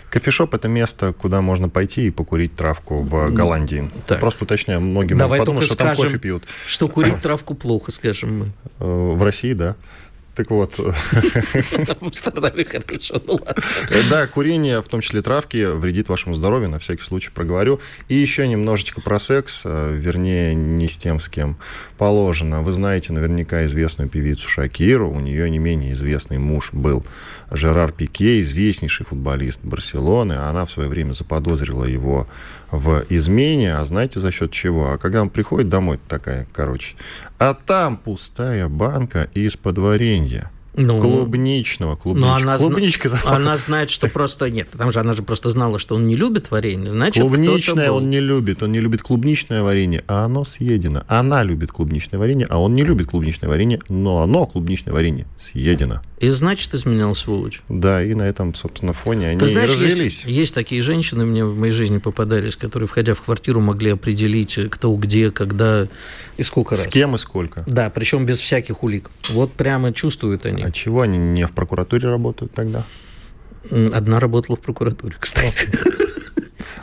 Кофешоп 0.09 0.53
это 0.53 0.67
место, 0.67 1.13
куда 1.13 1.41
можно 1.41 1.69
пойти 1.69 2.07
и 2.07 2.11
покурить 2.11 2.55
травку 2.55 3.01
в 3.01 3.31
Голландии. 3.31 3.89
Так. 4.07 4.19
Просто 4.19 4.45
уточняю, 4.45 4.81
многие 4.81 5.13
могут 5.13 5.19
Давай 5.19 5.39
подумать, 5.39 5.61
только 5.61 5.73
что 5.73 5.77
там 5.83 5.95
скажем, 5.95 6.11
кофе 6.13 6.19
пьют. 6.19 6.43
что 6.65 6.87
курить 6.87 7.21
травку 7.21 7.53
плохо, 7.55 7.91
скажем 7.91 8.39
мы. 8.39 8.51
Э, 8.79 9.11
В 9.15 9.23
России, 9.23 9.53
да. 9.53 9.75
Так 10.37 10.51
вот, 10.51 10.75
В 10.77 12.03
Амстердаме 12.03 12.63
хорошо, 12.63 13.19
ну 13.25 13.33
ладно. 13.33 13.63
да, 14.11 14.27
курение, 14.27 14.83
в 14.83 14.87
том 14.87 15.01
числе 15.01 15.23
травки, 15.23 15.65
вредит 15.65 16.09
вашему 16.09 16.35
здоровью, 16.35 16.69
на 16.69 16.77
всякий 16.77 17.01
случай 17.01 17.31
проговорю. 17.31 17.79
И 18.07 18.13
еще 18.13 18.47
немножечко 18.47 19.01
про 19.01 19.17
секс, 19.17 19.63
э, 19.65 19.95
вернее, 19.95 20.53
не 20.53 20.87
с 20.87 20.95
тем, 20.95 21.19
с 21.19 21.27
кем 21.27 21.57
положено. 21.97 22.61
Вы 22.61 22.71
знаете 22.71 23.13
наверняка 23.13 23.65
известную 23.65 24.11
певицу 24.11 24.47
Шакиру, 24.47 25.09
у 25.09 25.19
нее 25.19 25.49
не 25.49 25.57
менее 25.57 25.93
известный 25.93 26.37
муж 26.37 26.69
был 26.71 27.03
Жерар 27.49 27.91
Пике, 27.91 28.39
известнейший 28.41 29.07
футболист 29.07 29.61
Барселоны. 29.63 30.33
Она 30.33 30.65
в 30.65 30.71
свое 30.71 30.87
время 30.87 31.13
заподозрила 31.13 31.85
его 31.85 32.27
в 32.71 33.05
измене, 33.09 33.75
а 33.75 33.85
знаете 33.85 34.19
за 34.19 34.31
счет 34.31 34.51
чего? 34.51 34.91
А 34.91 34.97
когда 34.97 35.21
он 35.21 35.29
приходит 35.29 35.69
домой, 35.69 35.99
такая, 36.07 36.47
короче, 36.51 36.95
а 37.39 37.53
там 37.53 37.97
пустая 37.97 38.67
банка 38.67 39.29
из-под 39.33 39.77
варенья. 39.77 40.26
деньги 40.27 40.56
Ну, 40.77 40.99
Клубничного, 41.01 41.91
Но 41.91 41.95
клубничка. 41.97 42.35
она, 42.35 42.57
зна- 42.57 42.57
Клубничка 42.57 43.09
запах. 43.09 43.31
она 43.31 43.57
знает, 43.57 43.89
что 43.89 44.07
просто... 44.09 44.49
Нет, 44.49 44.69
там 44.77 44.91
же 44.91 44.99
она 44.99 45.13
же 45.13 45.23
просто 45.23 45.49
знала, 45.49 45.79
что 45.79 45.95
он 45.95 46.05
не 46.05 46.15
любит 46.15 46.51
варенье. 46.51 46.91
Значит, 46.91 47.21
Клубничное 47.23 47.89
он 47.91 48.09
не 48.11 48.19
любит. 48.19 48.61
Он 48.61 48.71
не 48.71 48.79
любит 48.79 49.01
клубничное 49.01 49.63
варенье, 49.63 50.03
а 50.07 50.25
оно 50.25 50.43
съедено. 50.43 51.03
Она 51.07 51.43
любит 51.43 51.71
клубничное 51.71 52.19
варенье, 52.19 52.45
а 52.49 52.59
он 52.61 52.75
не 52.75 52.83
любит 52.83 53.07
клубничное 53.07 53.49
варенье, 53.49 53.79
но 53.89 54.21
оно, 54.21 54.45
клубничное 54.45 54.93
варенье, 54.93 55.25
съедено. 55.39 56.01
И 56.19 56.29
значит, 56.29 56.73
изменял 56.73 57.13
сволочь. 57.13 57.61
Да, 57.69 58.01
и 58.01 58.13
на 58.15 58.23
этом, 58.23 58.53
собственно, 58.55 58.91
фоне 58.93 59.29
они 59.29 59.39
Ты 59.39 59.45
и 59.45 59.49
знаешь, 59.49 59.69
развелись. 59.69 60.23
есть, 60.23 60.25
есть 60.25 60.53
такие 60.55 60.81
женщины, 60.81 61.25
мне 61.25 61.45
в 61.45 61.59
моей 61.59 61.71
жизни 61.73 61.99
попадались, 61.99 62.55
которые, 62.55 62.87
входя 62.87 63.13
в 63.13 63.21
квартиру, 63.21 63.61
могли 63.61 63.91
определить, 63.91 64.57
кто 64.71 64.95
где, 64.95 65.29
когда 65.31 65.87
и 66.37 66.43
сколько 66.43 66.71
раз. 66.75 66.85
С 66.85 66.87
кем 66.87 67.13
и 67.15 67.17
сколько? 67.19 67.63
Да, 67.67 67.89
причем 67.91 68.25
без 68.25 68.39
всяких 68.39 68.83
улик. 68.83 69.09
Вот 69.29 69.51
прямо 69.53 69.93
чувствуют 69.93 70.45
они. 70.47 70.63
А 70.67 70.69
чего 70.69 70.99
они 70.99 71.17
не 71.17 71.47
в 71.47 71.53
прокуратуре 71.53 72.09
работают 72.09 72.51
тогда? 72.51 72.85
Одна 73.71 74.19
работала 74.19 74.57
в 74.57 74.59
прокуратуре, 74.59 75.15
кстати. 75.19 75.69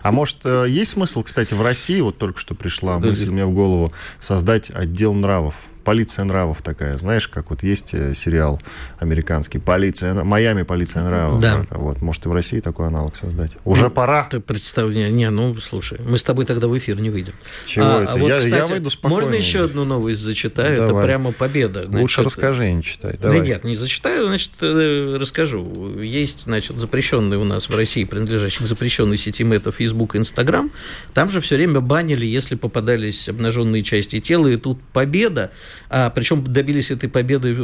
А 0.03 0.11
может, 0.11 0.39
э, 0.45 0.65
есть 0.71 0.93
смысл, 0.93 1.23
кстати, 1.23 1.53
в 1.53 1.61
России, 1.61 2.01
вот 2.01 2.17
только 2.17 2.39
что 2.41 2.55
пришла 2.55 2.99
мысль 2.99 3.29
мне 3.29 3.45
в 3.45 3.53
голову, 3.53 3.93
создать 4.21 4.71
отдел 4.71 5.13
нравов 5.13 5.67
полиция 5.85 6.25
нравов 6.25 6.63
такая, 6.63 6.99
знаешь, 6.99 7.29
как 7.29 7.51
вот 7.51 7.63
есть 7.63 7.95
э, 7.95 8.15
сериал 8.15 8.61
американский 8.99 9.59
«Полиция», 9.59 10.15
«Майами. 10.25 10.63
Полиция 10.63 11.05
нравов». 11.05 11.41
Да. 11.41 11.65
Вот, 11.71 12.01
может, 12.03 12.27
и 12.27 12.29
в 12.29 12.33
России 12.33 12.61
такой 12.61 12.89
аналог 12.89 13.15
создать. 13.15 13.53
Уже 13.65 13.85
ну, 13.85 13.91
пора. 13.91 14.25
Ты 14.25 14.41
представь, 14.41 14.95
не, 14.95 15.11
не, 15.11 15.31
ну, 15.31 15.55
слушай, 15.57 16.01
мы 16.01 16.19
с 16.19 16.23
тобой 16.23 16.47
тогда 16.47 16.67
в 16.67 16.77
эфир 16.77 17.01
не 17.01 17.11
выйдем. 17.11 17.35
Чего 17.67 17.87
а, 17.87 18.03
это? 18.03 18.13
А 18.13 18.17
вот, 18.17 18.29
я, 18.29 18.39
кстати, 18.39 18.55
я 18.55 18.67
выйду 18.67 18.91
спокойно. 18.91 19.23
Можно 19.23 19.35
еще 19.35 19.65
одну 19.65 19.85
новость 19.85 20.21
зачитаю? 20.21 20.77
Давай. 20.77 20.91
Это 20.91 21.07
прямо 21.07 21.33
победа. 21.33 21.85
Значит, 21.85 22.01
Лучше 22.01 22.23
расскажи, 22.23 22.73
не 22.73 22.83
читай. 22.83 23.17
Давай. 23.21 23.41
Да 23.41 23.47
нет, 23.47 23.65
не 23.65 23.75
зачитаю, 23.75 24.27
значит, 24.27 24.53
э, 24.63 25.17
расскажу. 25.21 26.01
Есть, 26.01 26.45
значит, 26.45 26.79
запрещенный 26.79 27.37
у 27.37 27.45
нас 27.45 27.69
в 27.69 27.77
России, 27.77 28.05
принадлежащий 28.05 28.65
к 28.65 28.67
запрещенной 28.67 29.19
сети 29.19 29.45
мета 29.45 29.71
Facebook 29.71 30.15
и 30.15 30.19
Instagram. 30.19 30.71
Там 31.13 31.29
же 31.29 31.41
все 31.41 31.57
время 31.57 31.81
банили, 31.81 32.27
если 32.27 32.55
попадались 32.55 33.29
обнаженные 33.29 33.83
части 33.83 34.21
тела, 34.21 34.49
и 34.49 34.57
тут 34.57 34.81
победа. 34.93 35.53
А, 35.91 36.11
причем 36.11 36.45
добились 36.45 36.91
этой 36.91 37.09
победы, 37.09 37.55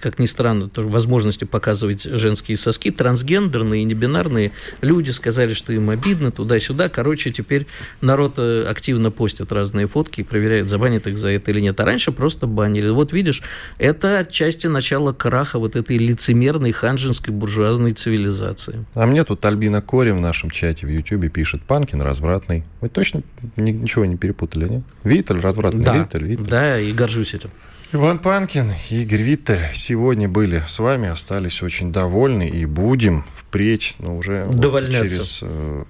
как 0.00 0.18
ни 0.18 0.26
странно, 0.26 0.68
тоже 0.68 0.88
возможности 0.88 1.44
показывать 1.44 2.02
женские 2.02 2.56
соски. 2.56 2.90
Трансгендерные 2.90 3.82
и 3.82 3.84
небинарные 3.84 4.52
люди 4.80 5.10
сказали, 5.10 5.54
что 5.54 5.72
им 5.72 5.90
обидно 5.90 6.30
туда-сюда. 6.30 6.88
Короче, 6.88 7.30
теперь 7.30 7.66
народ 8.00 8.34
э, 8.36 8.66
активно 8.68 9.10
постит 9.10 9.52
разные 9.52 9.86
фотки 9.86 10.20
и 10.20 10.24
проверяет, 10.24 10.68
забанит 10.68 11.06
их 11.06 11.18
за 11.18 11.28
это 11.28 11.50
или 11.50 11.60
нет. 11.60 11.78
А 11.80 11.84
раньше 11.84 12.12
просто 12.12 12.46
банили. 12.46 12.88
Вот 12.90 13.12
видишь, 13.12 13.42
это 13.78 14.18
отчасти 14.18 14.66
начало 14.66 15.12
краха 15.12 15.58
вот 15.58 15.76
этой 15.76 15.96
лицемерной 15.98 16.72
ханжинской 16.72 17.32
буржуазной 17.34 17.92
цивилизации. 17.92 18.84
А 18.94 19.06
мне 19.06 19.24
тут 19.24 19.44
Альбина 19.44 19.82
Кори 19.82 20.10
в 20.10 20.20
нашем 20.20 20.50
чате 20.50 20.86
в 20.86 20.90
Ютьюбе 20.90 21.28
пишет, 21.28 21.62
Панкин 21.62 22.02
развратный. 22.02 22.64
Вы 22.80 22.88
точно 22.88 23.22
ничего 23.56 24.04
не 24.04 24.16
перепутали, 24.16 24.68
нет? 24.68 24.82
Виттель 25.04 25.40
развратный, 25.40 25.84
да, 25.84 25.98
Виттель, 25.98 26.24
Виттель. 26.24 26.46
Да, 26.46 26.78
и 26.78 26.92
горжусь 26.92 27.34
этим. 27.34 27.49
Иван 27.92 28.20
Панкин 28.20 28.70
и 28.90 29.02
Игорь 29.02 29.22
Виттель 29.22 29.58
сегодня 29.74 30.28
были 30.28 30.62
с 30.68 30.78
вами, 30.78 31.08
остались 31.08 31.60
очень 31.60 31.92
довольны 31.92 32.48
и 32.48 32.64
будем 32.64 33.24
впредь, 33.34 33.96
но 33.98 34.16
уже 34.16 34.44
вот 34.44 34.54
через... 34.92 35.40
Э, 35.42 35.84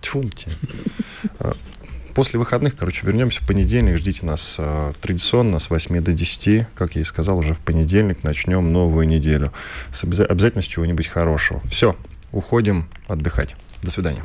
тьфу, 0.00 0.24
э, 1.40 1.52
После 2.14 2.38
выходных, 2.38 2.76
короче, 2.76 3.06
вернемся 3.06 3.44
в 3.44 3.46
понедельник. 3.46 3.98
Ждите 3.98 4.24
нас 4.24 4.56
э, 4.58 4.92
традиционно 5.02 5.58
с 5.58 5.68
8 5.68 6.00
до 6.00 6.14
10. 6.14 6.66
Как 6.74 6.96
я 6.96 7.02
и 7.02 7.04
сказал, 7.04 7.38
уже 7.38 7.52
в 7.52 7.60
понедельник 7.60 8.24
начнем 8.24 8.72
новую 8.72 9.06
неделю. 9.06 9.52
С 9.92 10.04
обяза- 10.04 10.24
обязательно 10.24 10.62
с 10.62 10.66
чего-нибудь 10.66 11.08
хорошего. 11.08 11.60
Все, 11.66 11.94
уходим 12.32 12.88
отдыхать. 13.06 13.54
До 13.82 13.90
свидания. 13.90 14.24